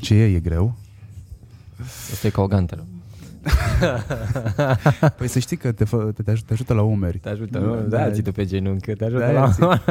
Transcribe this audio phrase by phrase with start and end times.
[0.00, 0.34] Ce e?
[0.34, 0.74] E greu?
[2.12, 2.84] Asta e ca o ganteră.
[5.16, 7.18] Păi să știi că te, fă, te, te, ajută, te ajută la umeri.
[7.18, 7.80] Te ajută, nu?
[7.88, 9.82] Da, ți pe genunchi, te ajută Da, la...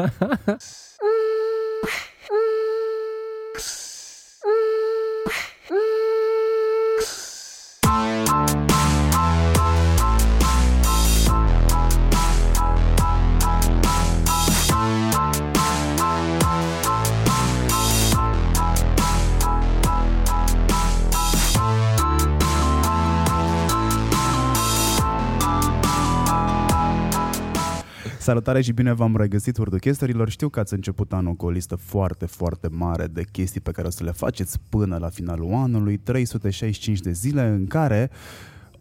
[28.28, 30.30] Salutare și bine v-am regăsit, Urduchesterilor.
[30.30, 33.88] Știu că ați început anul cu o listă foarte, foarte mare de chestii pe care
[33.88, 38.10] o să le faceți până la finalul anului, 365 de zile în care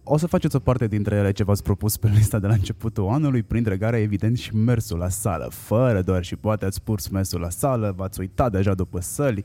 [0.03, 3.09] o să faceți o parte dintre ele ce v-ați propus pe lista de la începutul
[3.09, 5.49] anului, printre care, evident, și mersul la sală.
[5.51, 9.45] Fără doar și poate ați purs mersul la sală, v-ați uitat deja după săli.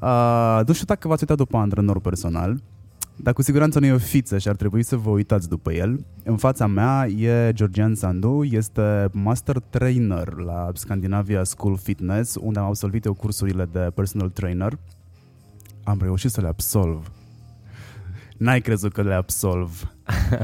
[0.00, 2.62] Uh, nu știu dacă v-ați uitat după antrenor personal,
[3.16, 6.04] dar cu siguranță nu e o fiță și ar trebui să vă uitați după el.
[6.24, 12.66] În fața mea e Georgian Sandu, este master trainer la Scandinavia School Fitness, unde am
[12.66, 14.78] absolvit eu cursurile de personal trainer.
[15.84, 17.21] Am reușit să le absolv.
[18.42, 19.92] N-ai crezut că le absolv.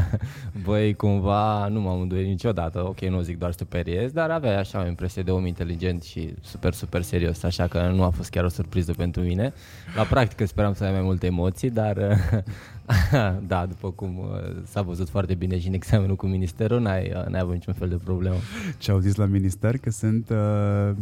[0.64, 4.58] Băi, cumva nu m-am îndoit niciodată, ok, nu zic doar să te periezi, dar avea
[4.58, 8.30] așa o impresie de om inteligent și super, super serios, așa că nu a fost
[8.30, 9.52] chiar o surpriză pentru mine.
[9.96, 11.96] La practică speram să ai mai multe emoții, dar
[13.46, 17.26] da, după cum uh, s-a văzut foarte bine și în examenul cu ministerul, n-ai, uh,
[17.26, 18.36] n-ai avut niciun fel de problemă.
[18.76, 19.78] Ce au zis la minister?
[19.78, 20.30] Că sunt...
[20.30, 20.96] Uh...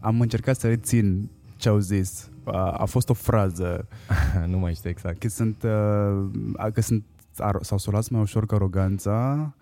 [0.00, 2.28] Am încercat să rețin ce au zis.
[2.44, 3.86] A, a fost o frază
[4.52, 5.18] nu mai știu exact.
[5.18, 7.04] că sunt, uh, că sunt
[7.36, 9.52] ar, s-au solat mai ușor ca aroganța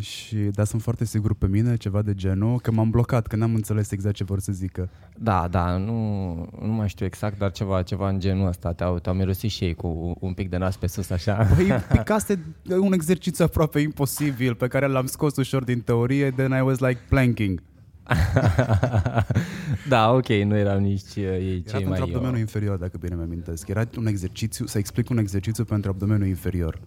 [0.00, 3.54] și dar sunt foarte sigur pe mine, ceva de genul, că m-am blocat, că n-am
[3.54, 4.88] înțeles exact ce vor să zică.
[5.16, 8.72] Da, da, nu, nu mai știu exact, dar ceva, ceva în genul ăsta.
[8.72, 11.34] Te-au, te-au mirosit și ei cu un pic de nas pe sus, așa.
[11.34, 16.60] Păi, picaste un exercițiu aproape imposibil pe care l-am scos ușor din teorie, then I
[16.60, 17.62] was like planking.
[19.88, 22.00] da, ok, nu erau nici uh, ei Era cei pentru mai...
[22.00, 23.68] abdomenul uh, inferior, dacă bine mi-amintesc.
[23.68, 26.80] Era un exercițiu, să explic un exercițiu pentru abdomenul inferior.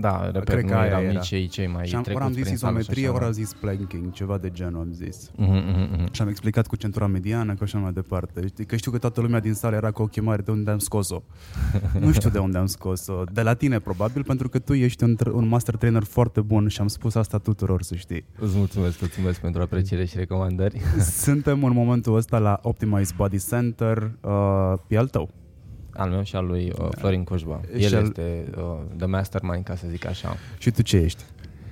[0.00, 1.12] Da, repet, Cred nu că aia erau era.
[1.12, 3.12] nici ei cei mai și am, ori am trecuți zis prin sală și izometrie, așa,
[3.12, 3.26] ori da.
[3.26, 5.30] am zis planking, ceva de genul am zis.
[5.36, 6.12] Mhm, mhm, mhm.
[6.12, 8.46] Și am explicat cu centura mediană, că așa mai departe.
[8.46, 10.78] Știi, Că știu că toată lumea din sală era cu ochii mari de unde am
[10.78, 11.22] scos-o.
[12.00, 13.24] nu știu de unde am scos-o.
[13.32, 16.68] De la tine, probabil, pentru că tu ești un, tr- un master trainer foarte bun
[16.68, 18.24] și am spus asta tuturor, să știi.
[18.38, 20.80] Îți mulțumesc, îți mulțumesc pentru apreciere și recomandări.
[21.00, 25.30] Suntem în momentul ăsta la Optimize Body Center, uh, pe al tău.
[25.96, 27.60] Al meu și al lui uh, Florin Coșba.
[27.78, 28.62] Și El al- este uh,
[28.96, 30.36] the mastermind, ca să zic așa.
[30.58, 31.22] Și tu ce ești?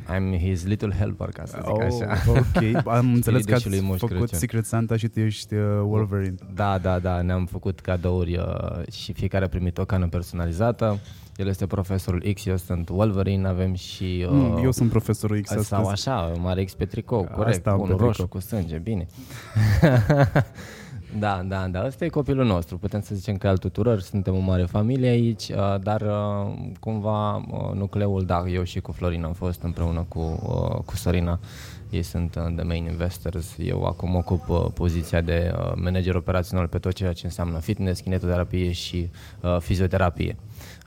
[0.07, 2.31] I'm his little helper, ca să zic Oh, așa.
[2.31, 4.39] ok, am înțeles că Spiritul ați lui Moș făcut Crăciun.
[4.39, 6.35] Secret Santa și tu ești uh, Wolverine.
[6.55, 10.99] Da, da, da, ne-am făcut cadouri uh, și fiecare a primit o cană personalizată.
[11.37, 14.27] El este profesorul X, eu sunt Wolverine, avem și...
[14.29, 15.91] Uh, Mm, Eu sunt profesorul X Sau astăzi.
[16.09, 18.27] așa, mare X pe tricou, Asta corect, am un pe roșu tricou.
[18.27, 19.07] cu sânge, bine.
[21.19, 24.39] da, da, da, ăsta e copilul nostru, putem să zicem că al tuturor, suntem o
[24.39, 29.33] mare familie aici, uh, dar uh, cumva uh, nucleul, da, eu și cu Florin am
[29.33, 31.39] fost împreună cu, uh, cu Sorina,
[31.93, 36.67] ei sunt uh, the main investors, eu acum ocup uh, poziția de uh, manager operațional
[36.67, 39.11] pe tot ceea ce înseamnă fitness, kinetoterapie și
[39.41, 40.37] uh, fizioterapie.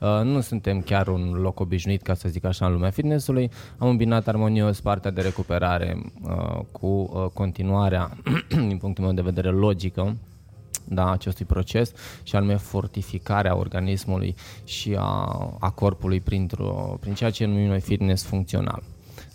[0.00, 3.50] Uh, nu suntem chiar un loc obișnuit, ca să zic așa, în lumea fitnessului.
[3.78, 8.16] Am îmbinat armonios partea de recuperare uh, cu uh, continuarea,
[8.68, 10.16] din punctul meu de vedere, logică
[10.88, 14.34] da, acestui proces și anume fortificarea organismului
[14.64, 18.82] și a, a corpului printr-o, prin ceea ce numim noi fitness funcțional,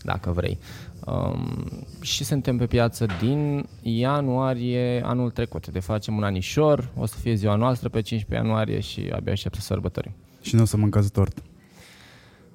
[0.04, 0.58] dacă vrei.
[1.06, 5.68] Um, și suntem pe piață din ianuarie anul trecut.
[5.68, 9.56] De facem un anișor, o să fie ziua noastră pe 15 ianuarie și abia aștept
[9.56, 10.14] să sărbătorim.
[10.42, 11.44] Și nu o să mâncați tort.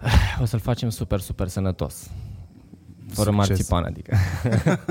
[0.42, 2.10] O să-l facem super, super sănătos.
[3.08, 3.48] Fără Succes.
[3.48, 4.16] marțipan, adică.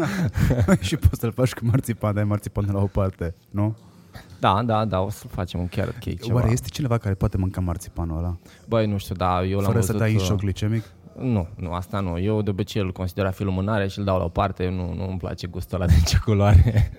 [0.87, 3.77] și poți să-l faci cu marțipan, dai marțipan la o parte, nu?
[4.39, 6.35] Da, da, da, o să-l facem un carrot cake, ceva.
[6.35, 8.37] Oare este cineva care poate mânca marțipanul ăla?
[8.67, 10.01] Băi, nu știu, da, eu l-am Fără să văzut...
[10.01, 10.83] dai în uh, șoc glicemic?
[11.19, 12.19] Nu, nu, asta nu.
[12.19, 14.69] Eu de obicei îl consider a fi lumânare și îl dau la o parte.
[14.69, 16.91] Nu, nu îmi place gustul ăla de ciocolare.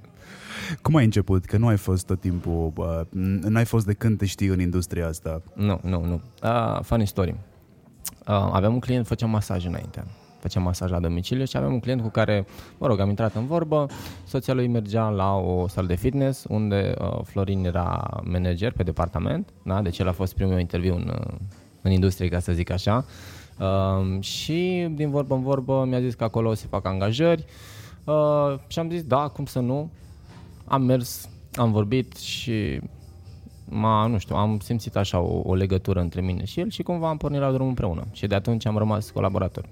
[0.82, 1.44] Cum ai început?
[1.44, 3.00] Că nu ai fost tot timpul, uh,
[3.42, 5.42] n-ai fost de când te știi în industria asta.
[5.54, 6.20] nu, nu, nu.
[6.42, 7.30] Uh, funny story.
[7.30, 10.04] Uh, aveam un client, făceam masaj înainte.
[10.38, 12.46] Făceam masaj la domiciliu și aveam un client cu care,
[12.78, 13.86] mă rog, am intrat în vorbă.
[14.24, 19.48] Soția lui mergea la o sală de fitness unde uh, Florin era manager pe departament.
[19.62, 19.82] Da?
[19.82, 21.34] Deci el a fost primul meu interviu în, uh,
[21.82, 22.96] în industrie, ca să zic așa.
[22.96, 23.04] Uh,
[24.20, 27.44] și din vorbă în vorbă mi-a zis că acolo o să fac angajări.
[28.04, 29.90] Uh, și am zis, da, cum să nu?
[30.64, 32.80] Am mers, am vorbit și
[33.64, 37.08] m-a, nu știu, am simțit așa o, o legătură între mine și el și cumva
[37.08, 38.06] am pornit la drum împreună.
[38.12, 39.68] Și de atunci am rămas colaboratori.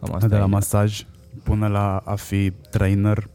[0.00, 1.06] Cam asta de la masaj
[1.42, 3.28] până la a fi trainer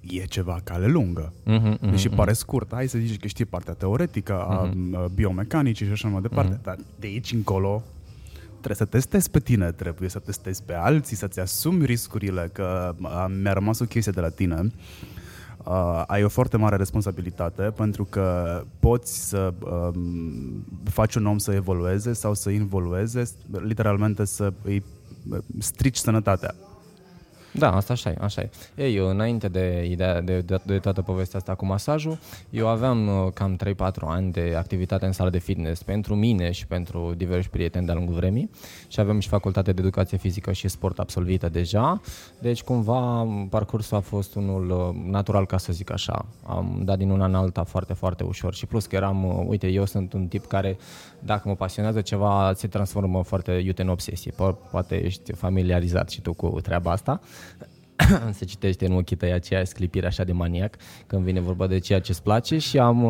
[0.00, 1.32] e ceva cale lungă.
[1.32, 2.74] Uh-huh, uh-huh, Deși pare scurt.
[2.74, 5.14] Hai să zici că știi partea teoretică a uh-huh.
[5.14, 6.62] biomecanicii și așa mai departe, uh-huh.
[6.62, 7.82] dar de aici încolo
[8.60, 12.94] trebuie să testezi pe tine, trebuie să testezi pe alții, să-ți asumi riscurile, că
[13.42, 14.72] mi-a rămas o chestie de la tine.
[15.64, 21.52] Uh, ai o foarte mare responsabilitate pentru că poți să um, faci un om să
[21.52, 24.82] evolueze sau să involueze, literalmente să îi
[25.58, 26.54] strici sănătatea.
[27.58, 28.50] Da, asta așa e, așa e.
[28.74, 32.18] Ei, eu, înainte de ideea de, de, de toată povestea asta cu masajul,
[32.50, 36.66] eu aveam uh, cam 3-4 ani de activitate în sală de fitness pentru mine și
[36.66, 38.50] pentru diversi prieteni de-a lungul vremii
[38.88, 42.00] și aveam și facultate de educație fizică și sport absolvită deja,
[42.38, 46.26] deci cumva parcursul a fost unul uh, natural, ca să zic așa.
[46.46, 49.66] Am dat din una în alta foarte, foarte ușor și plus că eram, uh, uite,
[49.66, 50.76] eu sunt un tip care
[51.20, 54.32] dacă mă pasionează ceva, se transformă foarte iute în obsesie.
[54.32, 57.20] Po- poate ești familiarizat și tu cu treaba asta.
[58.38, 60.76] se citește în ochii tăi aceea sclipire așa de maniac
[61.06, 63.06] când vine vorba de ceea ce îți place și am...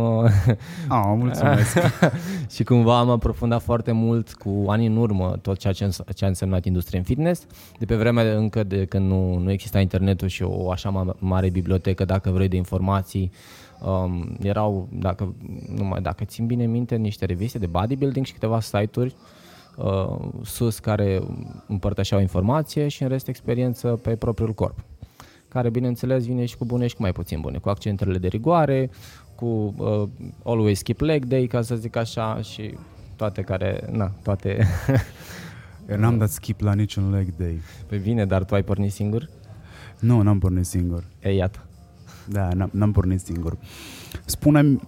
[0.88, 1.78] ah, mulțumesc!
[2.54, 6.28] și cumva am aprofundat foarte mult cu ani în urmă tot ceea ce, ce a
[6.28, 7.46] însemnat industria în fitness.
[7.78, 12.04] De pe vremea încă de când nu, nu exista internetul și o așa mare bibliotecă,
[12.04, 13.30] dacă vrei, de informații,
[13.80, 15.34] um, erau, dacă,
[15.76, 19.14] numai dacă țin bine minte, niște reviste de bodybuilding și câteva site-uri
[19.76, 21.22] uh, sus care
[21.66, 24.84] împărtășeau informație și în rest experiență pe propriul corp
[25.48, 28.90] care bineînțeles vine și cu bune și cu mai puțin bune, cu accentele de rigoare,
[29.34, 30.08] cu uh,
[30.44, 32.74] always keep leg day, ca să zic așa, și
[33.16, 34.66] toate care, na, toate...
[35.90, 37.60] Eu n-am dat skip la niciun leg day.
[37.86, 39.28] Păi bine, dar tu ai pornit singur?
[40.00, 41.04] Nu, n-am pornit singur.
[41.20, 41.67] E, iată.
[42.28, 43.56] Da, n-am, n-am pornit singur.
[44.26, 44.78] Spune-mi,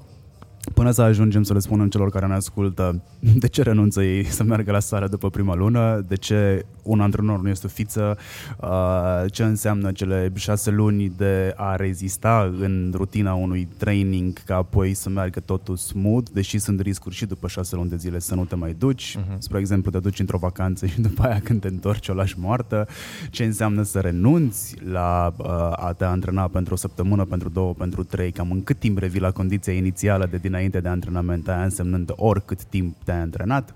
[0.74, 3.02] până să ajungem să le spunem celor care ne ascultă
[3.42, 7.40] de ce renunță ei să meargă la sală după prima lună, de ce un antrenor
[7.40, 8.18] nu este o fiță,
[8.60, 14.94] uh, ce înseamnă cele șase luni de a rezista în rutina unui training ca apoi
[14.94, 18.44] să meargă totul smooth, deși sunt riscuri și după șase luni de zile să nu
[18.44, 19.16] te mai duci.
[19.18, 19.38] Uh-huh.
[19.38, 22.88] Spre exemplu, te duci într-o vacanță și după aia când te întorci o lași moartă.
[23.30, 28.04] Ce înseamnă să renunți la uh, a te antrena pentru o săptămână, pentru două, pentru
[28.04, 32.12] trei, cam în cât timp revii la condiția inițială de dinainte de antrenament, aia însemnând
[32.16, 33.74] oricât timp te-ai antrenat.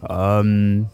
[0.00, 0.90] Um,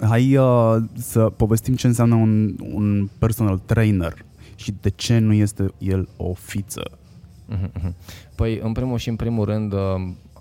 [0.00, 4.14] hai uh, să povestim ce înseamnă un, un personal trainer
[4.56, 6.98] și de ce nu este el o fiță.
[7.46, 7.94] Mhm, mhm.
[8.34, 9.78] Păi, în primul și în primul rând, uh,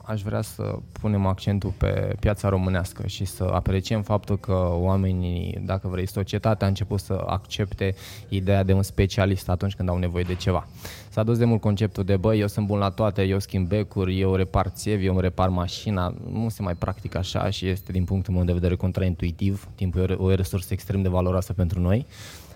[0.08, 5.88] aș vrea să punem accentul pe piața românească și să apreciem faptul că oamenii, dacă
[5.88, 7.96] vrei, societatea a început să accepte
[8.30, 10.68] ideea de un specialist atunci când au nevoie de ceva.
[11.10, 14.20] S-a dus de mult conceptul de, băi, eu sunt bun la toate, eu schimb becuri,
[14.20, 16.14] eu repar țevi, eu îmi repar mașina.
[16.32, 19.68] Nu se mai practică așa și este, din punctul meu de vedere, contraintuitiv.
[19.76, 22.06] Timpul e o resursă extrem de valoroasă pentru noi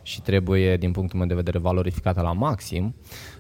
[0.02, 2.96] și trebuie, din punctul meu de vedere, valorificată la maxim.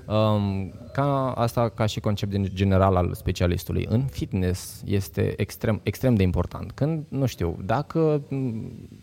[0.08, 3.86] Um, ca asta ca și concept general al specialistului.
[3.90, 6.72] În fitness este extrem, extrem de important.
[6.72, 8.22] Când, nu știu, dacă,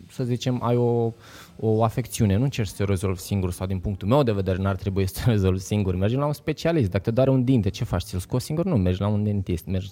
[0.08, 1.12] să zicem, ai o,
[1.56, 4.76] o afecțiune, nu încerci să o rezolvi singur sau din punctul meu de vedere n-ar
[4.76, 5.94] trebui să o rezolvi singur.
[5.94, 6.90] Mergi la un specialist.
[6.90, 8.02] Dacă te doare un dinte, ce faci?
[8.02, 8.64] Ți-l scoți singur?
[8.64, 9.90] Nu, mergi la un dentist, mergi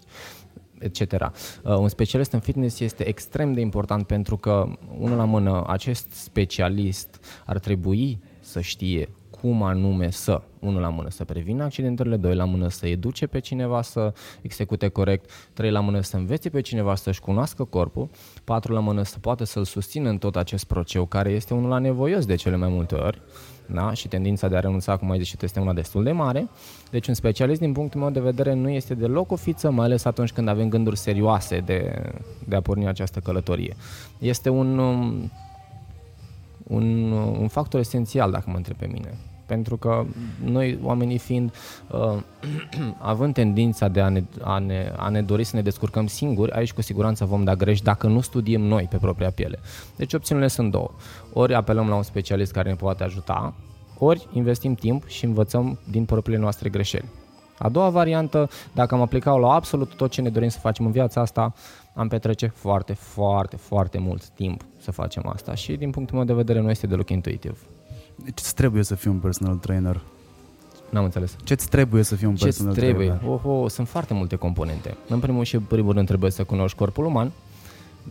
[0.78, 1.12] etc.
[1.12, 4.68] Uh, un specialist în fitness este extrem de important pentru că,
[4.99, 9.09] unul la mână, acest specialist ar trebui să știe
[9.40, 13.38] cum anume să, unul la mână, să prevină accidentele, doi la mână să educe pe
[13.38, 18.09] cineva să execute corect, trei la mână să învețe pe cineva să-și cunoască corpul,
[18.45, 21.78] patru la mână să poată să-l susțină în tot acest proceu care este unul la
[21.78, 23.23] nevoios de cele mai multe ori,
[23.66, 23.92] da?
[23.92, 26.49] și tendința de a renunța, cum ai zis și tu, este una destul de mare.
[26.90, 30.04] Deci un specialist, din punctul meu de vedere, nu este deloc o fiță, mai ales
[30.04, 32.02] atunci când avem gânduri serioase de,
[32.44, 33.76] de a porni această călătorie.
[34.18, 35.30] Este un, um,
[36.62, 39.14] un, un factor esențial, dacă mă întreb pe mine.
[39.47, 40.05] Pentru că
[40.45, 41.55] noi, oamenii fiind,
[41.91, 42.23] uh,
[42.99, 46.73] având tendința de a ne, a, ne, a ne dori să ne descurcăm singuri, aici
[46.73, 49.59] cu siguranță vom da greș dacă nu studiem noi pe propria piele.
[49.97, 50.91] Deci opțiunile sunt două.
[51.33, 53.55] Ori apelăm la un specialist care ne poate ajuta,
[53.99, 57.09] ori investim timp și învățăm din propriile noastre greșeli.
[57.59, 60.91] A doua variantă, dacă am aplicat la absolut tot ce ne dorim să facem în
[60.91, 61.55] viața asta,
[61.95, 66.33] am petrece foarte, foarte, foarte mult timp să facem asta și din punctul meu de
[66.33, 67.67] vedere nu este deloc intuitiv.
[68.25, 70.00] Ce trebuie să fii un personal trainer?
[70.90, 71.37] N-am înțeles.
[71.44, 73.08] Ce-ți trebuie să fii un Ce-ți personal trebuie?
[73.08, 73.40] trainer?
[73.44, 74.96] Oh, oh, sunt foarte multe componente.
[75.08, 77.32] În primul și în primul rând trebuie să cunoști corpul uman,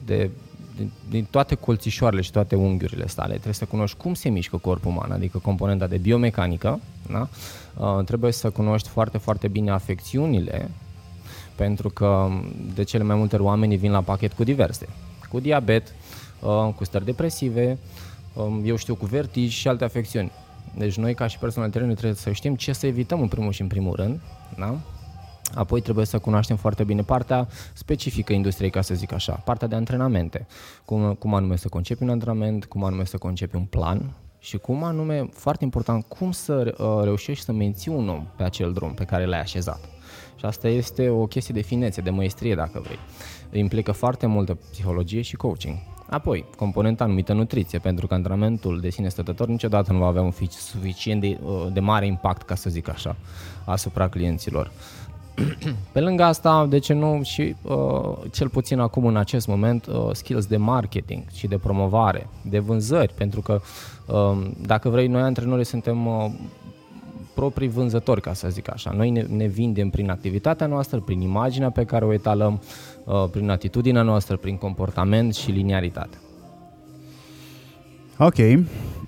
[0.05, 0.29] de,
[0.75, 3.31] din, din toate colțișoarele și toate unghiurile sale.
[3.33, 6.79] Trebuie să cunoști cum se mișcă corpul uman, adică componenta de biomecanică.
[7.11, 7.27] Da?
[7.77, 10.69] Uh, trebuie să cunoști foarte, foarte bine afecțiunile
[11.55, 12.27] pentru că
[12.75, 14.87] de cele mai multe ori oamenii vin la pachet cu diverse,
[15.29, 15.93] cu diabet,
[16.41, 17.77] uh, cu stări depresive, um,
[18.63, 20.31] eu știu, cu vertij și alte afecțiuni.
[20.77, 23.61] Deci noi ca și personal trainer trebuie să știm ce să evităm în primul și
[23.61, 24.19] în primul rând,
[24.57, 24.77] da?
[25.53, 29.75] Apoi trebuie să cunoaștem foarte bine partea specifică industriei, ca să zic așa, partea de
[29.75, 30.47] antrenamente.
[30.85, 34.83] Cum, cum anume să concepi un antrenament, cum anume să concepi un plan și cum
[34.83, 39.03] anume, foarte important, cum să uh, reușești să menții un om pe acel drum pe
[39.03, 39.79] care l-ai așezat.
[40.35, 42.99] Și asta este o chestie de finețe, de măestrie, dacă vrei.
[43.61, 45.77] Implică foarte multă psihologie și coaching.
[46.09, 50.31] Apoi, componenta anumită nutriție, pentru că antrenamentul de sine stătător niciodată nu va avea un
[50.49, 53.15] suficient de, uh, de mare impact, ca să zic așa,
[53.65, 54.71] asupra clienților.
[55.91, 60.09] Pe lângă asta, de ce nu și uh, cel puțin acum în acest moment uh,
[60.11, 63.61] skills de marketing și de promovare, de vânzări, pentru că
[64.05, 66.31] uh, dacă vrei, noi antrenorii suntem uh,
[67.35, 68.91] proprii vânzători, ca să zic așa.
[68.95, 72.61] Noi ne, ne vindem prin activitatea noastră, prin imaginea pe care o etalăm,
[73.03, 76.17] uh, prin atitudinea noastră, prin comportament și linearitate.
[78.17, 78.35] Ok.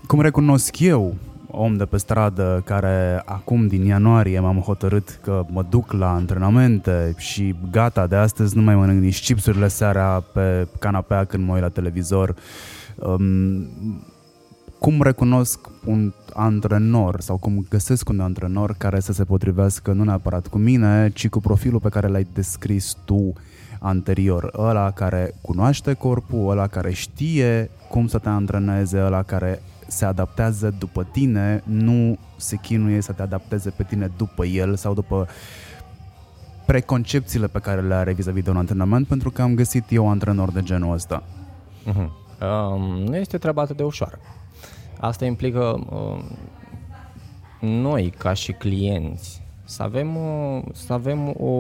[0.08, 1.16] Cum recunosc eu
[1.52, 7.14] om de pe stradă care acum din ianuarie m-am hotărât că mă duc la antrenamente
[7.18, 11.62] și gata, de astăzi nu mai mănânc nici chipsurile seara pe canapea când mă uit
[11.62, 12.36] la televizor.
[12.96, 13.68] Um,
[14.80, 20.48] cum recunosc un antrenor sau cum găsesc un antrenor care să se potrivească nu neapărat
[20.48, 23.34] cu mine, ci cu profilul pe care l-ai descris tu
[23.80, 30.06] anterior, ăla care cunoaște corpul, ăla care știe cum să te antreneze, ăla care se
[30.06, 35.28] adaptează după tine, nu se chinuie să te adapteze pe tine după el sau după
[36.66, 40.52] preconcepțiile pe care le are vis-a-vis de un antrenament, pentru că am găsit eu antrenor
[40.52, 41.24] de genul ăsta.
[41.86, 42.10] Uh-huh.
[42.42, 44.20] Um, nu este treaba atât de ușoară.
[45.00, 46.24] Asta implică um,
[47.60, 51.52] noi, ca și clienți, să avem, uh, să avem o,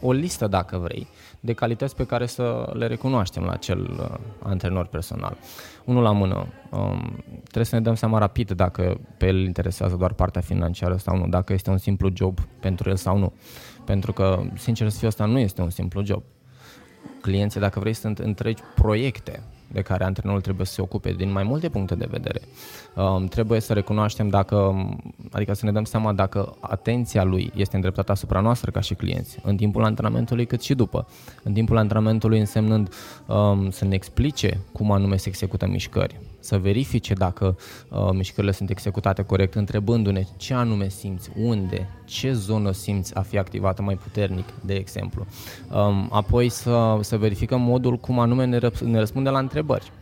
[0.00, 1.06] o listă, dacă vrei,
[1.40, 5.36] de calități pe care să le recunoaștem la acel uh, antrenor personal.
[5.84, 10.12] Unul la mână, um, trebuie să ne dăm seama rapid dacă pe el interesează doar
[10.12, 13.32] partea financiară sau nu, dacă este un simplu job pentru el sau nu.
[13.84, 16.22] Pentru că, sincer să fiu, asta nu este un simplu job.
[17.20, 21.42] Clienții, dacă vrei, sunt întregi proiecte de care antrenorul trebuie să se ocupe din mai
[21.42, 22.40] multe puncte de vedere.
[22.94, 24.86] Um, trebuie să recunoaștem dacă,
[25.32, 29.38] adică să ne dăm seama dacă atenția lui este îndreptată asupra noastră ca și clienți,
[29.42, 31.06] în timpul antrenamentului cât și după.
[31.42, 32.92] În timpul antrenamentului însemnând
[33.26, 37.56] um, să ne explice cum anume se execută mișcări, să verifice dacă
[37.88, 43.38] uh, mișcările sunt executate corect, întrebându-ne ce anume simți, unde, ce zonă simți a fi
[43.38, 45.26] activată mai puternic, de exemplu.
[45.70, 49.92] Um, apoi să, să verificăm modul cum anume ne, răp- ne răspunde la întrebări.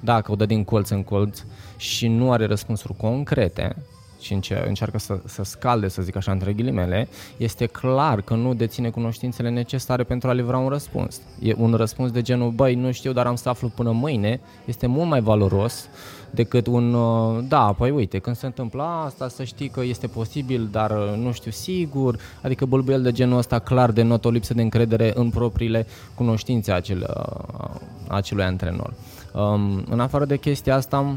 [0.00, 1.42] Dacă o dă din colț în colț
[1.76, 3.76] și nu are răspunsuri concrete,
[4.20, 8.90] și încearcă să, să scalde, să zic așa, între ghilimele, este clar că nu deține
[8.90, 11.20] cunoștințele necesare pentru a livra un răspuns.
[11.40, 14.86] E un răspuns de genul, băi, nu știu, dar am să aflu până mâine, este
[14.86, 15.88] mult mai valoros
[16.30, 20.68] decât un, uh, da, păi uite, când se întâmplă asta, să știi că este posibil,
[20.70, 24.62] dar uh, nu știu sigur, adică bălbuiel de genul ăsta clar de o lipsă de
[24.62, 28.92] încredere în propriile cunoștințe acel, uh, acelui antrenor.
[29.32, 31.16] Um, în afară de chestia asta,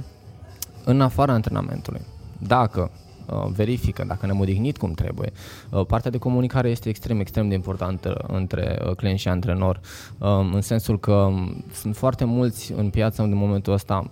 [0.86, 2.02] în afara antrenamentului,
[2.48, 2.92] dacă
[3.30, 5.32] uh, verifică dacă ne-am odihnit cum trebuie.
[5.70, 9.80] Uh, partea de comunicare este extrem, extrem de importantă între uh, client și antrenor,
[10.18, 14.12] um, în sensul că um, sunt foarte mulți în piață în momentul ăsta.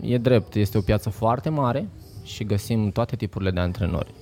[0.00, 1.88] E drept, este o piață foarte mare
[2.24, 4.14] și găsim toate tipurile de antrenori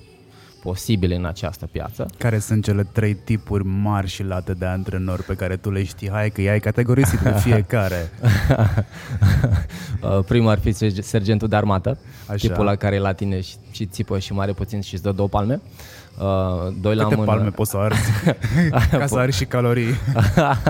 [0.67, 2.05] posibile în această piață.
[2.17, 6.09] Care sunt cele trei tipuri mari și late de antrenori pe care tu le știi?
[6.09, 8.09] Hai că i-ai categorisit pe fiecare.
[10.01, 10.71] Uh, primul ar fi
[11.01, 12.47] sergentul de armată, Așa.
[12.47, 15.11] tipul la care e la tine și, și țipă și mare puțin și îți dă
[15.11, 15.61] două palme.
[16.19, 17.23] Uh, doi Câte la mână.
[17.25, 18.11] palme poți să arzi?
[18.91, 19.93] Ca să arzi și calorii.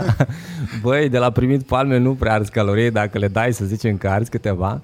[0.84, 4.10] Băi, de la primit palme nu prea arzi calorii, dacă le dai să zicem că
[4.10, 4.82] arzi câteva.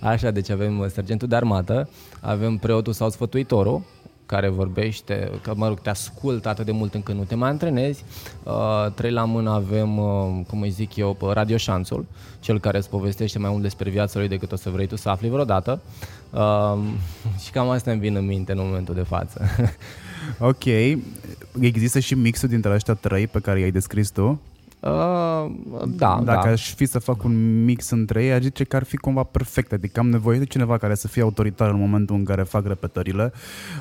[0.00, 1.88] Așa, deci avem sergentul de armată,
[2.20, 3.82] avem preotul sau sfătuitorul,
[4.26, 8.04] care vorbește, că mă rog, te ascultă atât de mult încât nu te mai antrenezi.
[8.42, 12.06] Uh, trei la mână avem, uh, cum îi zic eu, Radio Șanțul,
[12.40, 15.08] cel care îți povestește mai mult despre viața lui decât o să vrei tu să
[15.08, 15.80] afli vreodată.
[16.30, 16.78] Uh,
[17.44, 19.44] și cam asta îmi vine în minte în momentul de față.
[20.50, 20.64] ok.
[21.60, 24.40] Există și mixul dintre ăștia trei pe care i-ai descris tu?
[24.84, 25.50] Uh,
[25.86, 26.52] da, Dacă da.
[26.52, 29.72] aș fi să fac un mix între ei, aș zice că ar fi cumva perfect.
[29.72, 33.32] Adică am nevoie de cineva care să fie autoritar în momentul în care fac repetările,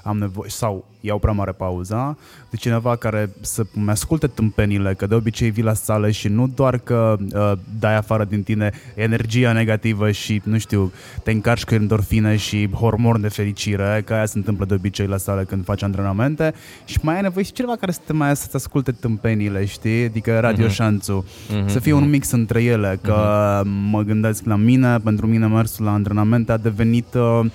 [0.03, 2.17] am nevoie, sau iau prea mare pauza,
[2.49, 6.77] de cineva care să-mi asculte tâmpenile, că de obicei vii la sală și nu doar
[6.77, 10.91] că uh, dai afară din tine energia negativă și, nu știu,
[11.23, 15.17] te încarci cu endorfine și hormoni de fericire, că aia se întâmplă de obicei la
[15.17, 16.53] sală când faci antrenamente
[16.85, 20.03] și mai ai nevoie și cineva care să te mai să-ți asculte tâmpenile, știi?
[20.03, 20.75] Adică Radio mm-hmm.
[20.93, 21.25] Șanțu.
[21.25, 21.67] Mm-hmm.
[21.67, 23.89] Să fie un mix între ele, că mm-hmm.
[23.89, 27.45] mă gândesc la mine, pentru mine mersul la antrenamente a devenit uh,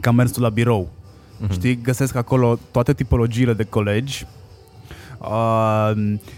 [0.00, 0.88] ca mersul la birou.
[0.88, 1.50] Mm-hmm.
[1.50, 4.26] Știi, găsesc acolo toate tipologiile de colegi
[5.20, 5.92] Uh,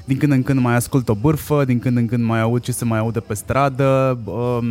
[0.04, 2.72] din când în când mai ascult o bârfă, din când în când mai aud ce
[2.72, 4.66] se mai aude pe stradă, um,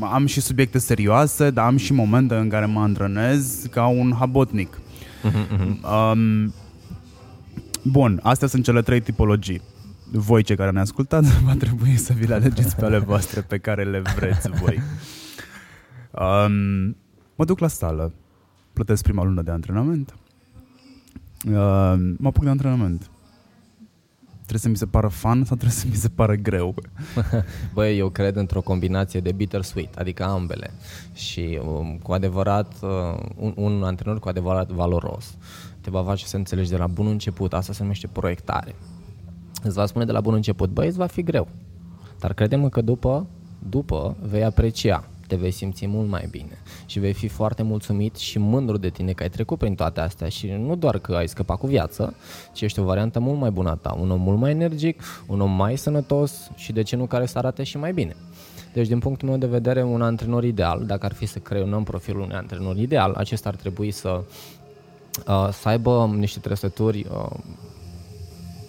[0.00, 4.78] am și subiecte serioase, dar am și momente în care mă antrenez ca un habotnic.
[6.12, 6.54] Um,
[7.82, 9.60] bun, astea sunt cele trei tipologii.
[10.10, 13.58] Voi, cei care ne ascultați, va trebui să vi le alegeți pe ale voastre pe
[13.58, 14.80] care le vreți voi.
[16.10, 16.96] Um,
[17.34, 18.12] mă duc la sală,
[18.72, 20.14] plătesc prima lună de antrenament,
[21.44, 21.52] uh,
[22.16, 23.10] mă apuc de antrenament.
[24.36, 26.74] Trebuie să mi se pară fun sau trebuie să mi se pară greu?
[27.74, 30.70] Băi, eu cred într-o combinație de bittersweet, adică ambele.
[31.14, 35.36] Și um, cu adevărat, uh, un, un antrenor cu adevărat valoros
[35.80, 38.74] te va face să înțelegi de la bun început, asta se numește proiectare.
[39.62, 41.48] Îți va spune de la bun început, băi, îți va fi greu.
[42.18, 43.26] Dar credem că după,
[43.68, 48.38] după vei aprecia te vei simți mult mai bine și vei fi foarte mulțumit și
[48.38, 51.58] mândru de tine că ai trecut prin toate astea și nu doar că ai scăpat
[51.58, 52.14] cu viață,
[52.52, 55.40] ci ești o variantă mult mai bună a ta, un om mult mai energic, un
[55.40, 58.16] om mai sănătos și de ce nu care să arate și mai bine.
[58.72, 62.22] Deci, din punctul meu de vedere, un antrenor ideal, dacă ar fi să creionăm profilul
[62.22, 64.22] unui antrenor ideal, acesta ar trebui să,
[65.26, 67.36] uh, să aibă niște trăsături uh,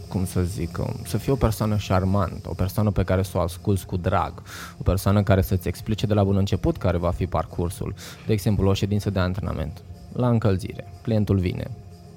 [0.09, 3.41] cum să zic, um, să fie o persoană șarmantă, o persoană pe care să o
[3.41, 4.33] asculți cu drag,
[4.79, 7.93] o persoană care să-ți explice de la bun început care va fi parcursul.
[8.25, 9.81] De exemplu, o ședință de antrenament.
[10.13, 11.71] La încălzire, clientul vine,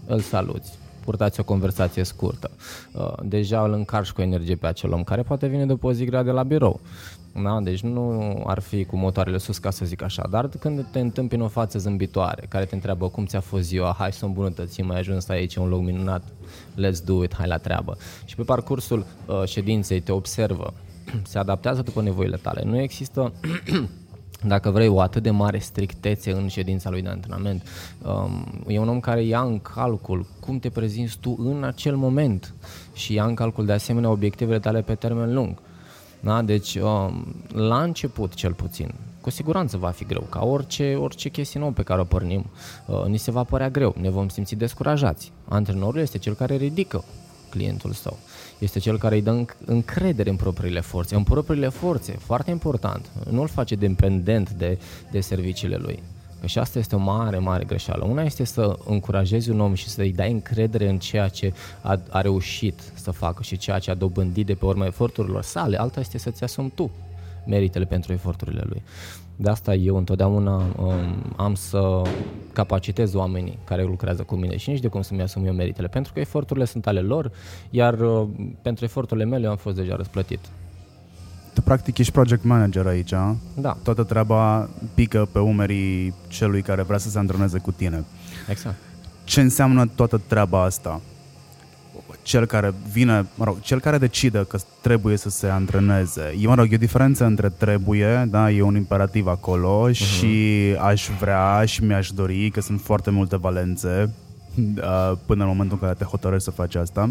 [0.07, 2.51] îl saluți, purtați o conversație scurtă.
[2.93, 6.05] Uh, deja îl încarci cu energie pe acel om care poate vine după o zi
[6.05, 6.81] grea de la birou.
[7.33, 7.61] Da?
[7.61, 11.43] Deci nu ar fi cu motoarele sus ca să zic așa, dar când te întâmpini
[11.43, 14.99] o față zâmbitoare care te întreabă cum ți-a fost ziua, hai să o îmbunătățim, ai
[14.99, 16.23] ajuns aici, un loc minunat,
[16.75, 17.97] let's do it, hai la treabă.
[18.25, 20.73] Și pe parcursul uh, ședinței te observă,
[21.23, 22.63] se adaptează după nevoile tale.
[22.65, 23.33] Nu există
[24.45, 27.63] dacă vrei, o atât de mare strictețe în ședința lui de antrenament.
[28.03, 32.55] Um, e un om care ia în calcul cum te prezinți tu în acel moment
[32.93, 35.59] și ia în calcul de asemenea obiectivele tale pe termen lung.
[36.25, 36.43] Da?
[36.43, 41.61] Deci, um, la început cel puțin, cu siguranță va fi greu, ca orice, orice chestie
[41.61, 42.47] nouă pe care o pornim,
[42.87, 45.33] uh, ni se va părea greu, ne vom simți descurajați.
[45.49, 47.05] Antrenorul este cel care ridică
[47.51, 48.19] clientul său.
[48.59, 53.11] Este cel care îi dă încredere în propriile forțe, în propriile forțe, foarte important.
[53.31, 54.79] Nu îl face dependent de,
[55.11, 56.03] de serviciile lui.
[56.43, 58.05] Că și asta este o mare, mare greșeală.
[58.05, 62.21] Una este să încurajezi un om și să-i dai încredere în ceea ce a, a
[62.21, 65.81] reușit să facă și ceea ce a dobândit de pe urma eforturilor sale.
[65.81, 66.91] Alta este să-ți asumi tu
[67.47, 68.83] meritele pentru eforturile lui.
[69.37, 72.03] De asta eu întotdeauna um, am să
[72.53, 76.13] capacitez oamenii care lucrează cu mine și nici de cum să-mi asum eu meritele, pentru
[76.13, 77.33] că eforturile sunt ale lor,
[77.71, 78.29] iar uh,
[78.63, 80.41] pentru eforturile mele eu am fost deja răsplătit.
[81.53, 83.37] Tu practic ești project manager aici, a?
[83.55, 83.77] Da.
[83.83, 88.05] Toată treaba pică pe umerii celui care vrea să se antreneze cu tine.
[88.49, 88.77] Exact.
[89.25, 91.01] Ce înseamnă toată treaba asta?
[92.23, 96.37] Cel care vine, mă rog, cel care decide că trebuie să se antreneze.
[96.41, 99.95] E, mă rog, e o diferență între trebuie, da, e un imperativ acolo uh-huh.
[99.95, 104.11] și aș vrea și mi-aș dori, că sunt foarte multe valențe
[104.57, 107.11] uh, până în momentul în care te hotărăști să faci asta.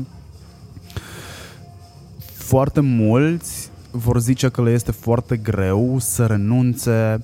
[2.34, 7.24] Foarte mulți vor zice că le este foarte greu să renunțe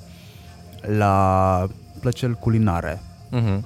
[0.98, 1.68] la
[2.00, 3.02] plăceri culinare.
[3.32, 3.62] Uh-huh.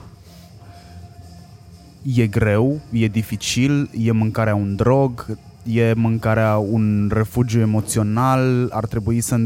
[2.15, 9.21] E greu, e dificil, e mâncarea un drog, e mâncarea un refugiu emoțional, ar trebui
[9.21, 9.39] să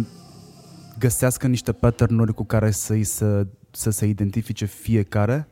[1.00, 5.48] găsească niște pattern cu care să, să, să se identifice fiecare?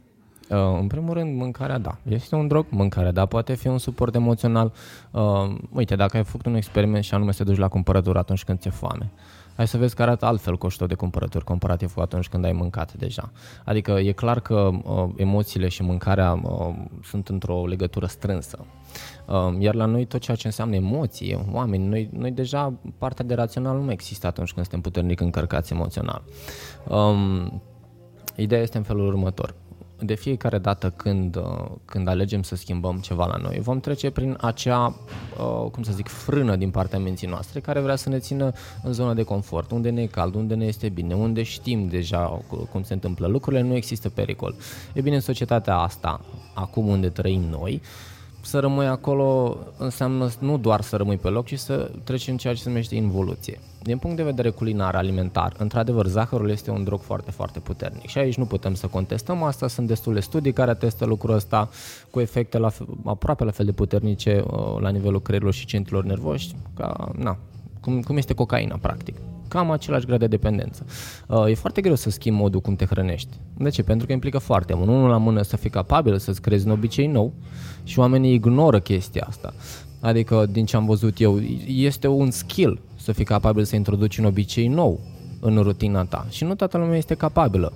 [0.49, 1.97] Uh, în primul rând, mâncarea, da.
[2.10, 3.25] Este un drog, mâncarea, da.
[3.25, 4.73] Poate fi un suport emoțional.
[5.12, 8.43] Uh, uite, dacă ai făcut un experiment și anume să te duci la cumpărături atunci
[8.43, 9.12] când ți-e foame,
[9.56, 12.93] hai să vezi că arată altfel coșul de cumpărături comparativ cu atunci când ai mâncat
[12.93, 13.32] deja.
[13.65, 18.65] Adică e clar că uh, emoțiile și mâncarea uh, sunt într-o legătură strânsă.
[19.27, 23.34] Uh, iar la noi tot ceea ce înseamnă emoție, oameni, noi, noi deja partea de
[23.34, 26.23] rațional nu există atunci când suntem puternic încărcați emoțional.
[26.88, 27.62] Um,
[28.36, 29.56] ideea este în felul următor
[29.99, 34.38] de fiecare dată când, uh, când alegem să schimbăm ceva la noi, vom trece prin
[34.41, 38.51] acea, uh, cum să zic, frână din partea minții noastre care vrea să ne țină
[38.84, 42.41] în zona de confort, unde ne e cald, unde ne este bine, unde știm deja
[42.71, 44.56] cum se întâmplă lucrurile, nu există pericol.
[44.93, 46.21] E bine, în societatea asta,
[46.53, 47.82] acum unde trăim noi,
[48.45, 52.53] să rămâi acolo înseamnă nu doar să rămâi pe loc, ci să treci în ceea
[52.53, 53.60] ce se numește involuție.
[53.82, 58.17] Din punct de vedere culinar, alimentar, într-adevăr, zahărul este un drog foarte, foarte puternic și
[58.17, 61.69] aici nu putem să contestăm asta, sunt destule studii care atestă lucrul ăsta
[62.10, 62.71] cu efecte la,
[63.06, 67.38] aproape la fel de puternice uh, la nivelul creierilor și centrilor nervoși, ca, na,
[67.82, 69.15] cum, cum este cocaina, practic
[69.54, 70.86] cam același grad de dependență.
[71.28, 73.30] Uh, e foarte greu să schimbi modul cum te hrănești.
[73.58, 73.84] De ce?
[73.84, 74.88] Pentru că implică foarte mult.
[74.88, 77.34] Unul la mână să fii capabil să-ți creezi un obicei nou
[77.84, 79.54] și oamenii ignoră chestia asta.
[80.00, 84.26] Adică, din ce am văzut eu, este un skill să fii capabil să introduci un
[84.26, 85.00] obicei nou
[85.39, 86.26] în rutina ta.
[86.30, 87.74] Și nu toată lumea este capabilă.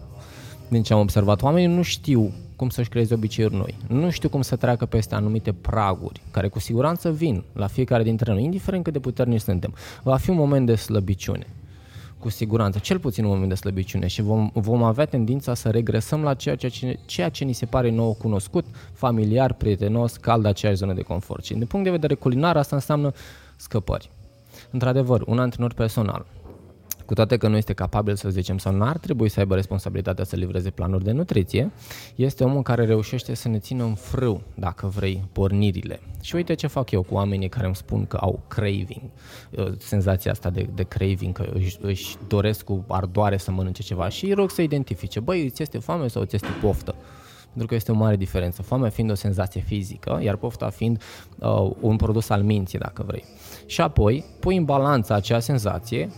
[0.67, 3.75] Din ce am observat, oamenii nu știu cum să-și creeze obiceiuri noi.
[3.87, 8.33] Nu știu cum să treacă peste anumite praguri, care cu siguranță vin la fiecare dintre
[8.33, 9.73] noi, indiferent cât de puternici suntem.
[10.03, 11.47] Va fi un moment de slăbiciune
[12.19, 16.23] cu siguranță, cel puțin un moment de slăbiciune și vom, vom avea tendința să regresăm
[16.23, 20.93] la ceea ce, ceea ce ni se pare nou cunoscut, familiar, prietenos, cald, aceeași zonă
[20.93, 21.43] de confort.
[21.43, 23.11] Și din punct de vedere culinar asta înseamnă
[23.55, 24.09] scăpări.
[24.71, 26.25] Într-adevăr, un antrenor personal
[27.07, 30.23] cu toate că nu este capabil să zicem sau nu ar trebui să aibă responsabilitatea
[30.23, 31.71] să livreze planuri de nutriție,
[32.15, 35.99] este omul care reușește să ne țină în frâu, dacă vrei, pornirile.
[36.21, 39.01] Și uite ce fac eu cu oamenii care îmi spun că au craving,
[39.51, 44.09] uh, senzația asta de, de craving, că își, își doresc cu ardoare să mănânce ceva
[44.09, 46.95] și îi rog să identifice, băi, îți este foame sau îți este poftă?
[47.47, 48.61] pentru că este o mare diferență.
[48.61, 51.01] Foamea fiind o senzație fizică, iar pofta fiind
[51.39, 53.23] uh, un produs al minții, dacă vrei.
[53.65, 56.09] Și apoi pui în balanță acea senzație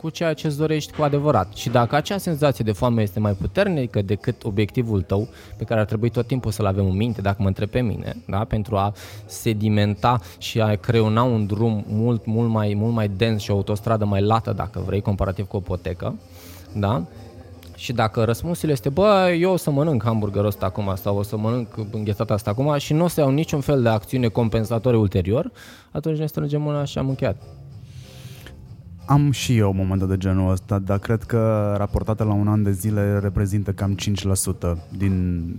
[0.00, 1.52] cu ceea ce îți dorești cu adevărat.
[1.54, 5.86] Și dacă acea senzație de foame este mai puternică decât obiectivul tău, pe care ar
[5.86, 8.44] trebui tot timpul să-l avem în minte, dacă mă întreb pe mine, da?
[8.44, 8.92] pentru a
[9.26, 14.04] sedimenta și a creuna un drum mult, mult, mai, mult mai dens și o autostradă
[14.04, 16.14] mai lată, dacă vrei, comparativ cu o potecă,
[16.72, 17.04] da?
[17.74, 21.36] Și dacă răspunsul este, bă, eu o să mănânc hamburgerul ăsta acum sau o să
[21.36, 25.50] mănânc înghețata asta acum și nu o să iau niciun fel de acțiune compensatorie ulterior,
[25.90, 27.36] atunci ne strângem mâna și am încheiat.
[29.08, 32.72] Am și eu momente de genul ăsta, dar cred că raportate la un an de
[32.72, 33.96] zile reprezintă cam
[34.74, 35.54] 5% din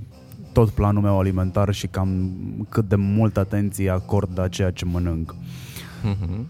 [0.54, 2.32] tot planul meu alimentar și cam
[2.70, 5.36] cât de multă atenție acord la ceea ce mănânc.
[5.36, 6.46] Mm-hmm.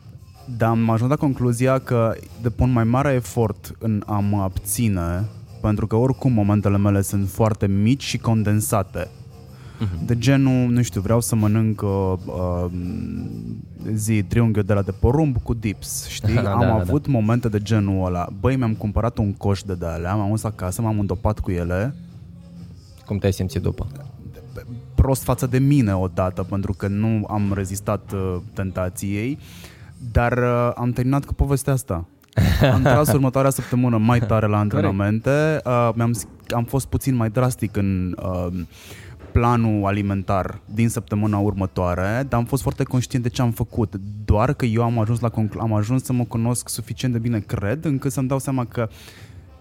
[0.57, 5.25] Dar am ajuns la concluzia că depun mai mare efort în a mă abține,
[5.61, 9.07] pentru că oricum momentele mele sunt foarte mici și condensate
[9.79, 10.05] uh-huh.
[10.05, 12.65] de genul, nu știu, vreau să mănânc uh, uh,
[13.93, 16.33] zi triunghiul de la de porumb cu dips, știi?
[16.43, 17.11] da, am da, avut da.
[17.11, 18.27] momente de genul ăla.
[18.39, 21.95] Băi, mi-am cumpărat un coș de alea, m-am dus acasă, m-am îndopat cu ele.
[23.05, 23.87] Cum te-ai simțit după?
[24.95, 29.39] Prost față de mine odată, pentru că nu am rezistat uh, tentației,
[30.11, 32.05] dar uh, am terminat cu povestea asta.
[32.73, 36.13] Am tras următoarea săptămână mai tare la antrenamente, uh, am
[36.53, 38.47] am fost puțin mai drastic în uh,
[39.39, 43.95] planul alimentar din săptămâna următoare, dar am fost foarte conștient de ce am făcut.
[44.25, 47.39] Doar că eu am ajuns, la conclu- am ajuns să mă cunosc suficient de bine,
[47.39, 48.89] cred, încât să-mi dau seama că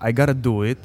[0.08, 0.78] I gotta do it,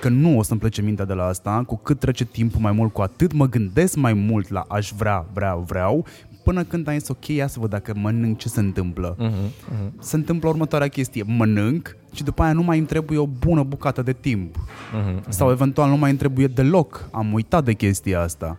[0.00, 2.92] că nu o să-mi plece mintea de la asta, cu cât trece timpul mai mult,
[2.92, 6.06] cu atât mă gândesc mai mult la aș vrea, vreau, vreau,
[6.44, 9.16] până când ai zis, ok, ia să văd dacă mănânc ce se întâmplă.
[9.16, 9.90] Uh-huh, uh-huh.
[9.98, 14.02] Se întâmplă următoarea chestie, mănânc și după aia nu mai îmi trebuie o bună bucată
[14.02, 14.56] de timp.
[14.56, 15.28] Uh-huh, uh-huh.
[15.28, 17.08] Sau eventual nu mai îmi trebuie deloc.
[17.12, 18.58] Am uitat de chestia asta.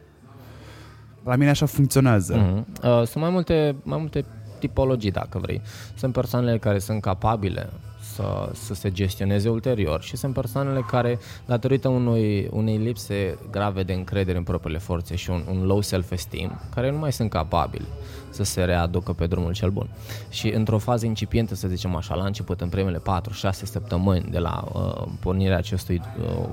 [1.24, 2.34] La mine așa funcționează.
[2.36, 2.84] Uh-huh.
[2.84, 4.26] Uh, sunt mai multe, mai multe
[4.60, 5.62] tipologii, dacă vrei.
[5.96, 7.70] Sunt persoanele care sunt capabile
[8.16, 13.94] să, să se gestioneze ulterior și sunt persoanele care, datorită unui, unei lipse grave de
[13.94, 17.86] încredere în propriile forțe și un, un low self-esteem, care nu mai sunt capabili
[18.30, 19.90] să se readucă pe drumul cel bun.
[20.30, 23.02] Și într-o fază incipientă, să zicem așa, la început, în primele 4-6
[23.50, 26.46] săptămâni de la uh, pornirea acestui uh,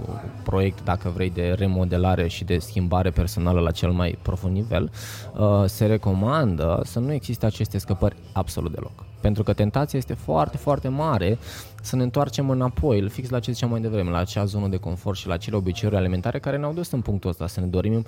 [0.43, 4.91] proiect, dacă vrei, de remodelare și de schimbare personală la cel mai profund nivel,
[5.37, 9.12] uh, se recomandă să nu existe aceste scăpări absolut deloc.
[9.23, 11.39] Pentru că tentația este foarte, foarte mare
[11.83, 15.19] să ne întoarcem înapoi, fix la ce ziceam mai devreme, la acea zonă de confort
[15.19, 18.05] și la acele obiceiuri alimentare care ne-au dus în punctul ăsta, să ne dorim,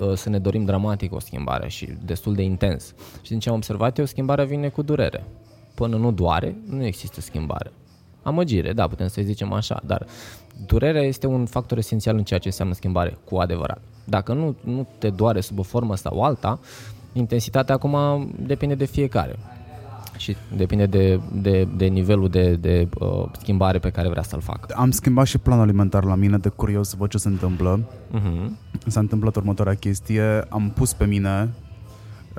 [0.00, 2.94] uh, să ne dorim dramatic o schimbare și destul de intens.
[3.22, 5.24] Și din ce am observat eu, schimbarea vine cu durere.
[5.74, 7.72] Până nu doare, nu există schimbare.
[8.22, 10.06] Amăgire, da, putem să-i zicem așa, dar
[10.66, 13.80] durerea este un factor esențial în ceea ce înseamnă schimbare cu adevărat.
[14.04, 16.60] Dacă nu, nu te doare sub o formă sau alta,
[17.12, 17.96] intensitatea acum
[18.46, 19.36] depinde de fiecare.
[20.18, 24.74] Și depinde de, de, de nivelul de, de uh, schimbare pe care vrea să-l facă.
[24.76, 27.80] Am schimbat și planul alimentar la mine, de curios să văd ce se întâmplă.
[28.14, 28.50] Uh-huh.
[28.86, 31.48] S-a întâmplat următoarea chestie, am pus pe mine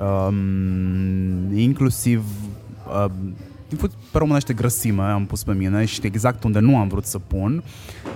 [0.00, 2.24] um, inclusiv
[3.06, 3.34] um,
[4.12, 7.62] pe românește grăsime am pus pe mine și exact unde nu am vrut să pun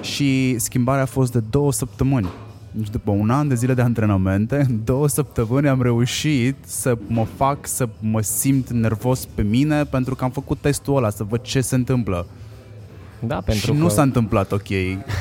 [0.00, 2.28] și schimbarea a fost de două săptămâni.
[2.76, 7.26] Deci după un an de zile de antrenamente, în două săptămâni am reușit să mă
[7.36, 11.40] fac să mă simt nervos pe mine pentru că am făcut testul ăla, să văd
[11.40, 12.26] ce se întâmplă.
[13.20, 13.72] Da, pentru și că...
[13.72, 14.68] nu s-a întâmplat ok.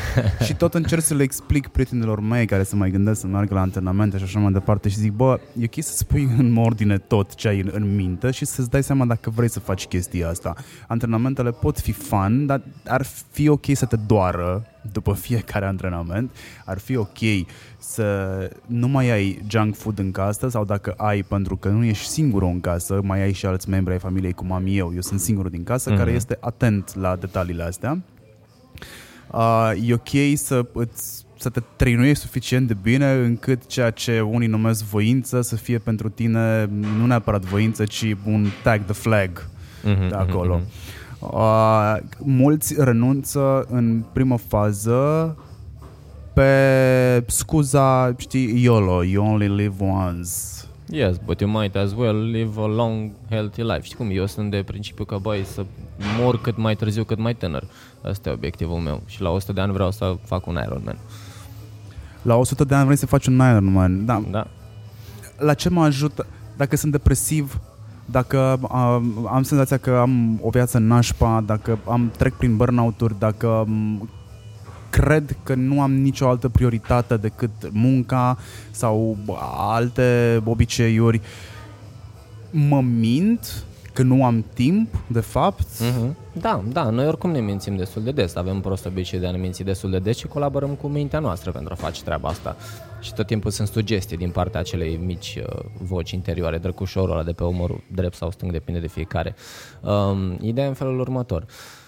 [0.45, 3.62] și tot încerc să le explic prietenilor mei care se mai gândesc să meargă la
[3.62, 7.36] antrenamente și așa mai departe și zic, bă, e ok să spui în ordine tot
[7.36, 10.53] ce ai în, în minte și să-ți dai seama dacă vrei să faci chestia asta.
[10.88, 16.32] Antrenamentele pot fi fun, dar ar fi ok să te doară după fiecare antrenament.
[16.65, 17.19] Ar fi ok
[17.83, 22.07] să nu mai ai junk food în casă sau dacă ai, pentru că nu ești
[22.07, 24.91] singurul în casă, mai ai și alți membri ai familiei cum am eu.
[24.93, 25.97] Eu sunt singurul din casă mm-hmm.
[25.97, 28.01] care este atent la detaliile astea.
[29.31, 34.47] Uh, e ok să îți să te trăinuiești suficient de bine încât ceea ce unii
[34.47, 40.09] numesc voință să fie pentru tine nu neapărat voință, ci un tag the flag mm-hmm,
[40.09, 40.59] de acolo.
[40.59, 41.01] Mm-hmm.
[41.19, 45.35] Uh, mulți renunță în primă fază
[46.33, 50.31] pe scuza, știi, YOLO, you only live once.
[50.89, 53.81] Yes, but you might as well live a long, healthy life.
[53.81, 54.09] Știi cum?
[54.11, 55.65] Eu sunt de principiu că, băi, să
[56.19, 57.63] mor cât mai târziu, cât mai tânăr.
[58.01, 59.01] Asta e obiectivul meu.
[59.05, 60.97] Și la 100 de ani vreau să fac un Ironman.
[62.21, 64.23] La 100 de ani vrei să faci un Ironman, da.
[64.31, 64.47] Da.
[65.37, 66.25] La ce mă ajută?
[66.57, 67.59] Dacă sunt depresiv,
[68.05, 73.67] dacă am, am senzația că am o viață nașpa, dacă am trec prin burnout-uri, dacă
[74.93, 78.38] cred că nu am nicio altă prioritate decât munca
[78.71, 79.17] sau
[79.58, 81.21] alte obiceiuri,
[82.49, 85.65] mă mint că nu am timp, de fapt.
[85.65, 86.13] Mm-hmm.
[86.34, 89.38] Da, da, noi oricum ne mințim destul de des, avem prost obicei de a ne
[89.38, 92.56] minți destul de des și colaborăm cu mintea noastră pentru a face treaba asta.
[93.01, 97.32] Și tot timpul sunt sugestii din partea acelei mici uh, voci interioare, drăcușorul ăla de
[97.32, 99.36] pe umărul drept sau stâng, depinde de fiecare.
[99.82, 101.41] Um, ideea în felul următor.
[101.41, 101.82] Uh,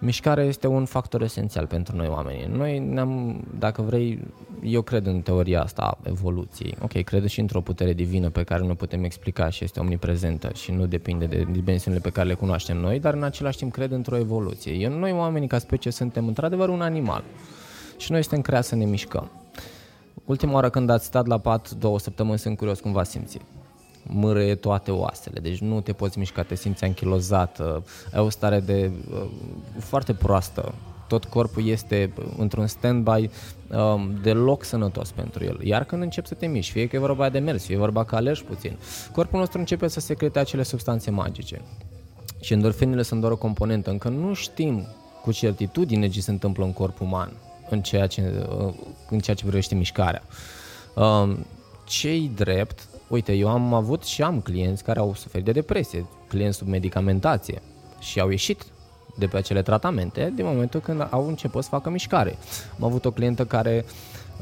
[0.00, 2.46] Mișcarea este un factor esențial pentru noi oamenii.
[2.46, 4.18] Noi ne-am, dacă vrei,
[4.62, 6.76] eu cred în teoria asta a evoluției.
[6.82, 10.72] Ok, cred și într-o putere divină pe care nu putem explica și este omniprezentă și
[10.72, 14.16] nu depinde de dimensiunile pe care le cunoaștem noi, dar în același timp cred într-o
[14.16, 14.72] evoluție.
[14.72, 17.24] Eu, noi oamenii ca specie suntem într-adevăr un animal
[17.96, 19.30] și noi suntem creați să ne mișcăm.
[20.24, 23.42] Ultima oară când ați stat la pat două săptămâni, sunt curios cum v-ați simțit
[24.08, 27.60] mărăie toate oasele, deci nu te poți mișca, te simți anchilozat,
[28.12, 29.24] ai o stare de uh,
[29.78, 30.74] foarte proastă,
[31.08, 33.30] tot corpul este într-un stand-by
[33.70, 35.58] um, deloc sănătos pentru el.
[35.62, 38.16] Iar când începi să te miști, fie că e vorba de mers, fie vorba că
[38.16, 38.76] alergi puțin,
[39.12, 41.60] corpul nostru începe să secrete acele substanțe magice.
[42.40, 43.90] Și endorfinele sunt doar o componentă.
[43.90, 44.86] Încă nu știm
[45.22, 47.32] cu certitudine ce se întâmplă în corpul uman
[47.70, 48.74] în ceea ce, uh,
[49.10, 50.22] în ceea ce privește mișcarea.
[50.94, 51.46] Um,
[51.84, 56.56] cei drept, Uite, eu am avut și am clienți care au suferit de depresie, clienți
[56.56, 57.62] sub medicamentație
[57.98, 58.66] și au ieșit
[59.18, 62.38] de pe acele tratamente din momentul când au început să facă mișcare.
[62.78, 63.84] Am avut o clientă care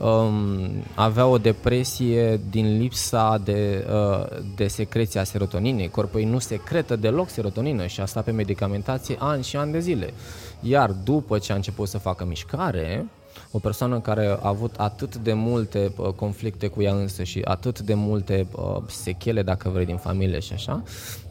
[0.03, 4.27] um, avea o depresie din lipsa de, uh,
[4.57, 5.91] de secreție a serotoninei.
[5.91, 9.81] Corpul ei nu secretă deloc serotonină și a stat pe medicamentație ani și ani de
[9.81, 10.13] zile.
[10.61, 13.07] Iar după ce a început să facă mișcare,
[13.51, 17.81] o persoană care a avut atât de multe uh, conflicte cu ea însă și atât
[17.81, 20.83] de multe uh, sechele, dacă vrei, din familie și așa,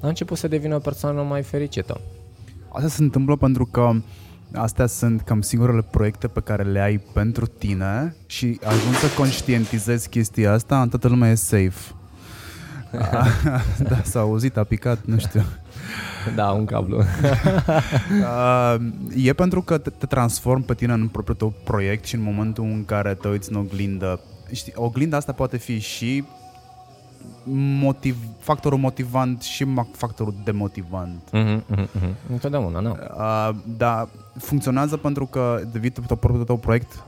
[0.02, 2.02] a început să devină o persoană mai fericită.
[2.70, 3.92] Asta se întâmplă pentru că
[4.54, 10.10] astea sunt cam singurele proiecte pe care le ai pentru tine și ajungi să conștientizezi
[10.10, 11.94] chestia asta, toată lumea e safe.
[13.90, 15.44] da, s-a auzit, a picat, nu știu.
[16.36, 16.98] Da, un cablu.
[18.22, 18.76] uh,
[19.16, 22.64] e pentru că te, te transform pe tine în propriul tău proiect și în momentul
[22.64, 24.20] în care te uiți în oglindă.
[24.52, 26.24] Știi, oglinda asta poate fi și
[27.80, 31.30] motiv, factorul motivant și factorul demotivant.
[31.34, 32.30] Mm-hmm, mm-hmm.
[32.32, 32.90] Întotdeauna, nu.
[33.18, 37.04] Uh, dar funcționează pentru că devii propriul tău proiect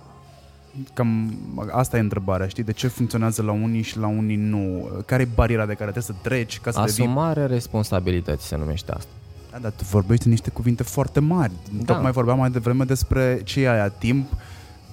[0.94, 1.38] Cam
[1.72, 2.64] asta e întrebarea, știi?
[2.64, 4.90] De ce funcționează la unii și la unii nu?
[5.06, 7.56] Care e bariera de care trebuie să treci ca să Asumare devii...
[7.56, 9.10] responsabilități se numește asta.
[9.52, 11.52] Da, dar tu vorbești niște cuvinte foarte mari.
[11.72, 11.94] Da.
[11.94, 14.32] Tocmai vorbeam mai devreme despre ce e aia, timp,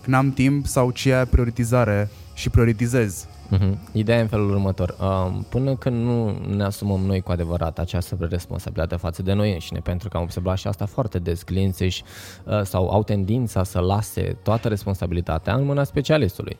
[0.04, 3.26] n-am timp sau ce e aia prioritizare și prioritizez.
[3.52, 3.92] Uh-huh.
[3.92, 4.96] Ideea e în felul următor.
[5.00, 9.78] Uh, până când nu ne asumăm noi cu adevărat această responsabilitate față de noi înșine,
[9.78, 12.02] pentru că am observat și asta foarte des, clienții și,
[12.44, 16.58] uh, sau au tendința să lase toată responsabilitatea în mâna specialistului.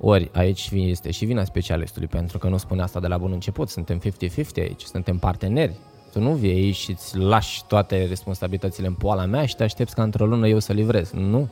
[0.00, 3.68] Ori aici este și vina specialistului, pentru că nu spune asta de la bun început,
[3.68, 5.74] suntem 50-50 aici, suntem parteneri
[6.12, 9.94] Tu nu vii aici și îți lași toate responsabilitățile în poala mea și te aștepți
[9.94, 11.10] ca într-o lună eu să livrez.
[11.10, 11.48] Nu.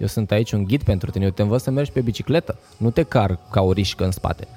[0.00, 2.90] Eu sunt aici un ghid pentru tine, eu te învăț să mergi pe bicicletă, nu
[2.90, 4.48] te car ca o rișcă în spate.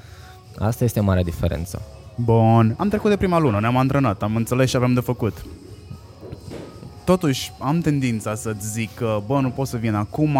[0.60, 1.82] Asta este marea diferență.
[2.16, 5.46] Bun, am trecut de prima lună, ne-am antrenat, am înțeles ce avem de făcut.
[7.06, 10.38] Totuși, am tendința să-ți zic că, bă, nu pot să vin acum,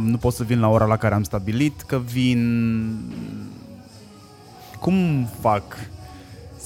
[0.00, 2.94] nu pot să vin la ora la care am stabilit, că vin...
[4.80, 5.62] Cum fac?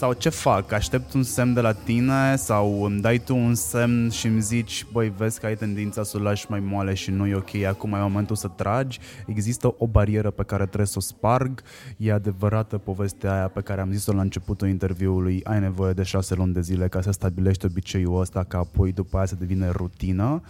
[0.01, 0.73] Sau ce fac?
[0.73, 4.87] Aștept un semn de la tine sau îmi dai tu un semn și îmi zici,
[4.93, 7.93] băi, vezi că ai tendința să o lași mai moale și nu e ok, acum
[7.93, 8.99] e momentul să tragi.
[9.27, 11.63] Există o barieră pe care trebuie să o sparg.
[11.97, 15.41] E adevărată povestea aia pe care am zis-o la începutul interviului.
[15.45, 19.17] Ai nevoie de șase luni de zile ca să stabilești obiceiul ăsta, ca apoi după
[19.17, 20.43] aia să devine rutină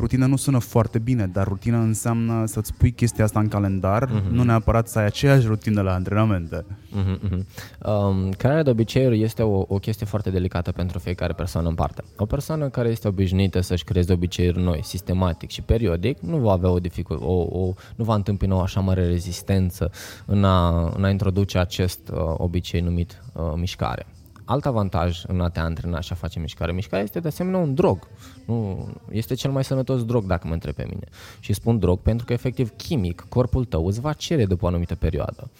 [0.00, 4.30] rutina nu sună foarte bine, dar rutina înseamnă să-ți pui chestia asta în calendar, uh-huh.
[4.30, 6.64] nu neapărat să ai aceeași rutină la antrenamente.
[6.64, 7.42] Uh-huh, uh-huh.
[7.84, 12.02] Um, crearea de obiceiuri este o, o chestie foarte delicată pentru fiecare persoană în parte.
[12.16, 16.70] O persoană care este obișnuită să-și creeze obiceiuri noi, sistematic și periodic, nu va avea
[16.70, 19.90] o dificult, o, o, nu va întâmpina o așa mare rezistență
[20.26, 24.06] în a, în a introduce acest uh, obicei numit uh, mișcare.
[24.50, 26.72] Alt avantaj în a te antrena și a face mișcare.
[26.72, 28.08] Mișcarea este de asemenea un drog.
[28.46, 31.06] Nu, este cel mai sănătos drog dacă mă întreb pe mine.
[31.40, 34.94] Și spun drog pentru că efectiv chimic corpul tău îți va cere după o anumită
[34.94, 35.50] perioadă.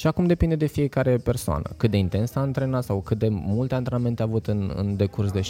[0.00, 1.70] Și acum depinde de fiecare persoană.
[1.76, 5.30] Cât de intens a antrenat sau cât de multe antrenamente a avut în, în decurs
[5.30, 5.44] de 6-8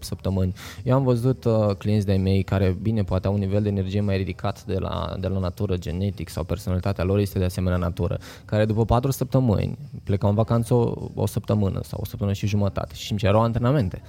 [0.00, 0.54] săptămâni.
[0.84, 4.00] Eu am văzut uh, clienți de mei care, bine, poate au un nivel de energie
[4.00, 8.18] mai ridicat de la, de la natură genetic sau personalitatea lor este de asemenea natură,
[8.44, 12.94] care după 4 săptămâni plecau în vacanță o, o săptămână sau o săptămână și jumătate
[12.94, 14.02] și îmi cereau antrenamente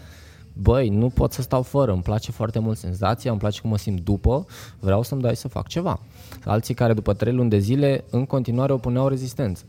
[0.54, 3.78] băi, nu pot să stau fără, îmi place foarte mult senzația, îmi place cum mă
[3.78, 4.45] simt după,
[4.80, 5.99] vreau să-mi dai să fac ceva.
[6.45, 9.63] Alții care după trei luni de zile în continuare opuneau rezistență.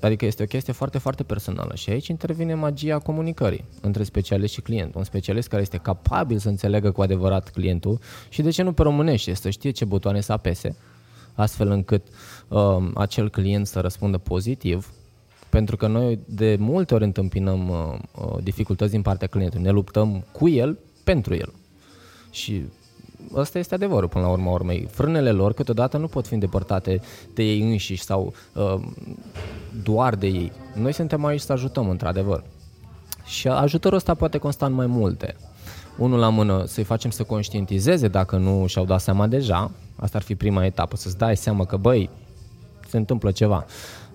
[0.00, 4.60] Adică este o chestie foarte, foarte personală și aici intervine magia comunicării între specialist și
[4.60, 4.94] client.
[4.94, 8.82] Un specialist care este capabil să înțeleagă cu adevărat clientul și de ce nu pe
[8.82, 10.76] românește, să știe ce butoane să apese,
[11.34, 12.06] astfel încât
[12.48, 14.92] um, acel client să răspundă pozitiv
[15.48, 19.64] pentru că noi de multe ori întâmpinăm uh, uh, dificultăți din partea clientului.
[19.64, 21.52] Ne luptăm cu el pentru el.
[22.30, 22.62] Și
[23.34, 24.88] ăsta este adevărul până la urmă urmei.
[24.90, 27.00] Frânele lor câteodată nu pot fi îndepărtate
[27.34, 28.80] de ei înșiși sau uh,
[29.82, 30.52] doar de ei.
[30.74, 32.44] Noi suntem aici să ajutăm într-adevăr.
[33.24, 35.36] Și ajutorul ăsta poate consta în mai multe.
[35.98, 39.70] Unul la mână să-i facem să conștientizeze dacă nu și-au dat seama deja.
[39.96, 42.10] Asta ar fi prima etapă, să-ți dai seama că băi,
[42.88, 43.66] se întâmplă ceva.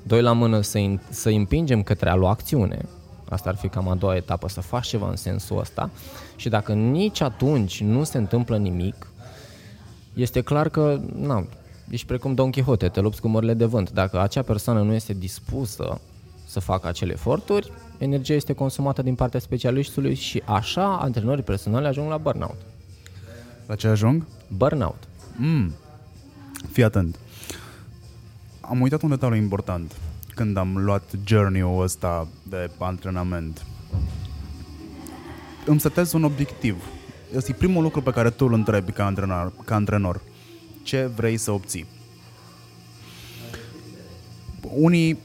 [0.03, 2.85] Doi la mână să, să împingem către a lua acțiune.
[3.29, 5.89] Asta ar fi cam a doua etapă, să faci ceva în sensul ăsta.
[6.37, 9.11] Și dacă nici atunci nu se întâmplă nimic,
[10.13, 11.47] este clar că, na,
[11.89, 13.91] ești precum Don Quixote, te lupți cu mările de vânt.
[13.91, 16.01] Dacă acea persoană nu este dispusă
[16.45, 22.09] să facă acele eforturi, energia este consumată din partea specialistului și așa antrenorii personale ajung
[22.09, 22.57] la burnout.
[23.65, 24.25] La ce ajung?
[24.47, 25.07] Burnout.
[25.35, 25.73] Mm.
[26.71, 27.17] Fii atent
[28.69, 29.95] am uitat un detaliu important
[30.35, 33.65] când am luat journey-ul ăsta de antrenament.
[35.67, 36.83] Îmi setez un obiectiv.
[37.35, 40.21] Este primul lucru pe care tu îl întrebi ca antrenor, ca antrenor.
[40.83, 41.85] Ce vrei să obții?
[44.73, 45.17] Unii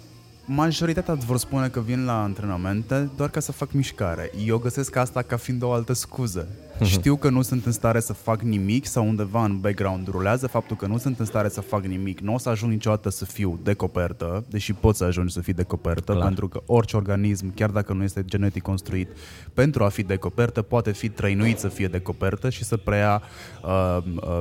[0.44, 4.30] majoritatea îți vor spune că vin la antrenamente doar ca să fac mișcare.
[4.44, 6.48] Eu găsesc asta ca fiind o altă scuză.
[6.78, 6.84] Mhm.
[6.84, 10.76] Știu că nu sunt în stare să fac nimic sau undeva în background rulează faptul
[10.76, 12.20] că nu sunt în stare să fac nimic.
[12.20, 16.12] Nu o să ajung niciodată să fiu decopertă, deși pot să ajungi să fii decopertă,
[16.12, 16.24] Clar.
[16.24, 19.08] pentru că orice organism, chiar dacă nu este genetic construit,
[19.54, 23.22] pentru a fi decopertă, poate fi trăinuit să fie decopertă și să preia
[23.64, 24.40] uh, uh,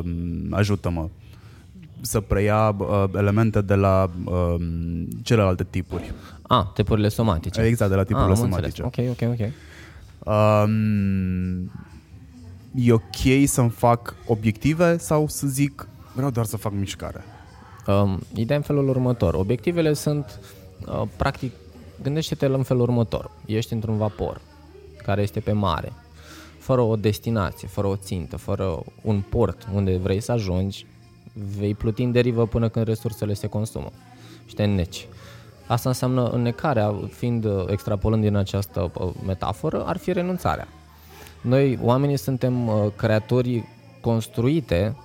[0.50, 1.10] ajută-mă
[2.02, 4.56] să preia uh, elemente de la uh,
[5.24, 6.14] celelalte tipuri.
[6.42, 7.62] Ah, tipurile somatice.
[7.62, 8.82] Exact, de la tipurile ah, somatice.
[8.84, 9.40] Ok, ok, ok.
[10.26, 11.72] Um,
[12.76, 17.24] e ok să-mi fac obiective sau să zic vreau doar să fac mișcare?
[17.88, 19.34] Um, ideea în felul următor.
[19.34, 20.40] Obiectivele sunt,
[20.88, 21.52] uh, practic,
[22.02, 23.32] gândește-te în felul următor.
[23.46, 24.42] Ești într-un vapor
[25.04, 25.94] care este pe mare,
[26.60, 30.86] fără o destinație, fără o țintă, fără un port unde vrei să ajungi,
[31.58, 33.92] vei pluti în derivă până când resursele se consumă
[34.46, 35.08] și te înneci.
[35.68, 40.68] Asta înseamnă înnecarea, fiind uh, extrapolând din această uh, metaforă, ar fi renunțarea.
[41.42, 43.64] Noi, oamenii, suntem uh, creatori
[44.02, 44.96] construite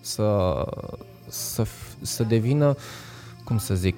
[0.00, 0.64] să,
[1.28, 1.66] să,
[2.00, 2.74] să devină,
[3.44, 3.96] cum să zic,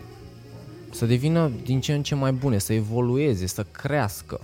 [0.90, 4.40] să devină din ce în ce mai bune, să evolueze, să crească,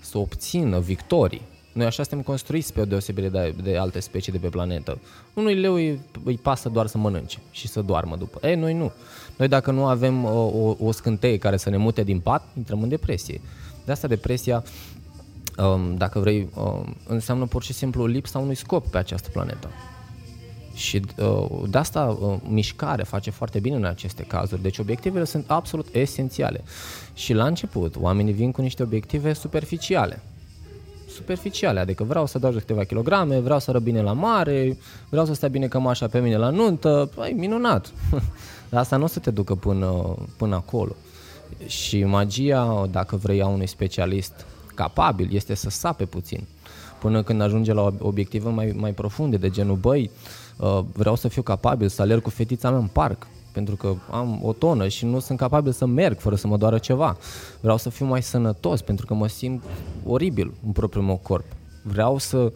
[0.00, 1.42] să obțină victorii.
[1.72, 4.98] Noi așa suntem construiți pe o deosebire de, de alte specii de pe planetă.
[5.34, 8.46] Unui leu îi, îi pasă doar să mănânce și să doarmă după.
[8.46, 8.92] Ei, noi nu.
[9.36, 12.82] Noi dacă nu avem o, o, o scânteie care să ne mute din pat, intrăm
[12.82, 13.40] în depresie.
[13.84, 14.64] De asta depresia
[15.58, 19.68] um, dacă vrei, um, înseamnă pur și simplu lipsa unui scop pe această planetă.
[20.74, 24.62] Și uh, de asta uh, mișcare face foarte bine în aceste cazuri.
[24.62, 26.64] Deci obiectivele sunt absolut esențiale.
[27.14, 30.22] Și la început, oamenii vin cu niște obiective superficiale.
[31.08, 34.78] Superficiale, adică vreau să dau câteva kilograme, vreau să răbine la mare,
[35.08, 37.92] vreau să stea bine cămașa pe mine la nuntă, păi minunat.
[38.70, 40.96] Dar asta nu o să te ducă până, până acolo.
[41.66, 46.46] Și magia, dacă vrei a unui specialist capabil, este să sape puțin.
[47.00, 50.10] Până când ajunge la obiective mai, mai profunde, de genul, băi,
[50.56, 54.40] uh, vreau să fiu capabil să alerg cu fetița mea în parc, pentru că am
[54.42, 57.16] o tonă și nu sunt capabil să merg fără să mă doară ceva.
[57.60, 59.62] Vreau să fiu mai sănătos pentru că mă simt
[60.06, 61.44] oribil în propriul meu corp.
[61.82, 62.52] Vreau să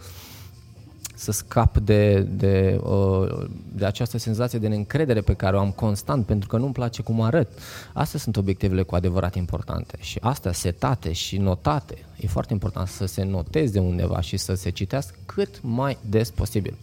[1.19, 6.27] să scap de, de, uh, de această senzație de neîncredere pe care o am constant
[6.27, 7.49] pentru că nu-mi place cum arăt.
[7.93, 11.95] Astea sunt obiectivele cu adevărat importante și astea setate și notate.
[12.17, 16.77] E foarte important să se noteze undeva și să se citească cât mai des posibil.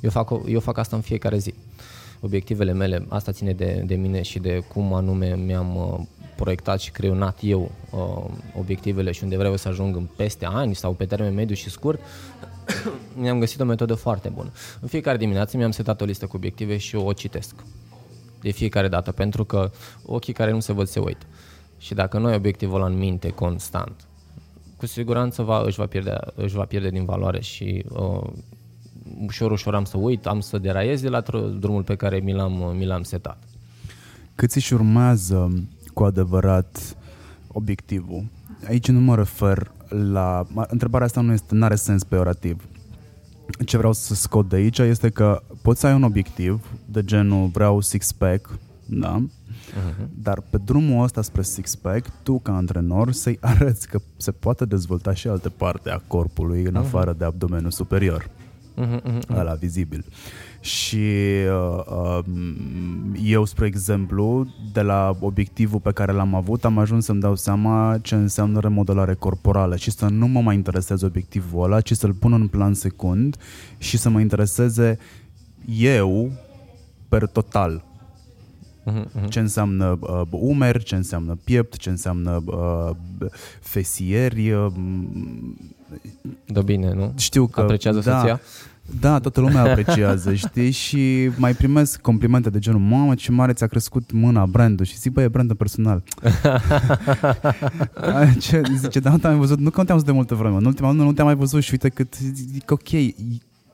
[0.00, 1.54] Eu fac, eu fac asta în fiecare zi.
[2.20, 6.00] Obiectivele mele, asta ține de, de mine și de cum anume mi-am uh,
[6.36, 8.24] proiectat și creionat eu uh,
[8.58, 12.00] obiectivele și unde vreau să ajung în peste ani sau pe termen mediu și scurt,
[13.20, 14.50] mi-am găsit o metodă foarte bună.
[14.80, 17.54] În fiecare dimineață mi-am setat o listă cu obiective și eu o citesc.
[18.40, 19.70] De fiecare dată, pentru că
[20.04, 21.26] ochii care nu se văd se uită.
[21.78, 24.06] Și dacă nu ai obiectivul ăla în minte constant,
[24.76, 28.30] cu siguranță va, își, va pierde, își va pierde din valoare și uh,
[29.26, 31.20] ușor, ușor am să uit, am să deraiez de la
[31.58, 33.42] drumul pe care mi l-am, mi l-am setat.
[34.34, 36.96] Cât își urmează cu adevărat
[37.46, 38.24] obiectivul?
[38.66, 39.70] Aici nu mă refer
[40.12, 40.46] la...
[40.68, 42.64] Întrebarea asta nu este, are sens peorativ.
[43.64, 47.46] Ce vreau să scot de aici este că poți să ai un obiectiv de genul
[47.46, 49.24] vreau six-pack, da?
[49.24, 50.06] Uh-huh.
[50.22, 55.14] Dar pe drumul ăsta spre six-pack, tu ca antrenor să-i arăți că se poate dezvolta
[55.14, 56.78] și alte parte a corpului în uh-huh.
[56.78, 58.30] afară de abdomenul superior.
[58.80, 59.36] Uh-huh, uh-huh.
[59.36, 60.04] Ăla vizibil.
[60.62, 61.04] Și
[61.48, 62.24] uh, uh,
[63.24, 67.98] eu, spre exemplu, de la obiectivul pe care l-am avut, am ajuns să-mi dau seama
[68.02, 72.32] ce înseamnă remodelare corporală și să nu mă mai intereseze obiectivul ăla, ci să-l pun
[72.32, 73.36] în plan secund
[73.78, 74.98] și să mă intereseze
[75.66, 76.30] eu
[77.08, 77.84] per total.
[78.86, 82.90] Uh-huh, Ce înseamnă uh, umeri, ce înseamnă piept, ce înseamnă uh,
[83.60, 84.52] fesieri.
[84.52, 84.72] Uh,
[86.46, 87.12] da bine, nu?
[87.16, 87.60] Știu că...
[87.60, 88.40] Apreciază da, soția?
[89.00, 90.70] Da, toată lumea apreciază, știi?
[90.70, 95.12] Și mai primesc complimente de genul Mamă, ce mare ți-a crescut mâna, brandul Și zic,
[95.12, 96.02] băi, e brandul personal
[98.40, 100.64] ce, Zice, da, nu te-am văzut Nu că nu te-am văzut de multă vreme În
[100.64, 102.14] ultima nu, nu te-am mai văzut și uite cât
[102.52, 102.88] Zic, ok,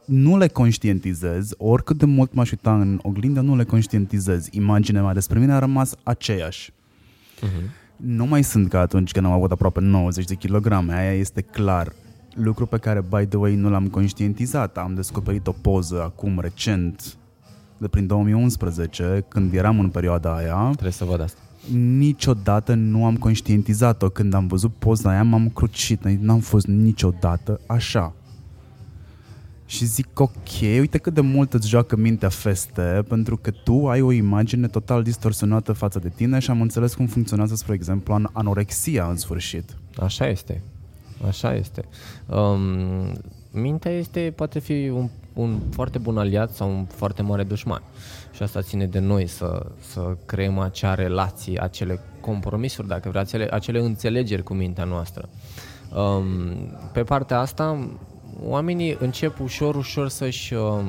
[0.09, 4.49] nu le conștientizez, oricât de mult m-aș uita în oglindă, nu le conștientizez.
[4.51, 6.73] Imaginea mea despre mine a rămas aceeași.
[6.73, 7.71] Uh-huh.
[7.97, 11.93] Nu mai sunt ca atunci când am avut aproape 90 de kilograme, aia este clar
[12.35, 14.79] lucru pe care, by the way, nu l-am conștientizat.
[14.79, 17.16] Am descoperit o poză acum recent,
[17.79, 20.68] de prin 2011, când eram în perioada aia.
[20.70, 21.39] Trebuie să văd asta.
[21.76, 24.09] Niciodată nu am conștientizat-o.
[24.09, 26.05] Când am văzut poza aia, m-am crucit.
[26.05, 28.12] N-am fost niciodată așa.
[29.66, 34.01] Și zic, ok, uite cât de mult îți joacă mintea feste, pentru că tu ai
[34.01, 39.07] o imagine total distorsionată față de tine și am înțeles cum funcționează, spre exemplu, anorexia
[39.09, 39.76] în sfârșit.
[39.97, 40.62] Așa este.
[41.27, 41.85] Așa este.
[42.27, 43.12] Um,
[43.51, 47.83] mintea este, poate fi un, un foarte bun aliat sau un foarte mare dușman.
[48.33, 53.49] Și asta ține de noi să, să creăm acea relație, acele compromisuri, dacă vreau, acele,
[53.51, 55.29] acele înțelegeri cu mintea noastră.
[55.97, 56.29] Um,
[56.93, 57.89] pe partea asta,
[58.43, 60.87] oamenii încep ușor, ușor să-și, um,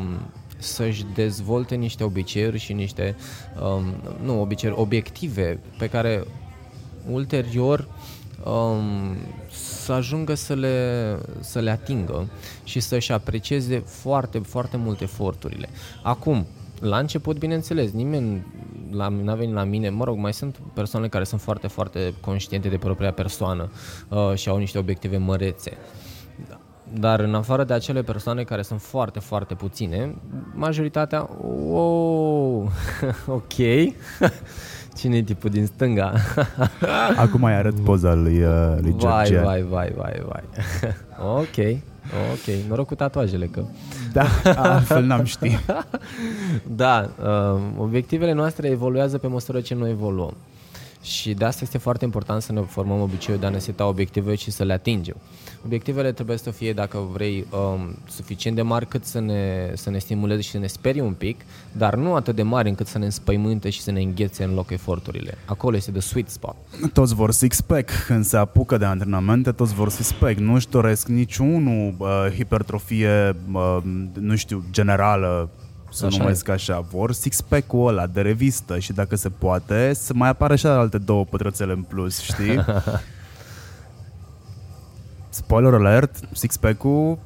[0.57, 3.15] să-și dezvolte niște obiceiuri și niște,
[3.63, 3.83] um,
[4.23, 6.23] nu obiceiuri, obiective pe care
[7.11, 7.87] ulterior
[8.45, 9.17] um,
[9.89, 12.27] să ajungă să le, să le atingă
[12.63, 15.69] și să-și aprecieze foarte, foarte mult eforturile.
[16.03, 16.45] Acum,
[16.79, 18.45] la început, bineînțeles, nimeni
[18.91, 22.69] la, n-a venit la mine, mă rog, mai sunt persoane care sunt foarte, foarte conștiente
[22.69, 23.71] de propria persoană
[24.09, 25.77] uh, și au niște obiective mărețe.
[26.93, 30.15] Dar în afară de acele persoane care sunt foarte, foarte puține,
[30.53, 32.61] majoritatea, wow,
[33.27, 33.53] ok,
[34.99, 36.13] Cine e tipul din stânga?
[37.23, 39.39] Acum mai arăt poza lui, uh, lui George.
[39.39, 40.43] Vai, vai, vai, vai, vai.
[41.41, 41.77] ok,
[42.31, 42.67] ok.
[42.67, 43.63] Noroc cu tatuajele, că...
[44.13, 44.25] Da,
[44.55, 45.59] altfel n-am ști.
[46.83, 50.33] da, uh, obiectivele noastre evoluează pe măsură ce noi evoluăm.
[51.09, 54.35] Și de asta este foarte important să ne formăm obiceiul de a ne seta obiective
[54.35, 55.15] și să le atingem.
[55.65, 59.97] Obiectivele trebuie să fie, dacă vrei, um, suficient de mari cât să ne, să ne
[59.97, 61.41] stimuleze și să ne sperie un pic,
[61.71, 64.69] dar nu atât de mari încât să ne înspăimânte și să ne înghețe în loc
[64.69, 65.37] eforturile.
[65.45, 66.55] Acolo este the sweet spot.
[66.93, 70.37] Toți vor six-pack când se apucă de antrenamente, toți vor six-pack.
[70.37, 73.77] Nu își doresc niciunul uh, hipertrofie, uh,
[74.13, 75.49] nu știu, generală,
[75.91, 76.51] să așa numesc e.
[76.51, 80.97] așa, vor six-pack-ul ăla de revistă și dacă se poate, să mai apară și alte
[80.97, 82.65] două pătrățele în plus, știi?
[85.29, 87.17] Spoiler alert, six-pack-ul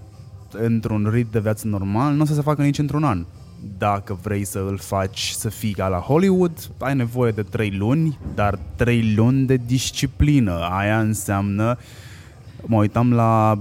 [0.51, 3.25] într-un rit de viață normal nu o să se facă nici într-un an.
[3.77, 8.19] Dacă vrei să îl faci să fii ca la Hollywood, ai nevoie de 3 luni,
[8.35, 10.67] dar 3 luni de disciplină.
[10.71, 11.77] Aia înseamnă,
[12.65, 13.59] mă uitam la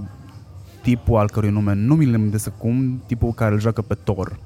[0.81, 4.39] tipul al cărui nume nu mi-l amintesc acum, tipul care îl joacă pe Thor.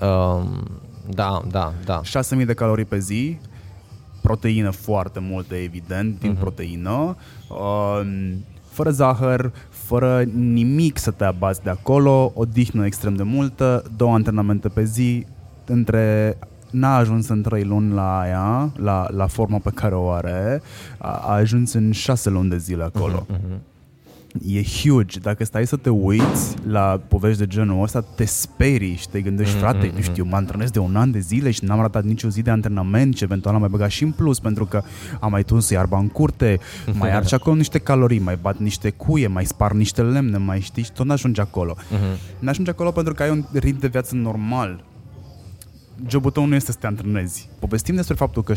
[0.00, 0.80] Um,
[1.10, 2.00] da, da, da.
[2.02, 3.38] 6000 de calorii pe zi,
[4.22, 6.40] proteină foarte multă, evident, din uh-huh.
[6.40, 7.16] proteină,
[7.48, 8.00] uh,
[8.70, 14.14] fără zahăr, fără nimic să te abați de acolo, o dihnă extrem de multă, două
[14.14, 15.26] antrenamente pe zi,
[15.64, 16.38] între
[16.70, 20.62] n-a ajuns în trei luni la aia, la, la forma pe care o are,
[20.98, 23.26] a, a ajuns în șase luni de zile acolo.
[23.30, 23.74] Uh-huh, uh-huh
[24.46, 25.18] e huge.
[25.18, 29.56] Dacă stai să te uiți la povești de genul ăsta, te sperii și te gândești,
[29.56, 29.60] mm-hmm.
[29.60, 32.42] frate, nu știu, mă antrenez de un an de zile și n-am ratat nicio zi
[32.42, 34.82] de antrenament și eventual am mai băgat și în plus pentru că
[35.20, 36.58] am mai tuns iarba în curte,
[36.92, 40.82] mai arci acolo niște calorii, mai bat niște cuie, mai spar niște lemne, mai știi
[40.82, 41.76] și tot n-ajungi acolo.
[41.76, 42.38] Mm-hmm.
[42.38, 44.84] N-ajungi acolo pentru că ai un ritm de viață normal
[46.08, 47.48] jobul tău nu este să te antrenezi.
[47.58, 48.56] Povestim despre faptul că 70%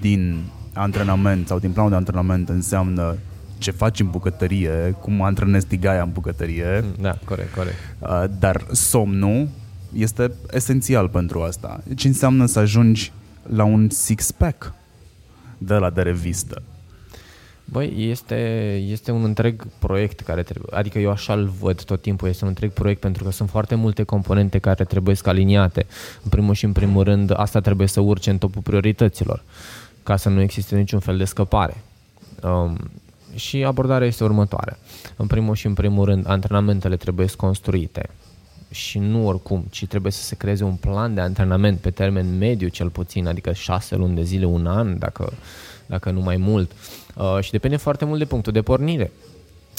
[0.00, 3.16] din antrenament sau din planul de antrenament înseamnă
[3.58, 6.80] ce faci în bucătărie, cum antrenezi tigaia în bucătărie.
[6.84, 7.76] Mm, da, corect, corect.
[7.98, 9.48] Uh, dar somnul
[9.96, 11.82] este esențial pentru asta.
[11.96, 14.74] Ce înseamnă să ajungi la un six-pack
[15.58, 16.62] de la de revistă?
[17.64, 18.36] Băi, este,
[18.88, 22.48] este un întreg proiect care trebuie, adică eu așa îl văd tot timpul, este un
[22.48, 25.86] întreg proiect pentru că sunt foarte multe componente care trebuie să aliniate.
[26.22, 29.42] În primul și în primul rând, asta trebuie să urce în topul priorităților,
[30.02, 31.76] ca să nu existe niciun fel de scăpare.
[32.42, 32.76] Um,
[33.34, 34.78] și abordarea este următoarea.
[35.16, 38.08] În primul și în primul rând, antrenamentele trebuie construite
[38.70, 42.68] și nu oricum, ci trebuie să se creeze un plan de antrenament pe termen mediu
[42.68, 45.32] cel puțin, adică șase luni de zile, un an, dacă,
[45.86, 46.72] dacă nu mai mult.
[47.16, 49.12] Uh, și depinde foarte mult de punctul de pornire.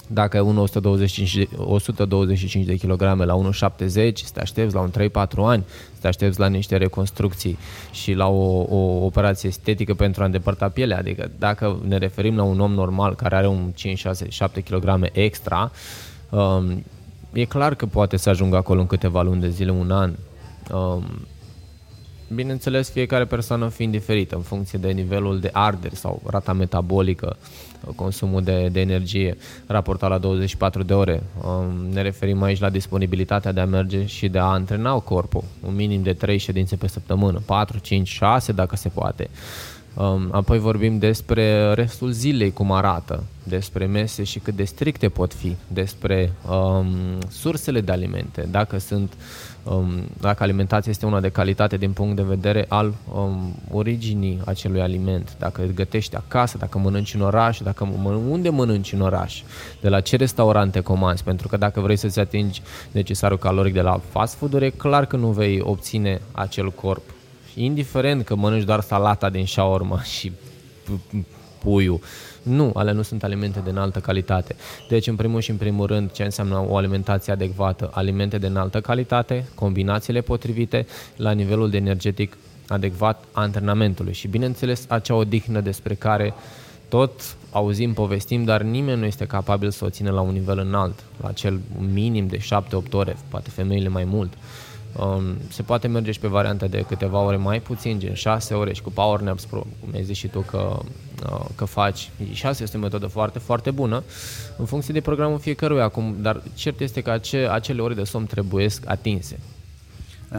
[0.08, 4.92] Dacă e 125 de, 125 de kg la 1,70, să te aștepți la un 3-4
[5.38, 7.58] ani, să te aștepți la niște reconstrucții
[7.92, 10.98] și la o, o operație estetică pentru a îndepărta pielea.
[10.98, 15.10] Adică dacă ne referim la un om normal care are un 5, 6, 7 kg
[15.12, 15.72] extra,
[16.30, 16.84] um,
[17.34, 20.14] e clar că poate să ajungă acolo în câteva luni de zile, un an.
[20.72, 21.04] Um,
[22.36, 27.38] bineînțeles, fiecare persoană fiind diferită în funcție de nivelul de arderi sau rata metabolică,
[27.96, 31.24] consumul de, de energie raportat la 24 de ore.
[31.46, 35.76] Um, ne referim aici la disponibilitatea de a merge și de a antrena corpul, un
[35.76, 39.30] minim de 3 ședințe pe săptămână, 4, 5, 6 dacă se poate.
[39.96, 45.34] Um, apoi vorbim despre restul zilei, cum arată, despre mese și cât de stricte pot
[45.34, 46.88] fi, despre um,
[47.30, 49.14] sursele de alimente, dacă sunt
[49.66, 49.88] um,
[50.20, 55.36] dacă alimentația este una de calitate din punct de vedere al um, originii acelui aliment,
[55.40, 59.42] dacă îl gătești acasă, dacă mănânci în oraș, dacă mănânci, unde mănânci în oraș,
[59.82, 62.62] de la ce restaurante comanzi, pentru că dacă vrei să-ți atingi
[62.92, 67.04] necesarul caloric de la fast food-uri, e clar că nu vei obține acel corp
[67.56, 70.32] indiferent că mănânci doar salata din shawarma și
[71.60, 72.00] puiul.
[72.46, 74.56] Nu, ale nu sunt alimente de înaltă calitate.
[74.90, 77.90] Deci, în primul și în primul rând, ce înseamnă o alimentație adecvată?
[77.94, 80.86] Alimente de înaltă calitate, combinațiile potrivite,
[81.16, 82.38] la nivelul de energetic
[82.68, 86.34] adecvat antrenamentului și, bineînțeles, acea odihnă despre care
[86.90, 91.04] tot auzim, povestim, dar nimeni nu este capabil să o țină la un nivel înalt,
[91.22, 91.60] la cel
[91.94, 94.34] minim de 7-8 ore, poate femeile mai mult.
[95.00, 98.74] Um, se poate merge și pe variante de câteva ore mai puțin, gen 6 ore
[98.74, 100.80] și cu power naps, cum ai zis și tu că,
[101.24, 102.10] uh, că faci.
[102.32, 104.04] Și asta este o metodă foarte, foarte bună
[104.58, 108.26] în funcție de programul fiecăruia acum, dar cert este că ace, acele ore de somn
[108.26, 109.40] trebuie atinse.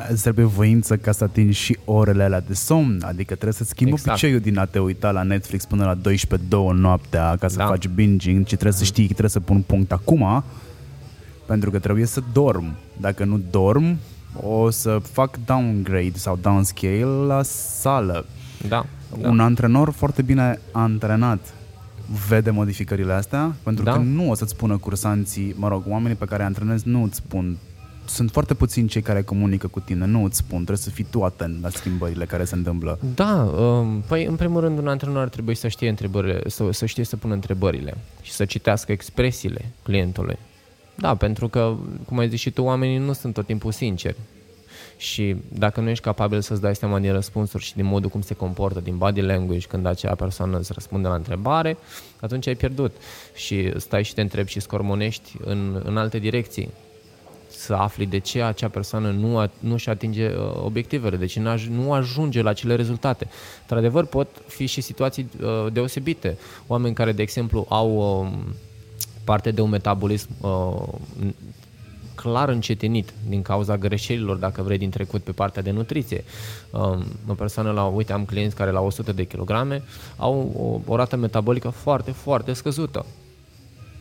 [0.08, 3.92] Îți trebuie voință ca să atingi și orele alea de somn, adică trebuie să schimbi
[3.92, 4.10] exact.
[4.10, 7.66] obiceiul din a te uita la Netflix până la 12-2 noaptea ca să da.
[7.66, 10.44] faci binging, ci trebuie să știi că trebuie să pun punct acum,
[11.46, 12.76] pentru că trebuie să dorm.
[13.00, 13.98] Dacă nu dorm,
[14.42, 18.24] o să fac downgrade sau downscale la sală.
[18.68, 18.86] Da.
[19.20, 19.28] da.
[19.28, 21.54] Un antrenor foarte bine antrenat
[22.28, 23.92] vede modificările astea, pentru da.
[23.92, 27.56] că nu o să-ți spună cursanții, mă rog, oamenii pe care antrenezi nu îți spun
[28.08, 31.24] sunt foarte puțini cei care comunică cu tine, nu îți spun, trebuie să fii tu
[31.24, 32.98] atent la schimbările care se întâmplă.
[33.14, 36.86] Da, um, păi în primul rând un antrenor ar trebui să știe întrebările, să, să
[36.86, 40.38] știe să pună întrebările și să citească expresiile clientului.
[40.96, 41.74] Da, pentru că,
[42.06, 44.16] cum ai zis și tu, oamenii nu sunt tot timpul sinceri.
[44.96, 48.34] Și dacă nu ești capabil să-ți dai seama din răspunsuri și din modul cum se
[48.34, 51.76] comportă, din body language, când acea persoană îți răspunde la întrebare,
[52.20, 52.92] atunci ai pierdut.
[53.34, 56.70] Și stai și te întrebi și scormonești în, în alte direcții
[57.48, 60.34] să afli de ce acea persoană nu, a, nu și atinge uh,
[60.64, 63.28] obiectivele, de ce nu ajunge la cele rezultate.
[63.60, 66.38] Într-adevăr, pot fi și situații uh, deosebite.
[66.66, 68.32] Oameni care, de exemplu, au uh,
[69.26, 70.88] parte de un metabolism uh,
[72.14, 76.24] clar încetinit din cauza greșelilor, dacă vrei, din trecut pe partea de nutriție.
[76.70, 79.82] Um, o persoană la, uite, am clienți care la 100 de kilograme
[80.16, 80.52] au
[80.86, 83.06] o, o rată metabolică foarte, foarte scăzută.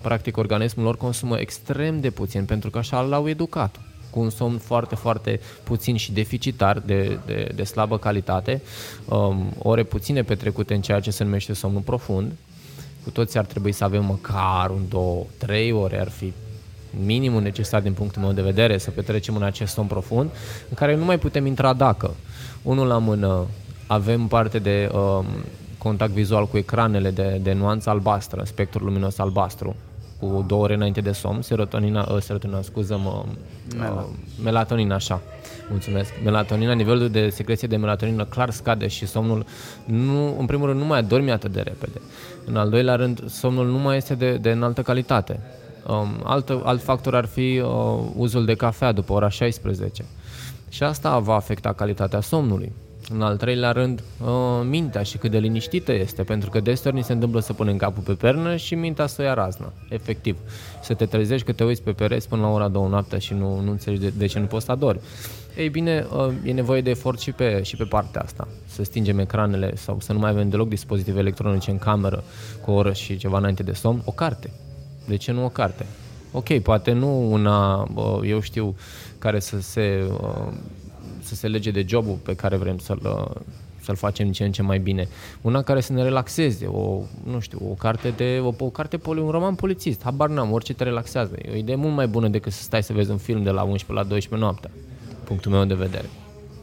[0.02, 4.58] Practic, organismul lor consumă extrem de puțin, pentru că așa l-au educat cu un somn
[4.58, 8.62] foarte, foarte puțin și deficitar, de, de, de slabă calitate,
[9.06, 12.32] um, ore puține petrecute în ceea ce se numește somnul profund.
[13.06, 16.34] Cu toți ar trebui să avem măcar un, două, trei ore, ar fi
[17.04, 20.30] minimul necesar din punctul meu de vedere să petrecem în acest somn profund,
[20.70, 22.14] în care nu mai putem intra dacă.
[22.62, 23.46] Unul la mână
[23.88, 25.26] avem parte de um,
[25.78, 29.76] contact vizual cu ecranele de, de nuanță albastră, spectrul luminos albastru,
[30.34, 33.24] cu două ore înainte de somn, serotonina, uh, serotonina, scuză-mă,
[33.80, 34.06] uh,
[34.44, 35.22] melatonina, așa,
[35.70, 36.12] mulțumesc.
[36.24, 39.46] Melatonina, nivelul de secreție de melatonină clar scade și somnul,
[39.86, 42.02] nu, în primul rând, nu mai adormi atât de repede.
[42.46, 45.40] În al doilea rând, somnul nu mai este de, de înaltă calitate.
[45.88, 50.06] Um, alt, alt factor ar fi uh, uzul de cafea după ora 16.
[50.70, 52.72] Și asta va afecta calitatea somnului.
[53.10, 54.28] În al treilea rând, uh,
[54.64, 58.04] mintea și cât de liniștită este, pentru că deseori ni se întâmplă să punem capul
[58.04, 60.38] pe pernă și mintea să o ia raznă, efectiv.
[60.82, 63.60] Să te trezești că te uiți pe pereți până la ora 2 noaptea și nu,
[63.60, 65.00] nu înțelegi de, de ce nu poți să adori.
[65.58, 68.48] Ei bine, uh, e nevoie de efort și pe, și pe partea asta.
[68.66, 72.24] Să stingem ecranele sau să nu mai avem deloc dispozitive electronice în cameră
[72.62, 74.02] cu o oră și ceva înainte de somn.
[74.06, 74.50] O carte.
[75.08, 75.86] De ce nu o carte?
[76.32, 77.88] Ok, poate nu una,
[78.24, 78.76] eu știu,
[79.18, 80.54] care să se uh,
[81.26, 83.42] să se lege de jobul pe care vrem să-l, uh,
[83.82, 85.08] să-l facem ce în ce mai bine.
[85.42, 89.20] Una care să ne relaxeze, o, nu știu, o carte de, o, o carte, poli,
[89.20, 91.36] un roman polițist, habar n-am, orice te relaxează.
[91.42, 93.62] E o idee mult mai bună decât să stai să vezi un film de la
[93.62, 94.72] 11 la 12 noaptea,
[95.24, 96.10] punctul meu de vedere.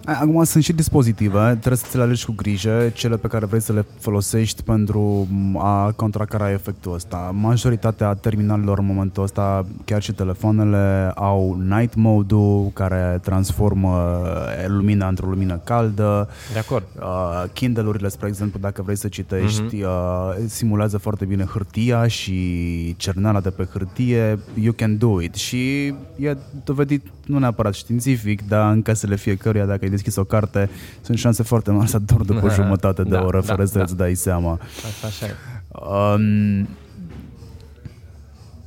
[0.04, 3.60] Acum sunt și dispozitive, trebuie să ți le alegi cu grijă, cele pe care vrei
[3.60, 5.28] să le folosești pentru
[5.58, 7.34] a contracara efectul ăsta.
[7.34, 14.22] Majoritatea terminalelor în momentul ăsta, chiar și telefoanele, au night mode-ul care transformă
[14.66, 16.28] lumina într-o lumină caldă.
[16.52, 16.84] De acord.
[16.96, 19.84] Uh, Kindle-urile, spre exemplu, dacă vrei să citești, uh-huh.
[19.84, 24.38] uh, simulează foarte bine hârtia și cerneala de pe hârtie.
[24.54, 25.34] You can do it.
[25.34, 25.86] Și
[26.16, 30.70] e dovedit nu neapărat științific, dar în casele fiecăruia, dacă ai deschis o carte,
[31.00, 33.76] sunt șanse foarte mari să dormi după da, jumătate de da, oră, da, fără să
[33.76, 33.82] da.
[33.82, 34.60] îți dai seama.
[34.86, 35.34] Asta așa e.
[35.70, 36.68] Um,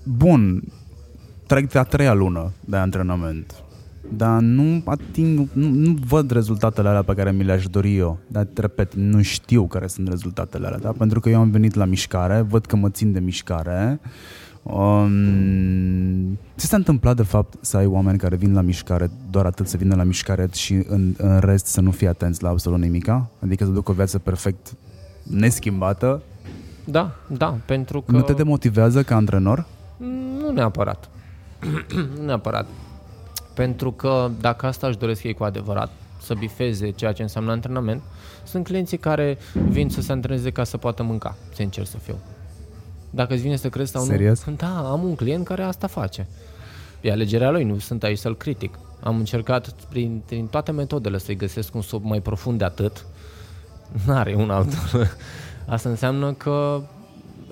[0.03, 0.63] bun,
[1.47, 3.55] trec de a treia lună de antrenament,
[4.09, 8.20] dar nu ating, nu, nu văd rezultatele alea pe care mi le-aș dori eu.
[8.28, 10.91] Dar, repet, nu știu care sunt rezultatele alea, da?
[10.91, 14.09] pentru că eu am venit la mișcare, văd că mă țin de mișcare, uh,
[14.74, 19.68] Um, ți s-a întâmplat de fapt să ai oameni care vin la mișcare doar atât
[19.68, 23.30] să vină la mișcare și în, în rest să nu fie atenți la absolut nimica?
[23.39, 24.74] Adică să ducă o viață perfect
[25.24, 26.22] neschimbată?
[26.84, 28.11] Da, da, pentru că...
[28.11, 29.66] Nu te demotivează ca antrenor?
[30.39, 31.09] Nu neapărat.
[32.18, 32.66] nu neapărat.
[33.53, 35.91] Pentru că dacă asta își doresc ei cu adevărat,
[36.22, 38.01] să bifeze ceea ce înseamnă antrenament,
[38.43, 39.38] sunt clienții care
[39.70, 42.16] vin să se antreneze ca să poată mânca, sincer să fiu.
[43.10, 44.43] Dacă îți vine să crezi sau Serios?
[44.43, 44.53] nu.
[44.53, 46.28] Da, am un client care asta face.
[47.01, 48.80] E alegerea lui, nu sunt aici să-l critic.
[49.03, 53.06] Am încercat prin, prin toate metodele să-i găsesc un sub mai profund de atât.
[54.06, 55.08] N-are un altul.
[55.66, 56.82] Asta înseamnă că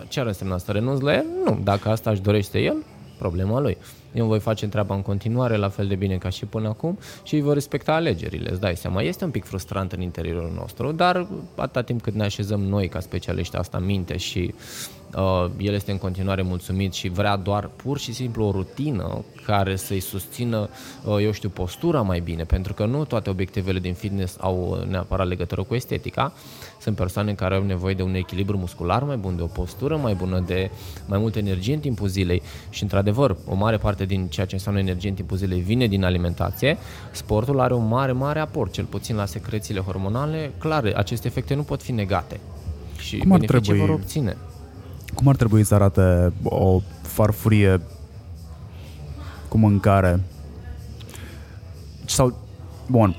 [0.07, 0.71] ce ar însemna asta?
[0.71, 1.25] Renunț la el?
[1.45, 1.59] Nu.
[1.63, 2.75] Dacă asta își dorește el,
[3.17, 3.77] problema lui.
[4.13, 7.35] Eu voi face treaba în continuare la fel de bine ca și până acum și
[7.35, 9.01] îi voi respecta alegerile, îți dai seama.
[9.01, 12.99] Este un pic frustrant în interiorul nostru, dar atâta timp cât ne așezăm noi ca
[12.99, 14.53] specialiști asta în minte și
[15.15, 19.75] uh, el este în continuare mulțumit și vrea doar pur și simplu o rutină care
[19.75, 20.69] să-i susțină,
[21.05, 25.27] uh, eu știu, postura mai bine, pentru că nu toate obiectivele din fitness au neapărat
[25.27, 26.33] legătură cu estetica.
[26.83, 30.13] Sunt persoane care au nevoie de un echilibru muscular mai bun, de o postură mai
[30.13, 30.71] bună, de
[31.05, 34.79] mai multă energie în timpul zilei și, într-adevăr, o mare parte din ceea ce înseamnă
[34.79, 36.77] energie în timpul zilei vine din alimentație.
[37.11, 40.51] Sportul are un mare, mare aport, cel puțin la secrețiile hormonale.
[40.57, 42.39] Clar, aceste efecte nu pot fi negate
[42.97, 44.37] și Cum ar trebui, vor obține.
[45.13, 47.81] Cum ar trebui să arate o farfurie
[49.47, 50.19] cu mâncare
[52.05, 52.37] sau,
[52.87, 53.15] bun,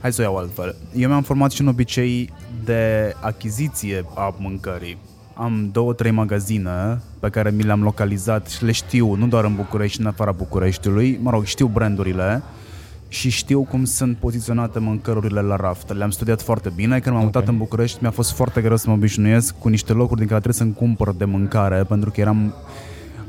[0.00, 0.76] hai să o iau altfel.
[0.96, 2.30] Eu mi-am format și un obicei
[2.68, 4.98] de achiziție a mâncării.
[5.34, 9.54] Am două, trei magazine pe care mi le-am localizat și le știu, nu doar în
[9.54, 11.18] București, și în afara Bucureștiului.
[11.22, 12.42] Mă rog, știu brandurile
[13.08, 15.94] și știu cum sunt poziționate mâncărurile la raft.
[15.94, 17.00] Le-am studiat foarte bine.
[17.00, 17.54] Când m-am mutat okay.
[17.54, 20.60] în București, mi-a fost foarte greu să mă obișnuiesc cu niște locuri din care trebuie
[20.60, 22.54] să-mi cumpăr de mâncare, pentru că eram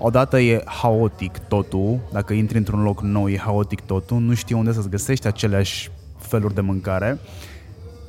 [0.01, 4.73] Odată e haotic totul, dacă intri într-un loc nou e haotic totul, nu știi unde
[4.73, 7.19] să-ți găsești aceleași feluri de mâncare.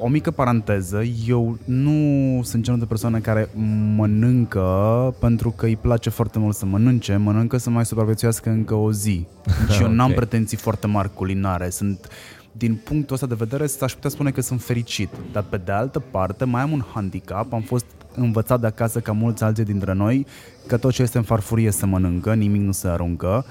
[0.02, 3.48] O mică paranteză, eu nu sunt genul de persoană care
[3.96, 8.92] mănâncă pentru că îi place foarte mult să mănânce, mănâncă să mai supraviețuiască încă o
[8.92, 9.26] zi.
[9.72, 12.08] Și eu n-am pretenții foarte mari culinare, sunt
[12.52, 15.08] din punctul ăsta de vedere, aș putea spune că sunt fericit.
[15.32, 17.52] Dar pe de altă parte, mai am un handicap.
[17.52, 20.26] Am fost învățat de acasă, ca mulți alții dintre noi,
[20.66, 23.44] că tot ce este în farfurie se mănâncă, nimic nu se aruncă.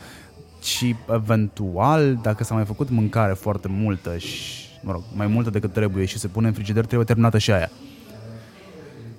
[0.62, 5.74] Și eventual, dacă s-a mai făcut mâncare foarte multă și, mă rog, mai multă decât
[5.74, 7.70] trebuie și se pune în frigider, trebuie terminată și aia.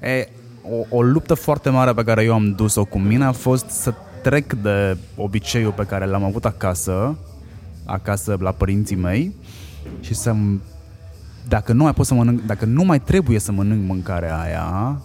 [0.01, 0.29] E,
[0.63, 3.95] o, o luptă foarte mare pe care eu am dus-o cu mine a fost să
[4.23, 7.17] trec de obiceiul pe care l-am avut acasă,
[7.85, 9.35] acasă la părinții mei,
[10.01, 10.35] și să
[11.49, 15.01] dacă nu mai pot să mănânc, dacă nu mai trebuie să mănânc mâncarea aia,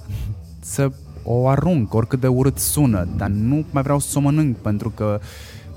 [0.59, 0.91] să
[1.23, 5.19] o arunc, oricât de urât sună, dar nu mai vreau să o mănânc pentru că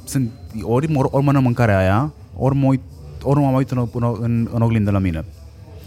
[0.05, 0.31] sunt,
[0.63, 2.81] ori, ori, ori mănânc mâncarea aia, ori mă uit,
[3.23, 5.25] ori mă uit în, în, în, în oglindă la mine.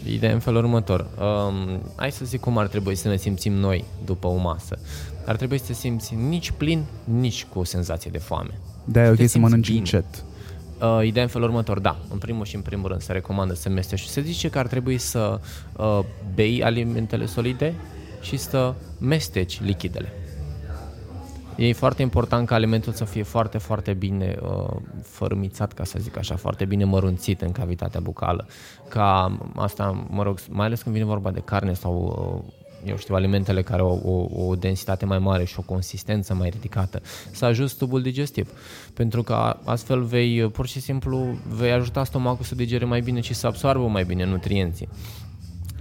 [0.08, 1.08] Ideea în felul următor.
[1.20, 4.78] Um, hai să zic cum ar trebui să ne simțim noi după o masă.
[5.26, 8.60] Ar trebui să te simți nici plin, nici cu o senzație de foame.
[8.86, 9.80] Da, e ok să mănânci bine.
[9.80, 10.06] încet.
[10.82, 13.70] Uh, ideea în felul următor, da, în primul și în primul rând se recomandă să
[13.70, 14.10] mestești.
[14.10, 15.40] Se zice că ar trebui să
[15.78, 16.00] uh,
[16.34, 17.74] bei alimentele solide
[18.22, 20.14] și să mesteci lichidele.
[21.62, 26.18] E foarte important ca alimentul să fie foarte, foarte bine uh, fărâmițat, ca să zic
[26.18, 28.48] așa, foarte bine mărunțit în cavitatea bucală.
[28.90, 31.94] Ca asta, mă rog, mai ales când vine vorba de carne sau
[32.46, 32.54] uh,
[32.86, 37.02] eu știu, alimentele care au o, o densitate mai mare și o consistență mai ridicată,
[37.32, 38.52] să ajuți tubul digestiv.
[38.94, 43.34] Pentru că astfel vei, pur și simplu, vei ajuta stomacul să digere mai bine și
[43.34, 44.90] să absorbă mai bine nutrienții.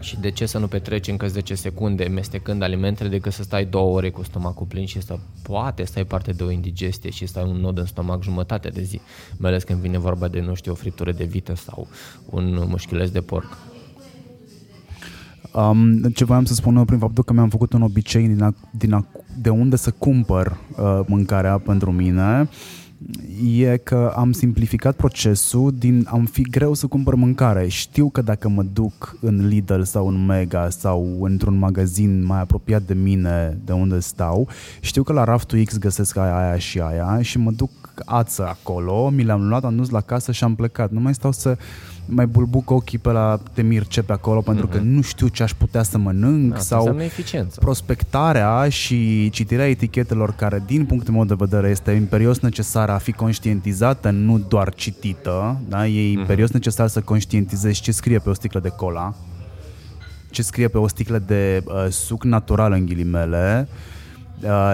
[0.01, 3.97] Și de ce să nu petreci încă 10 secunde mestecând alimentele decât să stai două
[3.97, 7.39] ore cu stomacul plin și să poate să ai parte de o indigestie și să
[7.39, 9.01] ai un nod în stomac jumătate de zi,
[9.37, 11.89] mai ales când vine vorba de, nu știu, o friptură de vită sau
[12.31, 13.59] un mușchiuleț de porc.
[15.55, 18.55] Um, ce voiam să spun eu prin faptul că mi-am făcut un obicei din a,
[18.71, 19.07] din a,
[19.41, 22.49] de unde să cumpăr uh, mâncarea pentru mine
[23.55, 27.69] e că am simplificat procesul din am fi greu să cumpăr mâncare.
[27.69, 32.83] Știu că dacă mă duc în Lidl sau în Mega sau într-un magazin mai apropiat
[32.83, 34.49] de mine, de unde stau,
[34.81, 37.71] știu că la raftul X găsesc aia, aia și aia și mă duc
[38.05, 40.91] ață acolo, mi le-am luat, am dus la casă și am plecat.
[40.91, 41.57] Nu mai stau să
[42.11, 44.71] mai bulbuc ochii pe la temir ce pe acolo pentru mm-hmm.
[44.71, 44.87] că mhm.
[44.87, 47.61] nu știu ce aș putea să mănânc da, sau eficiență.
[47.61, 53.13] prospectarea și citirea etichetelor care din punctul meu de vedere este imperios necesară a fi
[53.13, 55.87] conștientizată, nu doar citită, da?
[55.87, 56.19] e mhm.
[56.19, 56.53] imperios mm-hmm.
[56.53, 59.15] necesar să conștientizezi ce scrie pe o sticlă de cola,
[60.31, 64.00] ce scrie pe o sticlă de uh, suc natural în ghilimele, uh, Uh,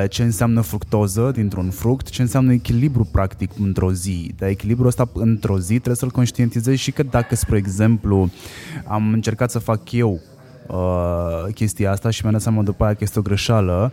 [0.08, 4.34] ce înseamnă fructoză dintr-un fruct, ce înseamnă echilibru practic într-o zi.
[4.38, 8.30] Dar echilibrul ăsta într-o zi trebuie să-l conștientizezi și că dacă, spre exemplu,
[8.86, 10.20] am încercat să fac eu
[10.66, 13.92] uh, chestia asta și mi-am dat seama după aia că este o greșeală,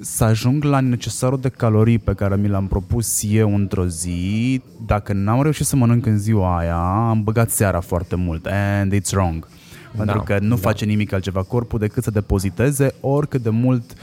[0.00, 5.12] să ajung la necesarul de calorii pe care mi l-am propus eu într-o zi, dacă
[5.12, 9.48] n-am reușit să mănânc în ziua aia, am băgat seara foarte mult and it's wrong.
[9.96, 10.60] Pentru da, că nu da.
[10.60, 13.98] face nimic altceva corpul decât să depoziteze oricât de mult uh,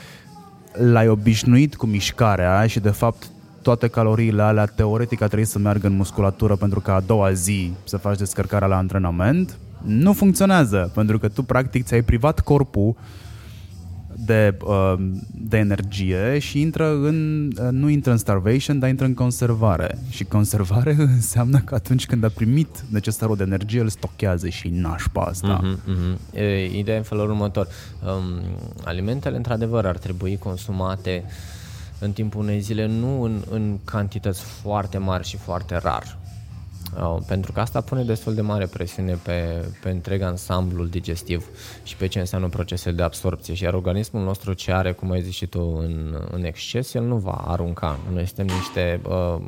[0.80, 3.30] l-ai obișnuit cu mișcarea și de fapt
[3.62, 7.74] toate caloriile alea teoretic ar trebui să meargă în musculatură pentru că a doua zi
[7.84, 12.96] să faci descărcarea la antrenament, nu funcționează pentru că tu practic ți-ai privat corpul
[14.26, 14.94] de, uh,
[15.32, 19.98] de energie și intră în, uh, nu intră în starvation, dar intră în conservare.
[20.10, 25.22] Și conservare înseamnă că atunci când a primit necesarul de energie, îl stochează și nașpa
[25.22, 25.62] asta.
[25.62, 26.38] Uh-huh, uh-huh.
[26.40, 27.68] E, ideea în felul următor.
[28.06, 28.42] Um,
[28.84, 31.24] alimentele, într-adevăr, ar trebui consumate
[32.00, 36.18] în timpul unei zile, nu în, în cantități foarte mari și foarte rar.
[36.96, 41.46] Uh, pentru că asta pune destul de mare presiune pe, pe întreg ansamblul digestiv
[41.84, 43.54] și pe ce înseamnă procesele de absorpție.
[43.54, 47.04] Și iar organismul nostru ce are, cum ai zis și tu, în, în exces, el
[47.04, 48.00] nu va arunca.
[48.14, 49.42] Noi suntem niște uh,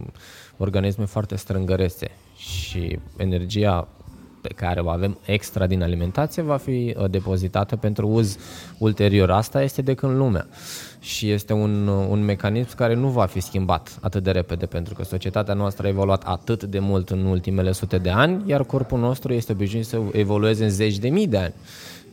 [0.57, 3.87] organisme foarte strângărese și energia
[4.41, 8.37] pe care o avem extra din alimentație va fi uh, depozitată pentru uz
[8.77, 9.31] ulterior.
[9.31, 10.47] Asta este de când lumea
[10.99, 14.93] și este un, uh, un mecanism care nu va fi schimbat atât de repede pentru
[14.93, 18.99] că societatea noastră a evoluat atât de mult în ultimele sute de ani, iar corpul
[18.99, 21.53] nostru este obișnuit să evolueze în zeci de mii de ani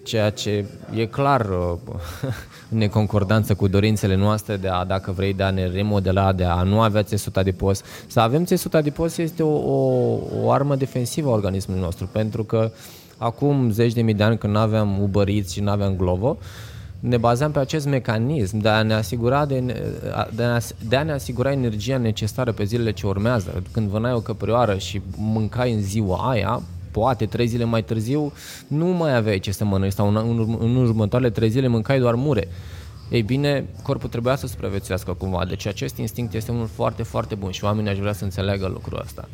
[0.07, 1.79] ceea ce e clar uh,
[2.71, 6.63] în neconcordanță cu dorințele noastre de a, dacă vrei, de a ne remodela, de a
[6.63, 7.83] nu avea țesut adipos.
[8.07, 12.71] Să avem țesut adipos este o, o, o armă defensivă a organismului nostru, pentru că
[13.19, 16.39] acum zeci de mii de ani când nu aveam ubăriți și nu aveam glovo,
[17.01, 19.61] ne bazăm pe acest mecanism de a ne asigura, de,
[20.35, 23.63] de, a, de a ne asigura energia necesară pe zilele ce urmează.
[23.73, 26.63] Când vânai o căprioară și mâncai în ziua aia,
[26.99, 28.33] poate trei zile mai târziu
[28.67, 32.15] nu mai aveai ce să mănânci sau în, în, în următoarele trei zile mâncai doar
[32.15, 32.49] mure.
[33.11, 37.51] Ei bine, corpul trebuia să supraviețuiască cumva, deci acest instinct este unul foarte, foarte bun
[37.51, 39.29] și oamenii aș vrea să înțeleagă lucrul ăsta.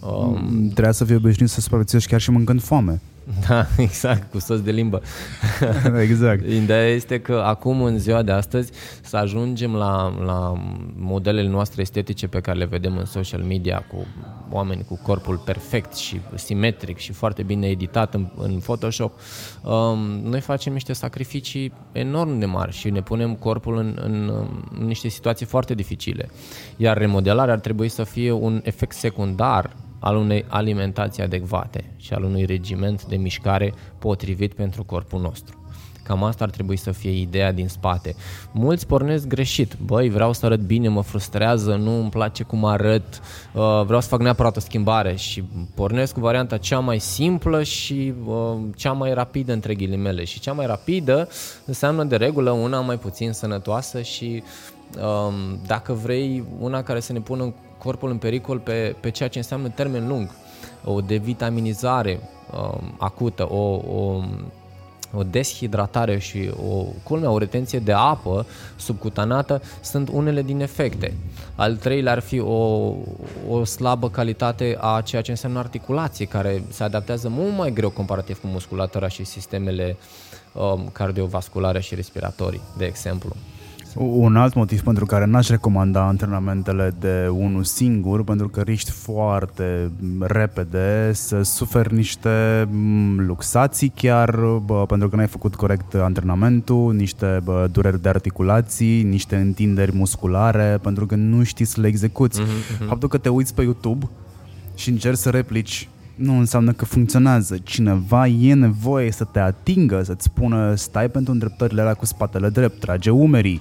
[0.00, 3.00] Um, Trebuia să fii obișnuit să supraviețuiești chiar și mâncând foame.
[3.48, 5.02] Da, exact, cu sos de limbă.
[6.08, 6.46] exact.
[6.46, 8.72] Ideea este că acum, în ziua de astăzi,
[9.02, 10.52] să ajungem la, la
[10.96, 14.06] modelele noastre estetice pe care le vedem în social media cu
[14.50, 19.20] oameni cu corpul perfect și simetric și foarte bine editat în, în Photoshop,
[19.62, 24.32] um, noi facem niște sacrificii enorm de mari și ne punem corpul în, în,
[24.78, 26.30] în niște situații foarte dificile.
[26.76, 32.22] Iar remodelarea ar trebui să fie un efect secundar al unei alimentații adecvate și al
[32.22, 35.66] unui regiment de mișcare potrivit pentru corpul nostru.
[36.06, 38.14] Cam asta ar trebui să fie ideea din spate.
[38.52, 39.76] Mulți pornesc greșit.
[39.84, 43.20] Băi, vreau să arăt bine, mă frustrează, nu îmi place cum arăt,
[43.52, 45.44] uh, vreau să fac neapărat o schimbare și
[45.74, 50.24] pornesc cu varianta cea mai simplă și uh, cea mai rapidă între ghilimele.
[50.24, 51.28] Și cea mai rapidă
[51.64, 54.42] înseamnă de regulă una mai puțin sănătoasă și
[54.96, 59.38] um, dacă vrei una care să ne pună corpul în pericol pe, pe ceea ce
[59.38, 60.30] înseamnă termen lung,
[60.84, 62.20] o devitaminizare
[62.52, 64.22] um, acută, o, o,
[65.14, 68.46] o deshidratare și o culmea, o retenție de apă
[68.76, 71.14] subcutanată sunt unele din efecte.
[71.54, 72.94] Al treilea ar fi o,
[73.48, 78.40] o slabă calitate a ceea ce înseamnă articulație, care se adaptează mult mai greu comparativ
[78.40, 79.96] cu musculatura și sistemele
[80.52, 83.36] um, cardiovasculare și respiratorii, de exemplu.
[83.96, 89.90] Un alt motiv pentru care n-aș recomanda antrenamentele de unul singur, pentru că riști foarte
[90.20, 94.30] repede să suferi niște mm, luxații chiar,
[94.64, 100.78] bă, pentru că n-ai făcut corect antrenamentul, niște bă, dureri de articulații, niște întinderi musculare,
[100.82, 102.40] pentru că nu știi să le execuți.
[102.40, 102.86] Mm-hmm.
[102.86, 104.08] Faptul că te uiți pe YouTube
[104.74, 107.56] și încerci să replici nu înseamnă că funcționează.
[107.62, 112.80] Cineva e nevoie să te atingă, să-ți spună stai pentru îndreptările alea cu spatele drept,
[112.80, 113.60] trage umerii,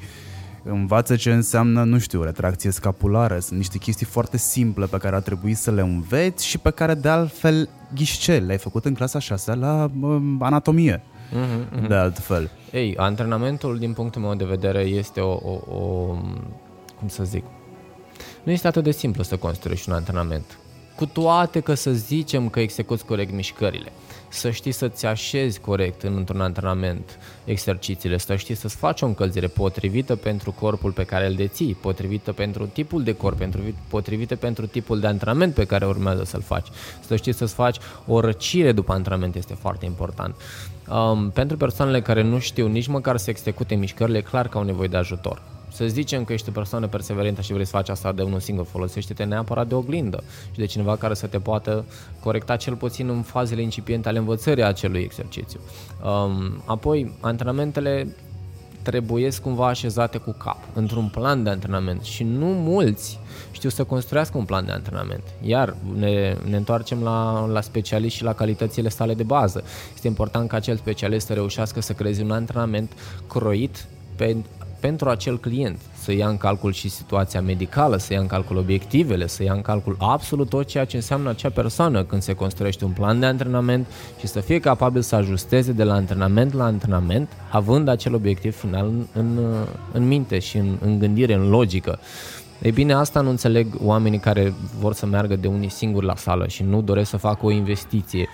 [0.65, 3.39] învață ce înseamnă, nu știu, retracție scapulară.
[3.39, 6.93] Sunt niște chestii foarte simple pe care ar trebui să le înveți și pe care
[6.93, 11.03] de altfel ghișce, le-ai făcut în clasa 6 la uh, anatomie.
[11.31, 12.49] Mm-hmm, De altfel.
[12.71, 16.17] Ei, antrenamentul, din punctul meu de vedere, este o, o, o
[16.99, 17.43] cum să zic,
[18.43, 20.57] nu este atât de simplu să construiești un antrenament.
[20.95, 23.91] Cu toate că să zicem că execuți corect mișcările
[24.35, 29.47] să știi să-ți așezi corect în, într-un antrenament exercițiile, să știi să-ți faci o încălzire
[29.47, 34.65] potrivită pentru corpul pe care îl deții, potrivită pentru tipul de corp, pentru, potrivită pentru
[34.65, 36.67] tipul de antrenament pe care urmează să-l faci,
[37.07, 37.77] să știi să-ți faci
[38.07, 40.35] o răcire după antrenament este foarte important.
[40.89, 44.63] Um, pentru persoanele care nu știu nici măcar să execute mișcările, e clar că au
[44.63, 45.41] nevoie de ajutor
[45.75, 48.65] să zicem că ești o persoană perseverentă și vrei să faci asta de unul singur,
[48.65, 51.85] folosește-te neapărat de oglindă și de cineva care să te poată
[52.19, 55.59] corecta cel puțin în fazele incipiente ale învățării acelui exercițiu.
[56.03, 58.15] Um, apoi, antrenamentele
[58.81, 63.19] trebuie cumva așezate cu cap, într-un plan de antrenament și nu mulți
[63.51, 65.23] știu să construiască un plan de antrenament.
[65.41, 69.63] Iar ne, ne întoarcem la, la specialist și la calitățile sale de bază.
[69.93, 72.91] Este important ca acel specialist să reușească să creeze un antrenament
[73.27, 74.35] croit pe,
[74.79, 79.27] pentru acel client, să ia în calcul și situația medicală, să ia în calcul obiectivele,
[79.27, 82.91] să ia în calcul absolut tot ceea ce înseamnă acea persoană când se construiește un
[82.91, 83.87] plan de antrenament
[84.19, 88.85] și să fie capabil să ajusteze de la antrenament la antrenament, având acel obiectiv final
[88.85, 89.55] în, în,
[89.91, 91.99] în minte și în, în gândire, în logică.
[92.61, 96.47] Ei bine, asta nu înțeleg oamenii care vor să meargă de unii singuri la sală
[96.47, 98.27] și nu doresc să facă o investiție.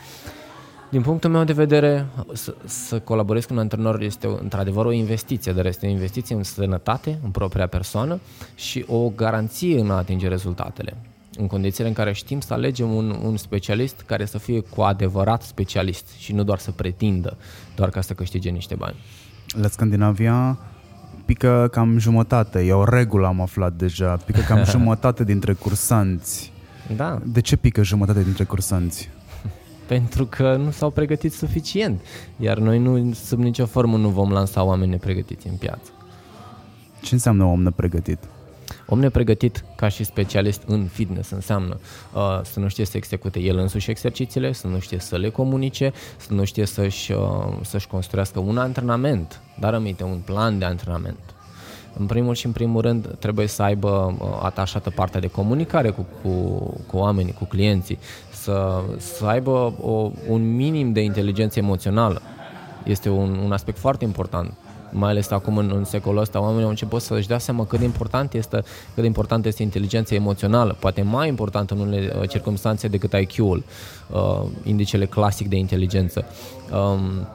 [0.91, 5.51] Din punctul meu de vedere, să, să colaborez cu un antrenor este într-adevăr o investiție,
[5.51, 8.19] dar este o investiție în sănătate, în propria persoană
[8.55, 10.97] și o garanție în a atinge rezultatele.
[11.37, 15.41] În condițiile în care știm să alegem un, un specialist care să fie cu adevărat
[15.41, 17.37] specialist și nu doar să pretindă,
[17.75, 18.95] doar ca să câștige niște bani.
[19.61, 20.59] La Scandinavia
[21.25, 26.51] pică cam jumătate, e o regulă am aflat deja, pică cam jumătate dintre cursanți.
[26.95, 27.19] Da.
[27.25, 29.09] De ce pică jumătate dintre cursanți?
[29.97, 32.01] Pentru că nu s-au pregătit suficient.
[32.37, 35.91] Iar noi nu, sub nicio formă nu vom lansa oameni nepregătiți în piață.
[37.01, 38.19] Ce înseamnă om nepregătit?
[38.87, 41.79] Om nepregătit ca și specialist în fitness înseamnă
[42.13, 45.93] uh, să nu știe să execute el însuși exercițiile, să nu știe să le comunice,
[46.17, 47.19] să nu știe să-și, uh,
[47.61, 51.19] să-și construiască un antrenament, dar aminte, un plan de antrenament.
[51.97, 56.05] În primul și în primul rând trebuie să aibă uh, atașată partea de comunicare cu,
[56.21, 56.29] cu,
[56.87, 57.99] cu oamenii, cu clienții,
[58.41, 62.21] să, să aibă o, un minim de inteligență emoțională.
[62.83, 64.53] Este un, un aspect foarte important
[64.93, 67.85] mai ales acum în, în secolul ăsta, oamenii au început să-și dea seama cât de
[67.85, 68.55] important este,
[68.93, 73.63] cât de important este inteligența emoțională, poate mai important în unele uh, circunstanțe decât IQ-ul,
[74.11, 76.25] uh, indicele clasic de inteligență.
[76.73, 77.27] Um,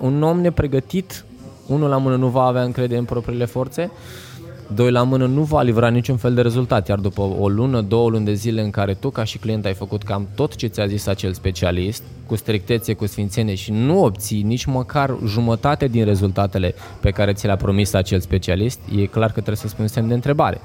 [0.00, 1.24] un om nepregătit,
[1.66, 4.27] unul la mână nu va avea încredere în propriile forțe, uh,
[4.74, 8.08] doi la mână nu va livra niciun fel de rezultat, iar după o lună, două
[8.08, 10.86] luni de zile în care tu ca și client ai făcut cam tot ce ți-a
[10.86, 16.74] zis acel specialist, cu strictețe, cu sfințenie și nu obții nici măcar jumătate din rezultatele
[17.00, 20.08] pe care ți le-a promis acel specialist, e clar că trebuie să spui un semn
[20.08, 20.60] de întrebare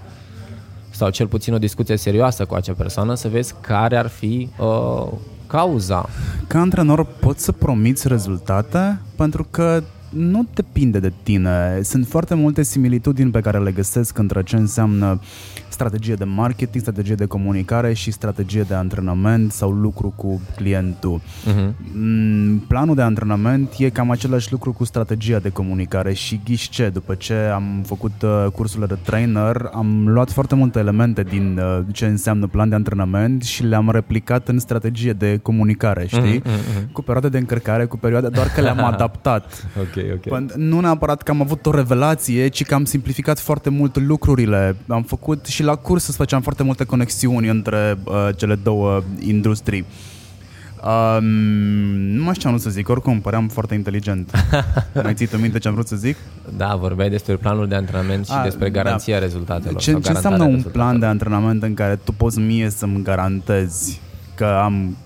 [0.89, 5.07] sau cel puțin o discuție serioasă cu acea persoană să vezi care ar fi uh,
[5.47, 6.09] cauza.
[6.47, 9.83] Ca antrenor poți să promiți rezultate pentru că
[10.15, 11.79] nu depinde de tine.
[11.83, 15.19] Sunt foarte multe similitudini pe care le găsesc între ce înseamnă
[15.73, 21.21] strategie de marketing, strategie de comunicare și strategie de antrenament sau lucru cu clientul.
[21.21, 21.73] Uh-huh.
[22.67, 27.15] Planul de antrenament e cam același lucru cu strategia de comunicare și ghiși ce, după
[27.15, 32.05] ce am făcut uh, cursurile de trainer, am luat foarte multe elemente din uh, ce
[32.05, 36.41] înseamnă plan de antrenament și le-am replicat în strategie de comunicare, știi?
[36.41, 36.91] Uh-huh, uh-huh.
[36.91, 39.67] Cu perioade de încărcare, cu perioade, doar că le-am adaptat.
[39.79, 40.55] ok, ok.
[40.55, 44.75] Nu neapărat că am avut o revelație, ci că am simplificat foarte mult lucrurile.
[44.87, 49.85] Am făcut și la curs să făceam foarte multe conexiuni între uh, cele două industrii.
[50.83, 51.25] Um,
[52.15, 54.31] nu mai știu ce am să zic, oricum păream foarte inteligent.
[55.03, 56.17] mai ții tu minte ce am vrut să zic?
[56.57, 58.81] Da, vorbeai despre planul de antrenament și A, despre da.
[58.81, 59.25] garanția da.
[59.25, 59.81] rezultatelor.
[59.81, 64.01] Ce, ce înseamnă un plan de antrenament în care tu poți mie să-mi garantezi
[64.35, 64.97] că am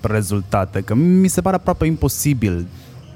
[0.00, 0.80] rezultate?
[0.80, 2.66] Că mi se pare aproape imposibil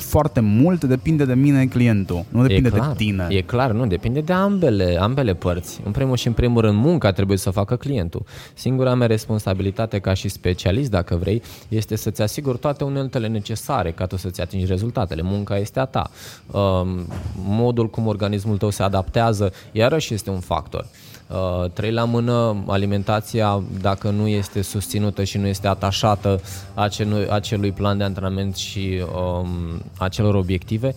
[0.01, 3.27] foarte mult depinde de mine clientul, nu depinde e clar, de tine.
[3.29, 5.81] E clar, nu, depinde de ambele, ambele părți.
[5.85, 8.25] În primul și în primul rând, munca trebuie să facă clientul.
[8.55, 14.07] Singura mea responsabilitate ca și specialist, dacă vrei, este să-ți asiguri toate uneltele necesare ca
[14.07, 15.23] tu să-ți atingi rezultatele.
[15.23, 16.11] Munca este a ta.
[16.47, 20.87] Um, modul cum organismul tău se adaptează, iarăși este un factor.
[21.31, 26.41] Uh, trei la mână, alimentația, dacă nu este susținută și nu este atașată
[26.75, 30.95] acelui, acelui plan de antrenament și um, acelor obiective,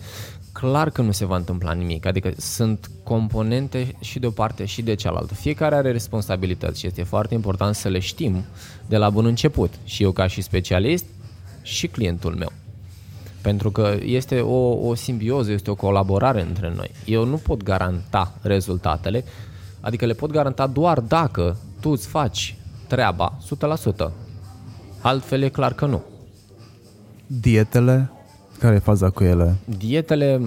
[0.52, 2.06] clar că nu se va întâmpla nimic.
[2.06, 5.34] Adică sunt componente și de o parte și de cealaltă.
[5.34, 8.44] Fiecare are responsabilități și este foarte important să le știm
[8.86, 9.72] de la bun început.
[9.84, 11.04] Și eu ca și specialist
[11.62, 12.52] și clientul meu.
[13.40, 16.90] Pentru că este o, o simbioză, este o colaborare între noi.
[17.04, 19.24] Eu nu pot garanta rezultatele,
[19.84, 22.56] Adică le pot garanta doar dacă tu îți faci
[22.86, 23.38] treaba
[24.06, 24.10] 100%.
[25.00, 26.02] Altfel e clar că nu.
[27.26, 28.10] Dietele?
[28.58, 29.56] Care e faza cu ele?
[29.64, 30.40] Dietele,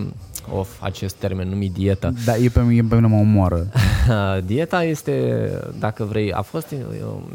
[0.54, 2.14] of, acest termen numit dietă.
[2.26, 3.68] Da, e pe, e pe mine mă omoară.
[4.46, 6.76] Dieta este, dacă vrei, a fost,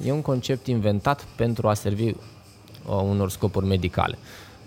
[0.04, 2.14] e un concept inventat pentru a servi uh,
[2.86, 4.18] unor scopuri medicale.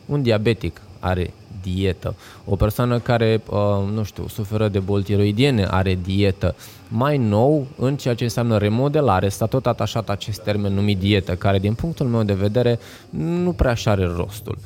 [0.06, 1.34] Un diabetic are
[1.66, 2.16] dietă.
[2.46, 3.58] O persoană care, uh,
[3.94, 6.56] nu știu, suferă de boli tiroidiene are dietă.
[6.88, 11.60] Mai nou, în ceea ce înseamnă remodelare, s-a tot atașat acest termen numit dietă, care
[11.60, 14.58] din punctul meu de vedere nu prea așa are rostul.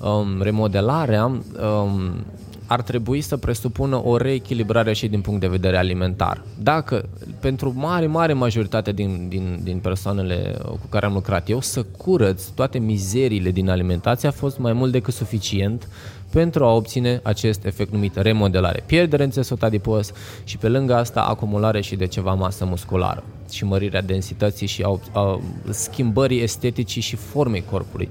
[0.00, 2.24] Um, remodelarea um,
[2.66, 6.42] ar trebui să presupună o reechilibrare și din punct de vedere alimentar.
[6.62, 7.08] Dacă,
[7.40, 12.44] pentru mare, mare majoritate din, din, din persoanele cu care am lucrat eu, să curăț
[12.44, 15.88] toate mizerile din alimentație a fost mai mult decât suficient
[16.30, 18.82] pentru a obține acest efect numit remodelare.
[18.86, 20.12] Pierdere în țesut adipos
[20.44, 25.00] și pe lângă asta acumulare și de ceva masă musculară și mărirea densității și a,
[25.12, 28.08] a schimbării esteticii și formei corpului.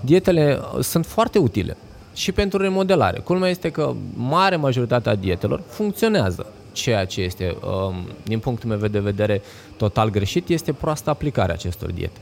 [0.00, 1.76] Dietele uh, sunt foarte utile
[2.14, 3.18] și pentru remodelare.
[3.18, 6.46] Culmea este că mare majoritatea dietelor funcționează.
[6.72, 7.56] Ceea ce este,
[7.88, 9.42] um, din punctul meu de vedere,
[9.76, 12.20] total greșit este proasta aplicarea acestor diete.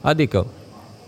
[0.00, 0.46] Adică,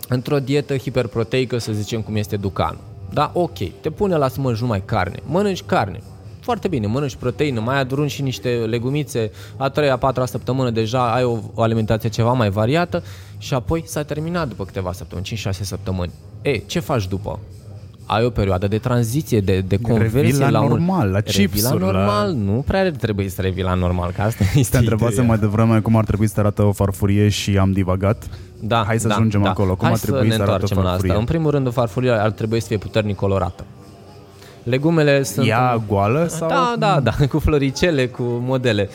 [0.07, 2.77] într-o dietă hiperproteică, să zicem cum este Ducan,
[3.13, 6.01] da, ok, te pune la să mănânci numai carne, mănânci carne,
[6.39, 11.13] foarte bine, mănânci proteină, mai adun și niște legumițe, a treia, a patra săptămână deja
[11.13, 13.03] ai o, o alimentație ceva mai variată
[13.37, 16.11] și apoi s-a terminat după câteva săptămâni, 5-6 săptămâni.
[16.41, 17.39] E, ce faci după?
[18.05, 21.11] ai o perioadă de tranziție, de, de conversie la, la normal, un...
[21.11, 22.51] la chips la normal, la...
[22.51, 25.95] nu prea trebuie să revii la normal, că asta este Te întrebase mai devreme cum
[25.95, 28.29] ar trebui să arată o farfurie și am divagat?
[28.63, 29.49] Da, Hai să da, ajungem da.
[29.49, 29.75] acolo.
[29.75, 30.91] Cum Hai ar trebui să să, ne arate întoarcem la asta.
[30.91, 31.17] farfuria?
[31.19, 33.63] În primul rând, farfuria ar trebui să fie puternic colorată.
[34.63, 35.47] Legumele sunt...
[35.47, 36.49] Ea goală sau...
[36.49, 38.89] Da, da, da, cu floricele, cu modele.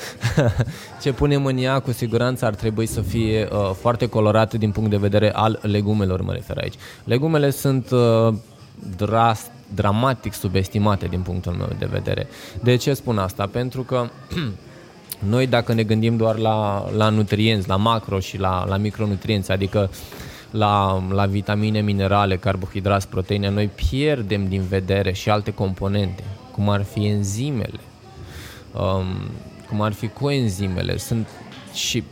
[1.03, 4.91] Ce punem în ea, cu siguranță, ar trebui să fie uh, foarte colorate din punct
[4.91, 6.75] de vedere al legumelor, mă refer aici.
[7.05, 8.35] Legumele sunt uh,
[8.97, 12.27] dras, dramatic subestimate din punctul meu de vedere.
[12.63, 13.49] De ce spun asta?
[13.53, 14.07] Pentru că
[15.19, 19.91] noi dacă ne gândim doar la, la nutrienți, la macro și la, la micronutrienți, adică
[20.51, 26.83] la, la vitamine, minerale, carbohidrați, proteine, noi pierdem din vedere și alte componente, cum ar
[26.83, 27.81] fi enzimele,
[28.73, 29.07] um,
[29.69, 30.97] cum ar fi coenzimele.
[30.97, 31.29] Sunt
[31.73, 32.03] și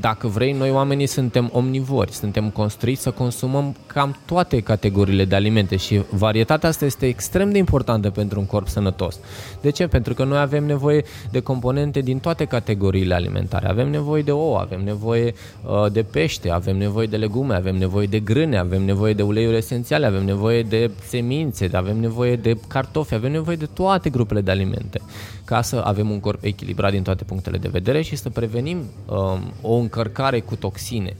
[0.00, 5.76] dacă vrei, noi oamenii suntem omnivori, suntem construiți să consumăm cam toate categoriile de alimente
[5.76, 9.18] și varietatea asta este extrem de importantă pentru un corp sănătos.
[9.60, 9.86] De ce?
[9.86, 13.68] Pentru că noi avem nevoie de componente din toate categoriile alimentare.
[13.68, 15.34] Avem nevoie de ouă, avem nevoie
[15.66, 19.56] uh, de pește, avem nevoie de legume, avem nevoie de grâne, avem nevoie de uleiuri
[19.56, 24.50] esențiale, avem nevoie de semințe, avem nevoie de cartofi, avem nevoie de toate grupele de
[24.50, 25.00] alimente
[25.46, 29.52] ca să avem un corp echilibrat din toate punctele de vedere și să prevenim um,
[29.60, 31.16] o încărcare cu toxine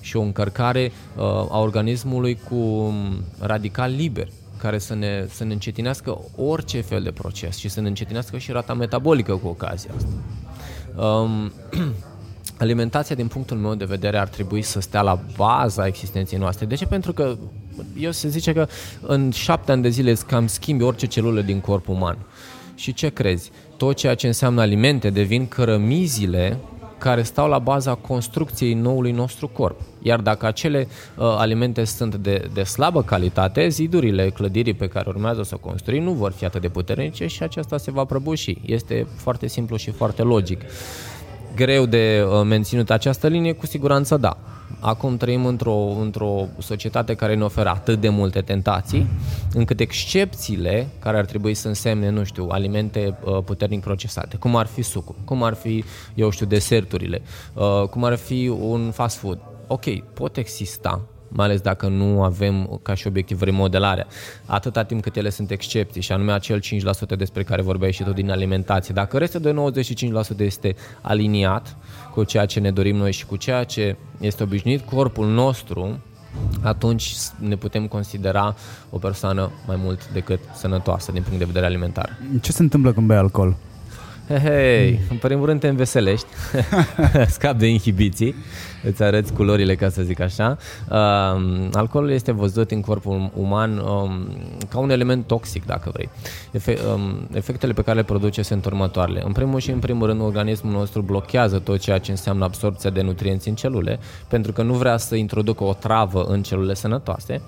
[0.00, 5.52] și o încărcare uh, a organismului cu um, radical liber care să ne, să ne
[5.52, 10.08] încetinească orice fel de proces și să ne încetinească și rata metabolică cu ocazia asta.
[11.04, 11.52] Um,
[12.64, 16.66] alimentația, din punctul meu de vedere, ar trebui să stea la baza existenței noastre.
[16.66, 16.86] De ce?
[16.86, 17.36] Pentru că
[17.98, 18.66] eu se zice că
[19.00, 22.18] în șapte ani de zile îți cam schimbi orice celulă din corpul uman.
[22.74, 23.50] Și ce crezi?
[23.76, 26.58] Tot ceea ce înseamnă alimente devin cărămizile
[27.04, 29.80] care stau la baza construcției noului nostru corp.
[30.02, 35.42] Iar dacă acele uh, alimente sunt de, de slabă calitate, zidurile clădirii pe care urmează
[35.42, 38.56] să o construim nu vor fi atât de puternice și aceasta se va prăbuși.
[38.66, 40.60] Este foarte simplu și foarte logic.
[41.54, 43.52] Greu de uh, menținut această linie?
[43.52, 44.36] Cu siguranță da.
[44.80, 49.06] Acum trăim într-o, într-o societate care ne oferă atât de multe tentații,
[49.52, 54.66] încât excepțiile care ar trebui să însemne, nu știu, alimente uh, puternic procesate, cum ar
[54.66, 55.84] fi sucul, cum ar fi,
[56.14, 57.22] eu știu, deserturile,
[57.54, 59.38] uh, cum ar fi un fast food.
[59.66, 61.00] Ok, pot exista,
[61.34, 64.06] mai ales dacă nu avem ca și obiectiv remodelarea,
[64.46, 68.12] atâta timp cât ele sunt excepții și anume acel 5% despre care vorbeai și tu
[68.12, 68.94] din alimentație.
[68.94, 69.54] Dacă restul de
[70.36, 71.76] 95% este aliniat
[72.12, 76.00] cu ceea ce ne dorim noi și cu ceea ce este obișnuit corpul nostru,
[76.62, 78.54] atunci ne putem considera
[78.90, 82.18] o persoană mai mult decât sănătoasă din punct de vedere alimentar.
[82.40, 83.56] Ce se întâmplă când bei alcool?
[84.28, 86.26] Hei, hei, în primul rând te înveselești,
[87.36, 88.34] scap de inhibiții,
[88.82, 90.56] îți arăți culorile, ca să zic așa.
[90.90, 94.28] Uh, alcoolul este văzut în corpul uman um,
[94.68, 96.08] ca un element toxic, dacă vrei.
[96.50, 99.22] Efe, um, efectele pe care le produce sunt următoarele.
[99.24, 103.02] În primul și în primul rând, organismul nostru blochează tot ceea ce înseamnă absorpția de
[103.02, 103.98] nutrienți în celule,
[104.28, 107.40] pentru că nu vrea să introducă o travă în celulele sănătoase.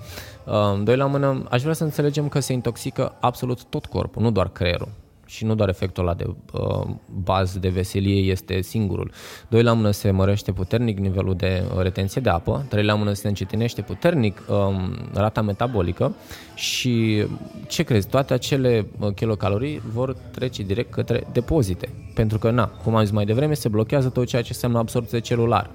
[0.43, 4.31] Uh, doi la mână, aș vrea să înțelegem că se intoxică absolut tot corpul, nu
[4.31, 4.89] doar creierul
[5.27, 6.87] și nu doar efectul ăla de uh,
[7.23, 9.11] bază de veselie este singurul.
[9.47, 13.13] Doi la mână se mărește puternic nivelul de uh, retenție de apă, trei la mână
[13.13, 16.15] se încetinește puternic um, rata metabolică
[16.55, 17.25] și
[17.67, 21.89] ce crezi, toate acele uh, kilocalorii vor trece direct către depozite.
[22.13, 25.19] Pentru că, na, cum am zis mai devreme, se blochează tot ceea ce înseamnă absorție
[25.19, 25.69] celulară.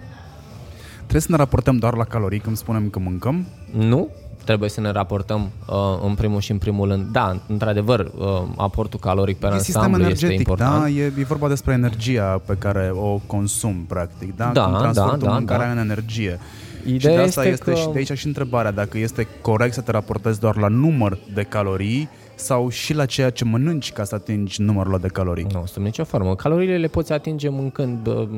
[0.96, 3.46] Trebuie să ne raportăm doar la calorii când spunem că mâncăm?
[3.72, 4.08] Nu,
[4.44, 5.74] trebuie să ne raportăm uh,
[6.06, 7.06] în primul și în primul rând.
[7.12, 10.82] Da, într-adevăr, uh, aportul caloric pe E sistem ansamblu este energetic, important.
[10.82, 10.88] da?
[10.88, 14.50] E, e vorba despre energia pe care o consum, practic, da?
[14.52, 15.72] Da, Cum transform da, tu da, mâncarea da.
[15.72, 16.38] în energie.
[16.86, 19.74] Ideea și de asta este este că- și de aici și întrebarea, dacă este corect
[19.74, 24.04] să te raportezi doar la număr de calorii sau și la ceea ce mănânci ca
[24.04, 25.46] să atingi numărul ăla de calorii.
[25.52, 26.34] Nu, sub nicio formă.
[26.34, 28.28] Caloriile le poți atinge mâncând uh,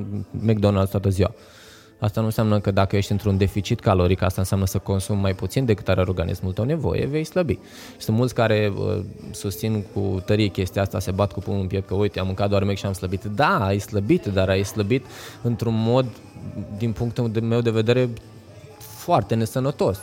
[0.46, 1.30] McDonald's toată ziua.
[2.04, 5.64] Asta nu înseamnă că dacă ești într-un deficit caloric, asta înseamnă să consumi mai puțin
[5.64, 7.58] decât are organismul tău nevoie, vei slăbi.
[7.98, 9.00] Sunt mulți care uh,
[9.30, 12.48] susțin cu tărie chestia asta, se bat cu pumnul în piept că uite, am mâncat
[12.48, 13.24] doar Mac și am slăbit.
[13.24, 15.04] Da, ai slăbit, dar ai slăbit
[15.42, 16.06] într-un mod,
[16.78, 18.08] din punctul de- meu de vedere,
[18.78, 19.98] foarte nesănătos.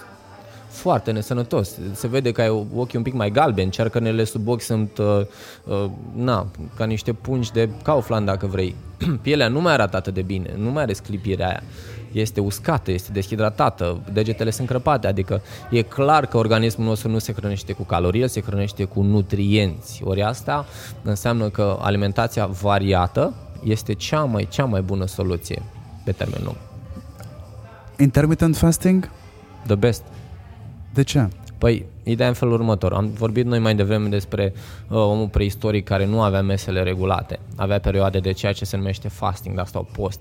[0.71, 1.77] Foarte nesănătos.
[1.93, 5.25] Se vede că ai ochii un pic mai galbeni, cearcănele sub ochi sunt, uh,
[5.63, 8.75] uh, na, ca niște pungi de Kaufland, dacă vrei.
[9.21, 11.63] Pielea nu mai arată atât de bine, nu mai are sclipirea aia.
[12.11, 17.33] Este uscată, este deshidratată, degetele sunt crăpate, adică e clar că organismul nostru nu se
[17.33, 20.01] hrănește cu calorii, el se hrănește cu nutrienți.
[20.03, 20.65] Ori asta
[21.03, 25.61] înseamnă că alimentația variată este cea mai, cea mai bună soluție
[26.03, 26.55] pe termen lung.
[27.97, 29.09] Intermittent fasting?
[29.65, 30.03] The best.
[30.93, 31.27] De ce?
[31.57, 32.93] Păi, ideea e în felul următor.
[32.93, 34.53] Am vorbit noi mai devreme despre
[34.87, 37.39] uh, omul preistoric care nu avea mesele regulate.
[37.55, 40.19] Avea perioade de ceea ce se numește fasting, dar sau post.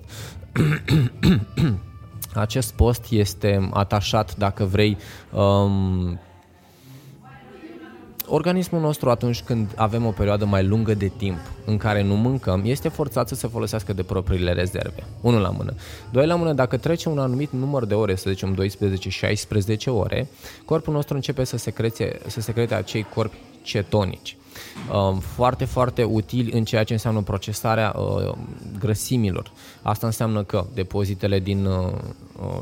[2.35, 4.97] Acest post este atașat, dacă vrei,
[5.33, 6.19] um,
[8.31, 12.63] organismul nostru atunci când avem o perioadă mai lungă de timp în care nu mâncăm,
[12.65, 15.05] este forțat să se folosească de propriile rezerve.
[15.21, 15.75] Unul la mână.
[16.11, 18.57] Doi la mână, dacă trece un anumit număr de ore, să zicem
[19.75, 20.29] 12-16 ore,
[20.65, 24.37] corpul nostru începe să secrete, să secrete acei corpi cetonici.
[24.93, 28.33] Um, foarte, foarte utili în ceea ce înseamnă procesarea uh,
[28.79, 29.53] grăsimilor.
[29.83, 31.93] Asta înseamnă că depozitele din uh, uh,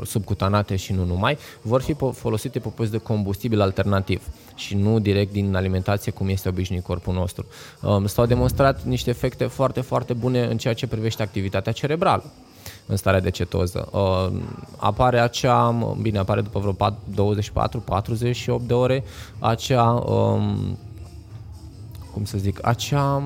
[0.05, 4.23] subcutanate și nu numai vor fi folosite pe post de combustibil alternativ
[4.55, 7.47] și nu direct din alimentație cum este obișnuit corpul nostru.
[7.83, 12.25] Um, s-au demonstrat niște efecte foarte, foarte bune în ceea ce privește activitatea cerebrală
[12.87, 13.89] în starea de cetoză.
[13.93, 14.41] Uh,
[14.77, 15.71] apare acea,
[16.03, 17.33] bine, apare după vreo
[18.61, 19.05] 24-48 de ore,
[19.39, 20.79] acea um,
[22.13, 23.23] cum să zic, acea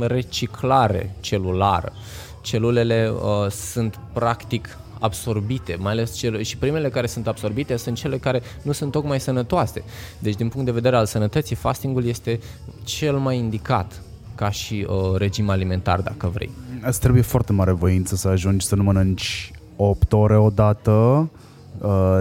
[0.00, 1.92] reciclare celulară.
[2.40, 8.18] Celulele uh, sunt practic absorbite, mai ales cele, și primele care sunt absorbite sunt cele
[8.18, 9.82] care nu sunt tocmai sănătoase.
[10.18, 12.40] Deci din punct de vedere al sănătății, fastingul este
[12.84, 14.02] cel mai indicat
[14.34, 16.50] ca și uh, regim alimentar, dacă vrei.
[16.82, 21.40] Îți trebuie foarte mare voință să ajungi să nu mănânci 8 ore odată, Uh,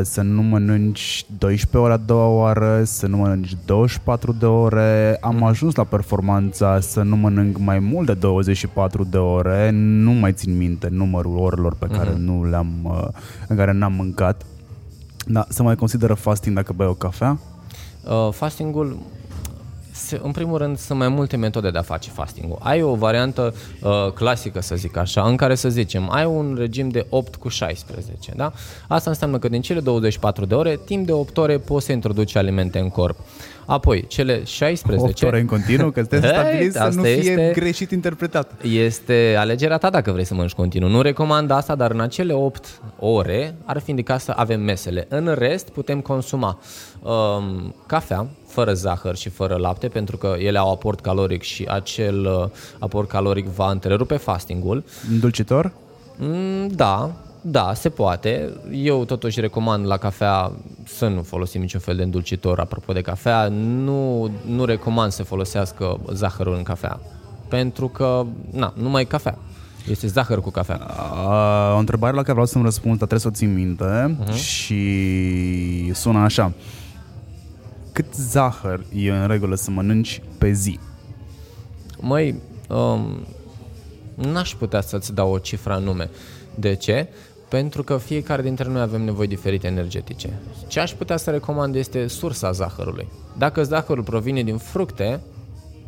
[0.01, 5.17] să nu mănânci 12 ore a doua oară, să nu mănânci 24 de ore.
[5.21, 5.43] Am mm.
[5.43, 9.69] ajuns la performanța să nu mănânc mai mult de 24 de ore.
[9.73, 12.25] Nu mai țin minte numărul orelor pe care mm-hmm.
[12.25, 13.07] nu le-am, uh,
[13.47, 14.45] în care n-am mâncat.
[15.25, 17.39] Da, să mai consideră fasting dacă bei o cafea?
[18.03, 18.97] Uh, fastingul
[20.21, 24.11] în primul rând, sunt mai multe metode de a face fasting Ai o variantă uh,
[24.13, 28.31] clasică, să zic așa, în care să zicem, ai un regim de 8 cu 16,
[28.35, 28.51] da?
[28.87, 32.35] Asta înseamnă că din cele 24 de ore, timp de 8 ore poți să introduci
[32.35, 33.17] alimente în corp.
[33.65, 35.05] Apoi, cele 16...
[35.05, 38.51] 8 ore în continuu, că trebuie stabilit să nu fie este, greșit interpretat.
[38.61, 40.89] Este alegerea ta dacă vrei să mănânci continuu.
[40.89, 45.05] Nu recomand asta, dar în acele 8 ore ar fi indicat să avem mesele.
[45.09, 46.59] În rest, putem consuma
[47.01, 52.25] um, cafea, fără zahăr și fără lapte, pentru că ele au aport caloric și acel
[52.25, 52.49] uh,
[52.79, 54.83] aport caloric va întrerupe fastingul.
[55.11, 55.71] Îndulcitor?
[56.17, 57.11] Mm, da,
[57.41, 58.49] da, se poate.
[58.71, 60.51] Eu totuși recomand la cafea
[60.83, 62.59] să nu folosim niciun fel de îndulcitor.
[62.59, 66.99] Apropo de cafea, nu, nu recomand să folosească zahărul în cafea.
[67.47, 69.37] Pentru că, na, numai cafea.
[69.89, 70.75] Este zahăr cu cafea.
[70.75, 74.35] A, o întrebare la care vreau să-mi răspund, dar trebuie să o țin minte uh-huh.
[74.35, 76.53] și sună așa.
[77.91, 80.79] Cât zahăr e în regulă să mănânci pe zi?
[81.99, 82.35] Măi,
[82.69, 83.25] um,
[84.15, 86.09] n-aș putea să-ți dau o cifră anume.
[86.55, 87.07] De ce?
[87.51, 90.39] pentru că fiecare dintre noi avem nevoi diferite energetice.
[90.67, 93.07] Ce aș putea să recomand este sursa zahărului.
[93.37, 95.21] Dacă zahărul provine din fructe,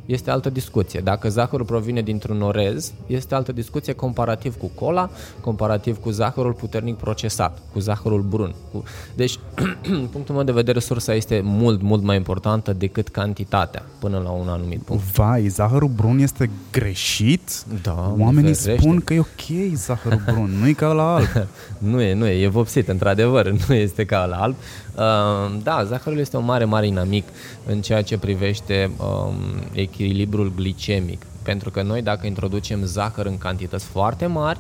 [0.06, 1.00] este altă discuție.
[1.00, 5.10] Dacă zahărul provine dintr-un orez, este altă discuție comparativ cu cola,
[5.42, 8.56] comparativ cu zahărul puternic procesat, cu zahărul brun.
[8.72, 8.84] Cu...
[9.16, 9.40] Deci,
[10.12, 14.48] punctul meu de vedere, sursa este mult, mult mai importantă decât cantitatea până la un
[14.48, 15.04] anumit punct.
[15.04, 17.64] Vai, zahărul brun este greșit?
[17.82, 21.28] Da, Oamenii spun că e ok zahărul brun, nu e ca la alb.
[21.92, 24.56] nu e, nu e, e vopsit, într-adevăr, nu este ca la alb.
[24.96, 27.28] Uh, da, zahărul este un mare, mare inamic
[27.66, 29.36] în ceea ce privește um,
[29.72, 31.26] echilibrul glicemic.
[31.44, 34.60] Pentru că noi dacă introducem zahăr în cantități foarte mari,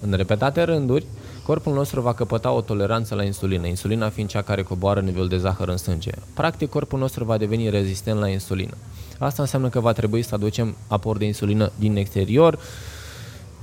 [0.00, 1.04] în repetate rânduri,
[1.42, 5.38] corpul nostru va căpăta o toleranță la insulină, insulina fiind cea care coboară nivelul de
[5.38, 6.10] zahăr în sânge.
[6.34, 8.74] Practic, corpul nostru va deveni rezistent la insulină.
[9.18, 12.58] Asta înseamnă că va trebui să aducem aport de insulină din exterior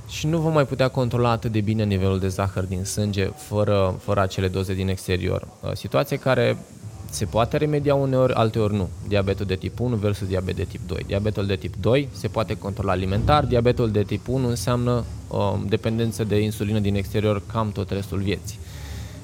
[0.08, 3.96] și nu vom mai putea controla atât de bine nivelul de zahăr din sânge fără,
[4.00, 5.48] fără acele doze din exterior.
[5.74, 6.56] Situație care
[7.10, 8.88] se poate remedia uneori, alteori nu.
[9.08, 11.04] Diabetul de tip 1 versus diabet de tip 2.
[11.06, 16.24] Diabetul de tip 2 se poate controla alimentar, diabetul de tip 1 înseamnă um, dependență
[16.24, 18.58] de insulină din exterior cam tot restul vieții.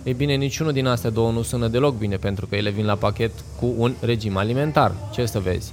[0.03, 2.95] Ei bine, niciunul din astea două nu sună deloc bine pentru că ele vin la
[2.95, 4.95] pachet cu un regim alimentar.
[5.13, 5.73] Ce să vezi?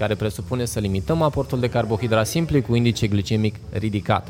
[0.00, 4.28] Care presupune să limităm aportul de carbohidrat simpli cu indice glicemic ridicat.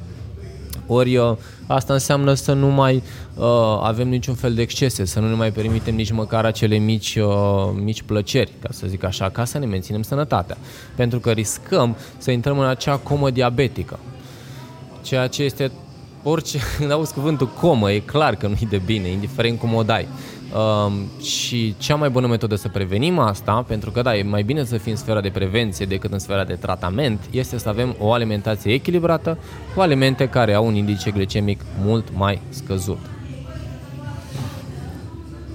[0.86, 1.36] Ori uh,
[1.66, 3.02] asta înseamnă să nu mai
[3.34, 3.44] uh,
[3.82, 7.70] avem niciun fel de excese, să nu ne mai permitem nici măcar acele mici, uh,
[7.74, 10.56] mici plăceri, ca să zic așa, ca să ne menținem sănătatea.
[10.96, 13.98] Pentru că riscăm să intrăm în acea comă diabetică.
[15.02, 15.70] Ceea ce este
[16.22, 19.82] orice, când auzi cuvântul comă, e clar că nu e de bine, indiferent cum o
[19.82, 20.06] dai.
[20.54, 24.64] Um, și cea mai bună metodă să prevenim asta, pentru că da, e mai bine
[24.64, 28.12] să fim în sfera de prevenție decât în sfera de tratament, este să avem o
[28.12, 29.38] alimentație echilibrată
[29.74, 32.98] cu alimente care au un indice glicemic mult mai scăzut.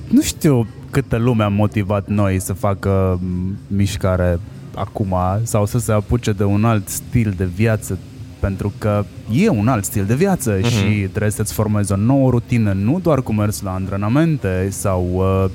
[0.07, 3.19] Nu știu câtă lume am motivat noi să facă
[3.67, 4.39] mișcare
[4.75, 7.99] acum sau să se apuce de un alt stil de viață,
[8.45, 10.69] pentru că e un alt stil de viață uh-huh.
[10.69, 15.49] și trebuie să-ți formezi o nouă rutină, nu doar cu mers la antrenamente sau uh,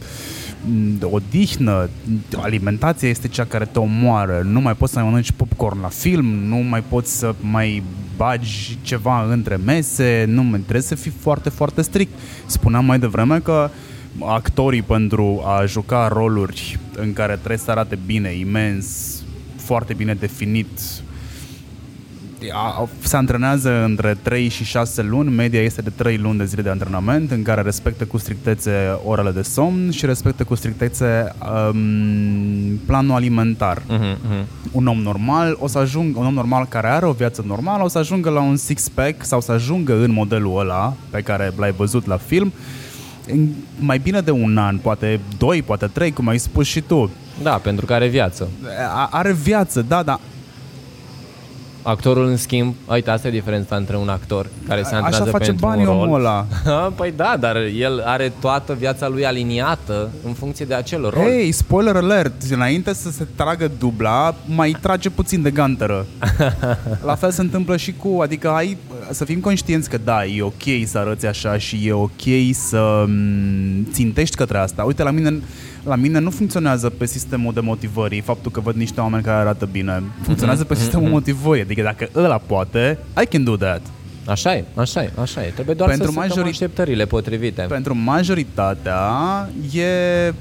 [1.10, 1.88] odihnă,
[2.36, 4.42] alimentația este cea care te omoară.
[4.44, 7.82] Nu mai poți să mai mănânci popcorn la film, nu mai poți să mai
[8.16, 12.12] bagi ceva între mese, nu trebuie să fii foarte, foarte strict.
[12.46, 13.70] Spuneam mai devreme că
[14.18, 19.22] actorii pentru a juca roluri în care trebuie să arate bine, imens,
[19.56, 20.68] foarte bine definit,
[23.00, 26.68] se antrenează între 3 și 6 luni, media este de 3 luni de zile de
[26.68, 31.34] antrenament în care respectă cu strictețe orele de somn și respectă cu strictețe
[31.72, 33.78] um, planul alimentar.
[33.78, 34.44] Uh-huh, uh-huh.
[34.72, 37.88] Un om normal o să ajungă, un om normal care are o viață normală o
[37.88, 42.06] să ajungă la un six-pack sau să ajungă în modelul ăla pe care l-ai văzut
[42.06, 42.52] la film
[43.32, 43.48] în
[43.78, 47.10] mai bine de un an, poate doi, poate trei, cum ai spus și tu.
[47.42, 48.48] Da, pentru că are viață.
[48.94, 50.20] A, are viață, da, dar
[51.82, 55.44] Actorul, în schimb, uite, asta e diferența între un actor care se antrenează Așa face
[55.44, 56.00] pentru banii un rol.
[56.02, 56.46] omul ăla.
[56.98, 61.22] păi da, dar el are toată viața lui aliniată în funcție de acel rol.
[61.22, 62.42] Hey, spoiler alert!
[62.50, 66.06] Înainte să se tragă dubla, mai trage puțin de ganteră.
[67.04, 68.76] La fel se întâmplă și cu, adică ai,
[69.10, 73.88] să fim conștienți că da, e ok să arăți așa și e ok să mm,
[73.92, 74.82] țintești către asta.
[74.82, 75.40] Uite, la mine
[75.84, 79.68] la mine nu funcționează pe sistemul de motivării, faptul că văd niște oameni care arată
[79.72, 80.02] bine.
[80.22, 81.14] Funcționează pe mhm, sistemul mhm.
[81.14, 83.80] motivării, adică dacă ăla poate, I can do that.
[84.26, 85.48] Așa e, așa e, așa e.
[85.48, 86.48] Trebuie doar pentru să majori...
[86.48, 87.62] așteptările potrivite.
[87.62, 89.00] Pentru majoritatea
[89.72, 90.32] e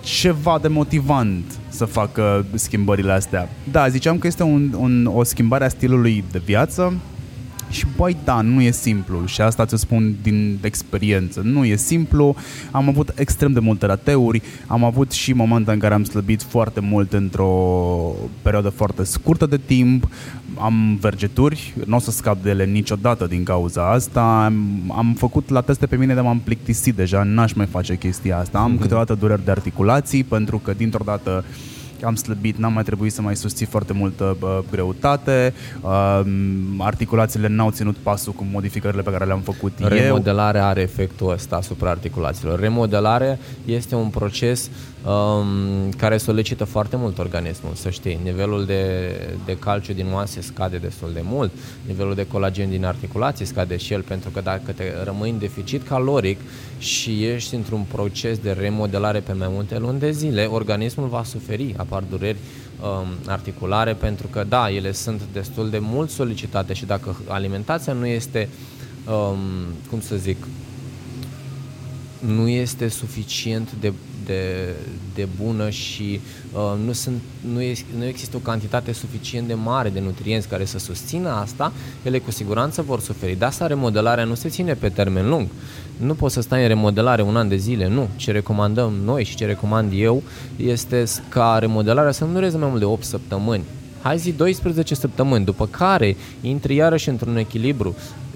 [0.00, 3.48] ceva de motivant să facă schimbările astea.
[3.70, 6.94] Da, ziceam că este un, un, o schimbare a stilului de viață,
[7.70, 9.26] și băi, da, nu e simplu.
[9.26, 11.40] Și asta ți spun din experiență.
[11.44, 12.36] Nu e simplu,
[12.70, 16.80] am avut extrem de multe rateuri, am avut și momente în care am slăbit foarte
[16.80, 17.52] mult într-o
[18.42, 20.08] perioadă foarte scurtă de timp,
[20.58, 25.48] am vergeturi, nu o să scap de ele niciodată din cauza asta, am, am făcut
[25.48, 28.58] la teste pe mine, dar m-am plictisit deja, n-aș mai face chestia asta.
[28.58, 28.80] Am mm-hmm.
[28.80, 31.44] câteodată dureri de articulații pentru că dintr-o dată
[32.04, 36.20] am slăbit, n-am mai trebuit să mai susții foarte multă uh, greutate, uh,
[36.78, 40.02] articulațiile n-au ținut pasul cu modificările pe care le-am făcut Remodelarea eu.
[40.02, 42.60] Remodelarea are efectul ăsta asupra articulațiilor.
[42.60, 44.70] Remodelarea este un proces
[45.08, 48.18] um, care solicită foarte mult organismul, să știi.
[48.22, 49.12] Nivelul de,
[49.44, 51.50] de calciu din oase scade destul de mult,
[51.86, 55.86] nivelul de colagen din articulații scade și el, pentru că dacă te rămâi în deficit
[55.86, 56.38] caloric
[56.78, 61.74] și ești într-un proces de remodelare pe mai multe luni de zile, organismul va suferi,
[61.76, 62.38] apar dureri
[62.80, 68.06] um, articulare, pentru că, da, ele sunt destul de mult solicitate și dacă alimentația nu
[68.06, 68.48] este,
[69.06, 69.38] um,
[69.90, 70.36] cum să zic,
[72.18, 73.92] nu este suficient de
[74.28, 74.74] de,
[75.14, 76.20] de bună și
[76.52, 77.20] uh, nu, sunt,
[77.52, 81.72] nu, e, nu există o cantitate suficient de mare de nutrienți care să susțină asta,
[82.02, 83.38] ele cu siguranță vor suferi.
[83.38, 85.46] De asta remodelarea nu se ține pe termen lung.
[85.96, 88.08] Nu poți să stai în remodelare un an de zile, nu.
[88.16, 90.22] Ce recomandăm noi și ce recomand eu
[90.56, 93.64] este ca remodelarea să nu dureze mai mult de 8 săptămâni.
[94.02, 98.27] Hai zi 12 săptămâni, după care intri iarăși într-un echilibru, Uh,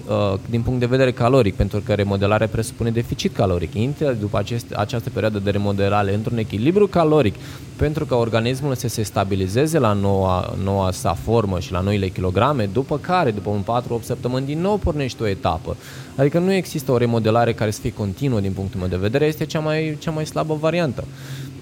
[0.49, 3.73] din punct de vedere caloric, pentru că remodelarea presupune deficit caloric.
[3.73, 7.35] Intră după acest, această perioadă de remodelare într-un echilibru caloric,
[7.75, 12.69] pentru că organismul să se stabilizeze la noua, noua sa formă și la noile kilograme,
[12.73, 15.75] după care, după un 4-8 săptămâni, din nou pornești o etapă.
[16.15, 19.45] Adică nu există o remodelare care să fie continuă din punctul meu de vedere, este
[19.45, 21.03] cea mai, cea mai slabă variantă.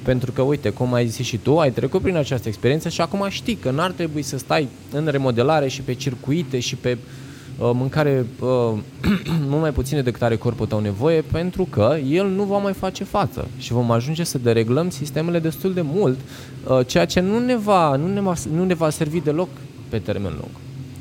[0.04, 3.26] Pentru că, uite, cum ai zis și tu, ai trecut prin această experiență și acum
[3.30, 7.30] știi că n-ar trebui să stai în remodelare și pe circuite și pe uh, Uh,
[7.74, 8.74] mâncare uh,
[9.50, 13.04] mult mai puține decât are corpul tău nevoie pentru că el nu va mai face
[13.04, 16.20] față și vom ajunge să dereglăm sistemele destul de mult,
[16.68, 19.50] uh, ceea ce nu ne, va, nu, ne va, nu ne va servi deloc
[19.90, 20.52] pe termen lung.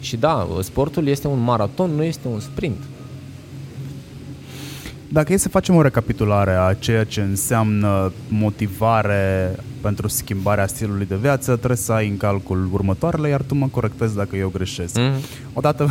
[0.01, 2.83] Și da, sportul este un maraton, nu este un sprint.
[5.13, 11.17] Dacă e să facem o recapitulare a ceea ce înseamnă motivare pentru schimbarea stilului de
[11.17, 14.99] viață, trebuie să ai în calcul următoarele, iar tu mă corectezi dacă eu greșesc.
[14.99, 15.53] Mm-hmm.
[15.53, 15.91] Odată,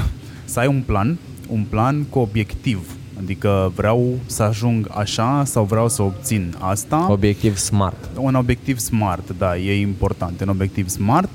[0.50, 1.18] să ai un plan,
[1.48, 2.94] un plan cu obiectiv.
[3.22, 7.12] Adică vreau să ajung așa sau vreau să obțin asta.
[7.12, 8.10] Obiectiv smart.
[8.16, 10.42] Un obiectiv smart, da, e important.
[10.42, 11.30] Un obiectiv smart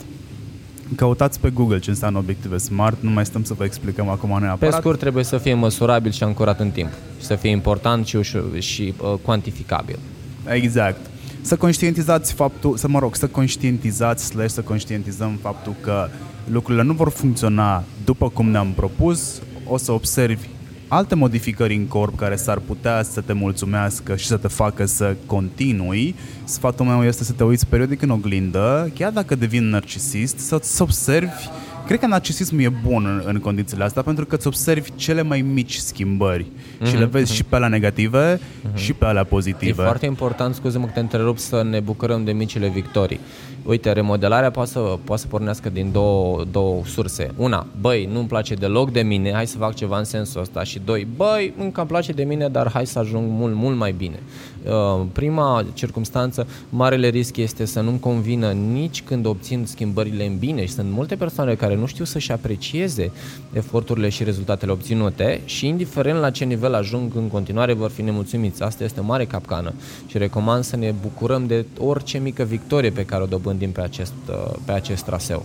[0.97, 4.75] Căutați pe Google ce înseamnă obiective smart, nu mai stăm să vă explicăm acum neapărat.
[4.75, 6.91] Pe scurt, trebuie să fie măsurabil și ancorat în timp.
[7.19, 9.99] Să fie important și, și, și uh, cuantificabil.
[10.47, 11.01] Exact.
[11.41, 16.09] Să conștientizați faptul, să mă rog, să conștientizați slash să conștientizăm faptul că
[16.51, 20.49] lucrurile nu vor funcționa după cum ne-am propus, o să observi
[20.89, 25.17] alte modificări în corp care s-ar putea să te mulțumească și să te facă să
[25.27, 26.15] continui,
[26.45, 31.49] sfatul meu este să te uiți periodic în oglindă, chiar dacă devin narcisist, să-ți observi.
[31.87, 35.41] Cred că narcisismul e bun în, în condițiile astea pentru că îți observi cele mai
[35.41, 36.47] mici schimbări
[36.85, 36.91] mm-hmm.
[36.91, 37.37] și le vezi mm-hmm.
[37.37, 38.75] și pe alea negative mm-hmm.
[38.75, 39.83] și pe alea pozitive.
[39.83, 43.21] E foarte important, scuze-mă că te întrerup, să ne bucurăm de micile victorii.
[43.65, 47.31] Uite, remodelarea poate să, poate să pornească din două, două surse.
[47.37, 50.65] Una, băi, nu-mi place deloc de mine, hai să fac ceva în sensul ăsta.
[50.65, 53.93] Și doi, băi, încă îmi place de mine, dar hai să ajung mult, mult mai
[53.93, 54.19] bine.
[54.65, 60.65] Uh, prima circunstanță, marele risc este să nu-mi convină nici când obțin schimbările în bine
[60.65, 63.11] și sunt multe persoane care nu știu să-și aprecieze
[63.53, 68.63] eforturile și rezultatele obținute și indiferent la ce nivel ajung în continuare vor fi nemulțumiți.
[68.63, 69.73] Asta este o mare capcană
[70.07, 74.13] și recomand să ne bucurăm de orice mică victorie pe care o dobândim pe acest,
[74.29, 75.45] uh, pe acest traseu.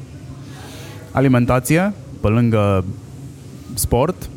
[1.11, 2.85] Alimentație, pe lângă
[3.73, 4.30] sport,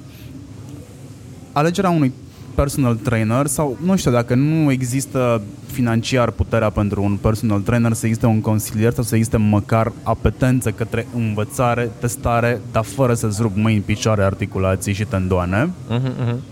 [1.52, 2.12] alegerea unui
[2.54, 8.06] personal trainer sau nu știu dacă nu există financiar puterea pentru un personal trainer să
[8.06, 13.56] existe un consilier sau să existe măcar apetență către învățare, testare, dar fără să-ți rup
[13.56, 15.70] mâini, picioare, articulații și tendoane.
[15.90, 16.51] Uh-huh, uh-huh.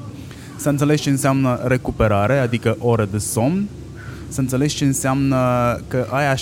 [0.61, 3.69] Să înțelegi ce înseamnă recuperare, adică ore de somn,
[4.29, 5.37] să înțelegi ce înseamnă
[5.89, 6.39] că aia 70%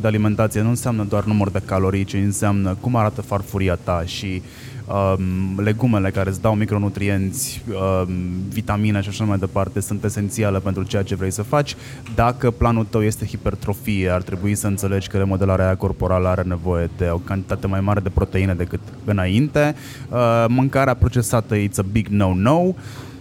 [0.00, 4.42] de alimentație nu înseamnă doar număr de calorii, ci înseamnă cum arată farfuria ta și
[4.86, 8.14] um, legumele care îți dau micronutrienți, um,
[8.48, 11.76] vitamine și așa mai departe sunt esențiale pentru ceea ce vrei să faci.
[12.14, 16.90] Dacă planul tău este hipertrofie, ar trebui să înțelegi că remodelarea aia corporală are nevoie
[16.96, 19.74] de o cantitate mai mare de proteine decât înainte.
[20.10, 22.74] Uh, mâncarea procesată it's a big no-no.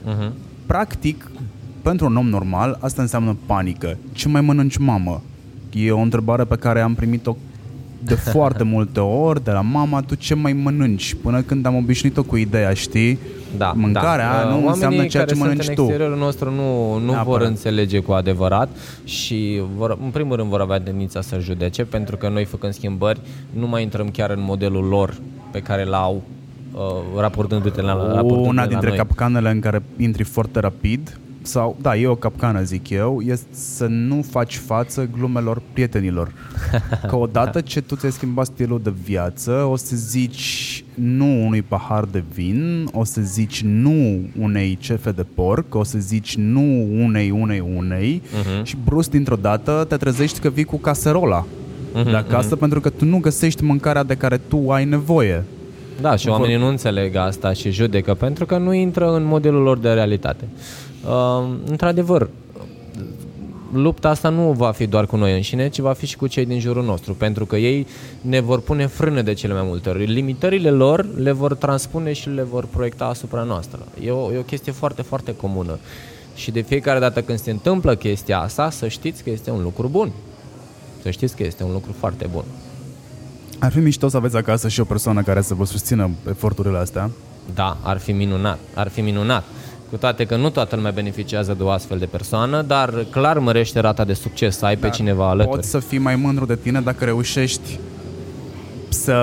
[0.05, 0.31] Uh-huh.
[0.65, 1.31] Practic,
[1.81, 3.97] pentru un om normal, asta înseamnă panică.
[4.11, 5.21] Ce mai mănânci, mamă?
[5.73, 7.35] E o întrebare pe care am primit-o
[8.03, 11.15] de foarte multe ori de la mama, tu ce mai mănânci?
[11.21, 13.19] Până când am obișnuit-o cu ideea, știi?
[13.57, 14.43] Da, Mâncarea da.
[14.43, 15.81] nu Oamenii înseamnă ceea ce mănânci sunt tu.
[15.81, 18.69] în exteriorul nostru nu, nu vor înțelege cu adevărat
[19.03, 23.19] și vor, în primul rând vor avea tendința să judece pentru că noi făcând schimbări
[23.49, 25.17] nu mai intrăm chiar în modelul lor
[25.51, 26.36] pe care l-au uh,
[27.17, 29.05] raportându-te la, raportându Una dintre la noi.
[29.05, 33.85] capcanele în care intri foarte rapid sau, da, e o capcană, zic eu, este să
[33.85, 36.31] nu faci față glumelor prietenilor.
[37.07, 42.03] Că odată ce tu ți-ai schimbat stilul de viață, o să zici nu unui pahar
[42.03, 47.29] de vin, o să zici nu unei cefe de porc, o să zici nu unei,
[47.29, 48.63] unei, unei uh-huh.
[48.63, 52.59] și brusc dintr-o dată te trezești că vii cu caserola uh-huh, de acasă uh-huh.
[52.59, 55.43] pentru că tu nu găsești mâncarea de care tu ai nevoie.
[56.01, 59.77] Da, și oamenii nu înțeleg asta și judecă pentru că nu intră în modelul lor
[59.77, 60.47] de realitate.
[61.05, 62.29] Uh, într-adevăr,
[63.73, 66.45] lupta asta nu va fi doar cu noi înșine, ci va fi și cu cei
[66.45, 67.87] din jurul nostru, pentru că ei
[68.21, 70.05] ne vor pune frâne de cele mai multe ori.
[70.05, 73.79] Limitările lor le vor transpune și le vor proiecta asupra noastră.
[74.03, 75.79] E o, e o chestie foarte, foarte comună.
[76.35, 79.87] Și de fiecare dată când se întâmplă chestia asta, să știți că este un lucru
[79.87, 80.11] bun.
[81.01, 82.43] Să știți că este un lucru foarte bun.
[83.59, 87.09] Ar fi mișto să aveți acasă și o persoană care să vă susțină eforturile astea.
[87.53, 88.59] Da, ar fi minunat.
[88.73, 89.43] Ar fi minunat.
[89.89, 93.79] Cu toate că nu toată lumea beneficiază de o astfel de persoană, dar clar mărește
[93.79, 95.55] rata de succes să ai dar pe cineva alături.
[95.55, 97.79] Poți să fii mai mândru de tine dacă reușești
[98.89, 99.13] să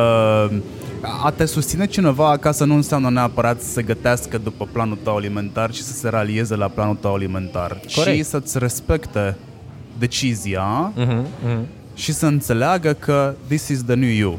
[1.22, 5.82] a te susține cineva acasă nu înseamnă neapărat să gătească după planul tău alimentar și
[5.82, 8.22] să se ralieze la planul tău alimentar, Corect.
[8.22, 9.36] ci să-ți respecte
[9.98, 11.83] decizia uh-huh, uh-huh.
[11.94, 14.38] Și să înțeleagă că this is the new you.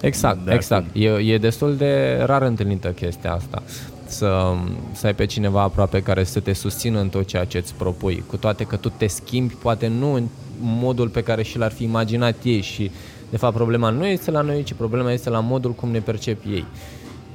[0.00, 0.86] Exact, De exact.
[0.92, 3.62] E, e destul de rar întâlnită chestia asta.
[4.06, 4.54] Să,
[4.92, 8.24] să ai pe cineva aproape care să te susțină în tot ceea ce îți propui.
[8.26, 10.26] Cu toate că tu te schimbi, poate nu în
[10.60, 12.90] modul pe care și l-ar fi imaginat ei și
[13.30, 16.44] de fapt problema nu este la noi, ci problema este la modul cum ne percep
[16.50, 16.64] ei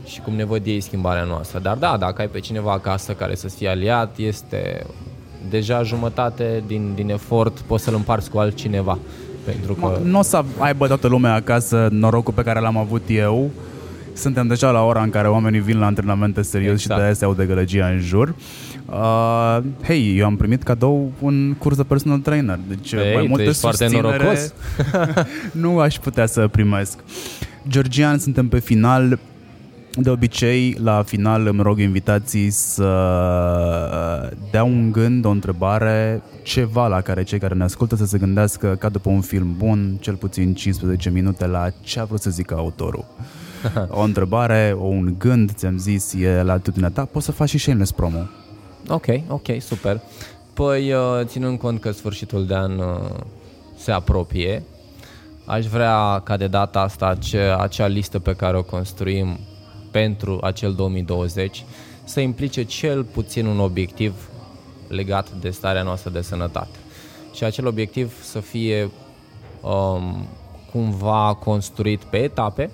[0.06, 1.60] și cum ne văd ei schimbarea noastră.
[1.60, 4.85] Dar da, dacă ai pe cineva acasă care să-ți fie aliat, este
[5.49, 8.98] deja jumătate din, din efort, poți să-l împarți cu altcineva.
[9.51, 9.99] Pentru că...
[10.03, 13.51] Nu o să aibă toată lumea acasă norocul pe care l-am avut eu.
[14.13, 16.91] Suntem deja la ora în care oamenii vin la antrenamente serios exact.
[16.91, 18.35] și de aia se aude gălăgia în jur.
[18.85, 23.51] Uh, hei, eu am primit cadou un curs de personal trainer, deci Ei, mai multe
[23.51, 24.53] foarte norocos.
[25.63, 26.99] nu aș putea să primesc.
[27.67, 29.19] Georgian, suntem pe final.
[29.99, 32.83] De obicei, la final îmi rog invitații să
[34.51, 38.75] dea un gând, o întrebare, ceva la care cei care ne ascultă să se gândească
[38.79, 42.55] ca după un film bun, cel puțin 15 minute la ce a vrut să zică
[42.55, 43.05] autorul.
[43.89, 47.57] O întrebare, o un gând, ți-am zis, e la atitudinea ta, poți să faci și
[47.57, 48.19] shameless promo.
[48.87, 50.01] Ok, ok, super.
[50.53, 53.09] Păi, uh, ținând cont că sfârșitul de an uh,
[53.77, 54.63] se apropie,
[55.45, 59.39] aș vrea ca de data asta ace- acea listă pe care o construim
[59.97, 61.63] pentru acel 2020
[62.03, 64.29] să implice cel puțin un obiectiv
[64.87, 66.77] legat de starea noastră de sănătate.
[67.33, 68.89] Și acel obiectiv să fie
[69.61, 70.27] um,
[70.71, 72.71] cumva construit pe etape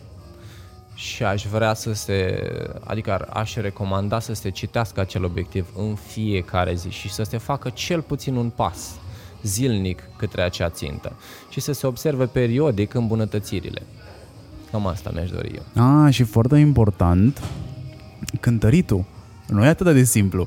[0.93, 2.49] și aș vrea să se,
[2.83, 7.69] adică aș recomanda să se citească acel obiectiv în fiecare zi și să se facă
[7.69, 8.95] cel puțin un pas
[9.43, 11.15] zilnic către acea țintă
[11.49, 13.81] și să se observe periodic îmbunătățirile.
[14.73, 15.83] Cam asta mi-aș dori eu.
[16.05, 17.41] Ah, și foarte important,
[18.39, 19.03] cântăritul.
[19.47, 20.45] Nu e atât de simplu.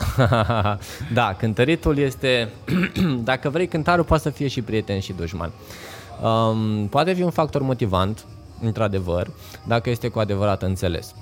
[1.14, 2.48] da, cântăritul este,
[3.30, 5.50] dacă vrei, cântarul poate să fie și prieten și dușman.
[6.22, 8.24] Um, poate fi un factor motivant,
[8.60, 9.30] într-adevăr,
[9.66, 11.14] dacă este cu adevărat înțeles.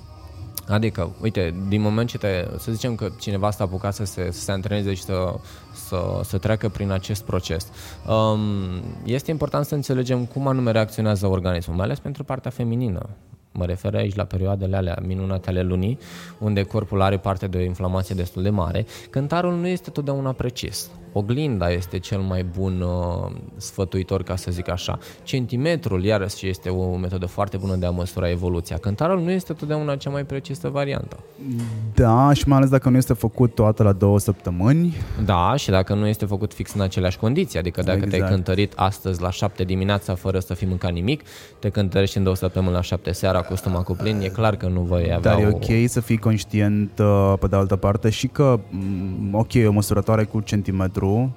[0.69, 4.41] Adică, uite, din moment ce te, să zicem că cineva s-a apucat să se, să
[4.41, 5.35] se antreneze și să,
[5.73, 7.69] să, să treacă prin acest proces,
[8.09, 8.41] um,
[9.05, 13.09] este important să înțelegem cum anume reacționează organismul, mai ales pentru partea feminină.
[13.53, 15.99] Mă refer aici la perioadele alea minunate ale lunii,
[16.39, 18.86] unde corpul are parte de o inflamație destul de mare.
[19.11, 24.69] Cântarul nu este totdeauna precis oglinda este cel mai bun uh, sfătuitor, ca să zic
[24.70, 24.99] așa.
[25.23, 28.77] Centimetrul, iarăși, este o metodă foarte bună de a măsura evoluția.
[28.77, 31.19] Cântarul nu este totdeauna cea mai precisă variantă.
[31.95, 34.95] Da, și mai ales dacă nu este făcut toată la două săptămâni.
[35.24, 37.59] Da, și dacă nu este făcut fix în aceleași condiții.
[37.59, 38.16] Adică dacă exact.
[38.16, 41.23] te-ai cântărit astăzi la șapte dimineața fără să fi mâncat nimic,
[41.59, 44.81] te cântărești în două săptămâni la șapte seara cu stomacul plin, e clar că nu
[44.81, 45.86] voi avea Dar e ok o...
[45.86, 50.41] să fii conștient uh, pe de altă parte și că, mm, ok, o măsurătoare cu
[50.41, 51.35] centimetru lucru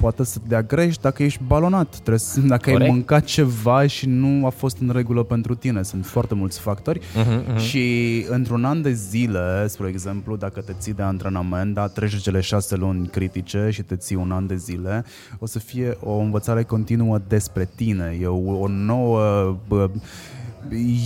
[0.00, 1.88] poate să te dea greș dacă ești balonat.
[1.90, 2.90] Trebuie să, dacă Corect.
[2.90, 5.82] ai mâncat ceva și nu a fost în regulă pentru tine.
[5.82, 7.58] Sunt foarte mulți factori uh-huh, uh-huh.
[7.58, 12.40] și într-un an de zile, spre exemplu, dacă te ții de antrenament, da, treci cele
[12.40, 15.04] șase luni critice și te ții un an de zile,
[15.38, 18.18] o să fie o învățare continuă despre tine.
[18.20, 19.56] E o, o nouă...
[19.68, 19.90] Bă,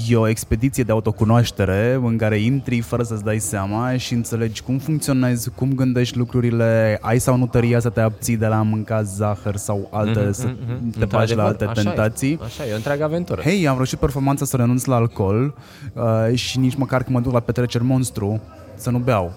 [0.08, 4.78] e o expediție de autocunoaștere în care intri fără să-ți dai seama și înțelegi cum
[4.78, 9.02] funcționezi, cum gândești lucrurile, ai sau nu tăria să te abții de la a mânca
[9.02, 10.98] zahăr sau alte, mm-hmm, să mm-hmm.
[10.98, 12.32] te bagi la alte așa tentații.
[12.32, 13.40] E, așa e, o întreagă aventură.
[13.40, 15.54] Hei, am reușit performanța să renunț la alcool
[15.92, 18.40] uh, și nici măcar când mă duc la petreceri monstru
[18.74, 19.32] să nu beau.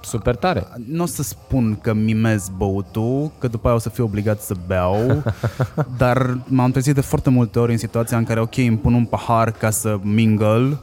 [0.00, 0.66] Super tare.
[0.86, 4.54] Nu o să spun că mimez băutul, că după aia o să fiu obligat să
[4.66, 5.22] beau,
[5.98, 9.04] dar m-am trezit de foarte multe ori în situația în care, ok, îmi pun un
[9.04, 10.78] pahar ca să mingle,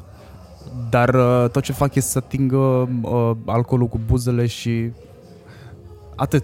[0.90, 2.58] dar uh, tot ce fac este să atingă
[3.02, 4.92] uh, alcoolul cu buzele și
[6.16, 6.44] atât.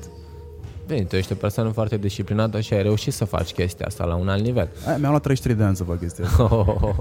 [0.92, 4.16] Bine, tu ești o persoană foarte disciplinată și ai reușit să faci chestia asta la
[4.16, 4.70] un alt nivel.
[4.88, 6.44] Aia, mi-am luat 33 de ani să fac chestia asta.
[6.44, 6.96] Oh, oh, oh.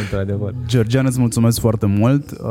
[0.00, 0.54] Într-adevăr.
[0.66, 2.30] Georgian, îți mulțumesc foarte mult.
[2.30, 2.48] Uh,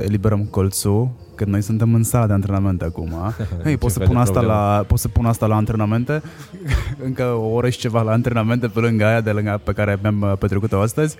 [0.00, 3.34] eliberăm colțul că noi suntem în sala de antrenamente acum.
[3.64, 6.22] Hei, pot să, pun asta la, pot să pun asta la antrenamente?
[7.06, 10.20] Încă o oră și ceva la antrenamente pe lângă aia de lângă pe care mi-am
[10.20, 11.16] uh, petrecut-o astăzi?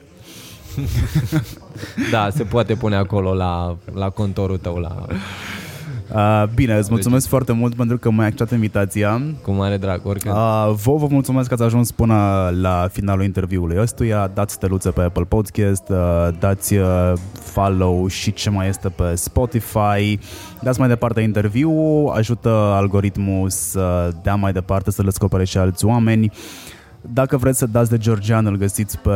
[2.11, 5.07] da, se poate pune acolo la, la contorul tău, la
[6.15, 7.31] Uh, bine, îți mulțumesc deci...
[7.31, 9.23] foarte mult pentru că m-ai acceptat invitația.
[9.43, 10.35] Cu mare drag, oricând.
[10.35, 14.31] Uh, vă, vă mulțumesc că ați ajuns până la finalul interviului ăstuia.
[14.35, 20.19] Dați steluțe pe Apple Podcast, uh, dați uh, follow și ce mai este pe Spotify.
[20.63, 21.71] Dați mai departe interviu,
[22.15, 26.33] ajută algoritmul să dea mai departe, să le descopere și alți oameni.
[27.01, 29.11] Dacă vreți să dați de Georgian, îl găsiți pe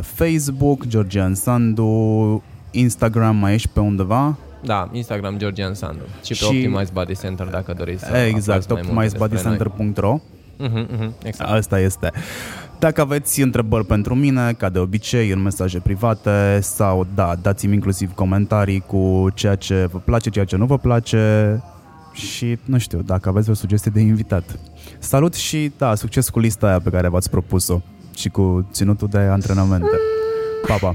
[0.00, 4.36] Facebook, Georgian Sandu, Instagram mai ești pe undeva?
[4.64, 6.44] Da, Instagram Georgian Sandu și pe și...
[6.44, 10.20] Optimize Body Center dacă doriți să Exact, optimizebodycenter.ro
[10.62, 11.50] uh-huh, uh-huh, exact.
[11.50, 12.10] Asta este.
[12.78, 18.14] Dacă aveți întrebări pentru mine, ca de obicei, în mesaje private sau, da, dați-mi inclusiv
[18.14, 21.62] comentarii cu ceea ce vă place, ceea ce nu vă place
[22.12, 24.58] și, nu știu, dacă aveți o sugestie de invitat.
[24.98, 27.80] Salut și, da, succes cu lista aia pe care v-ați propus-o
[28.16, 29.96] și cu ținutul de antrenamente.
[30.66, 30.94] Pa, pa!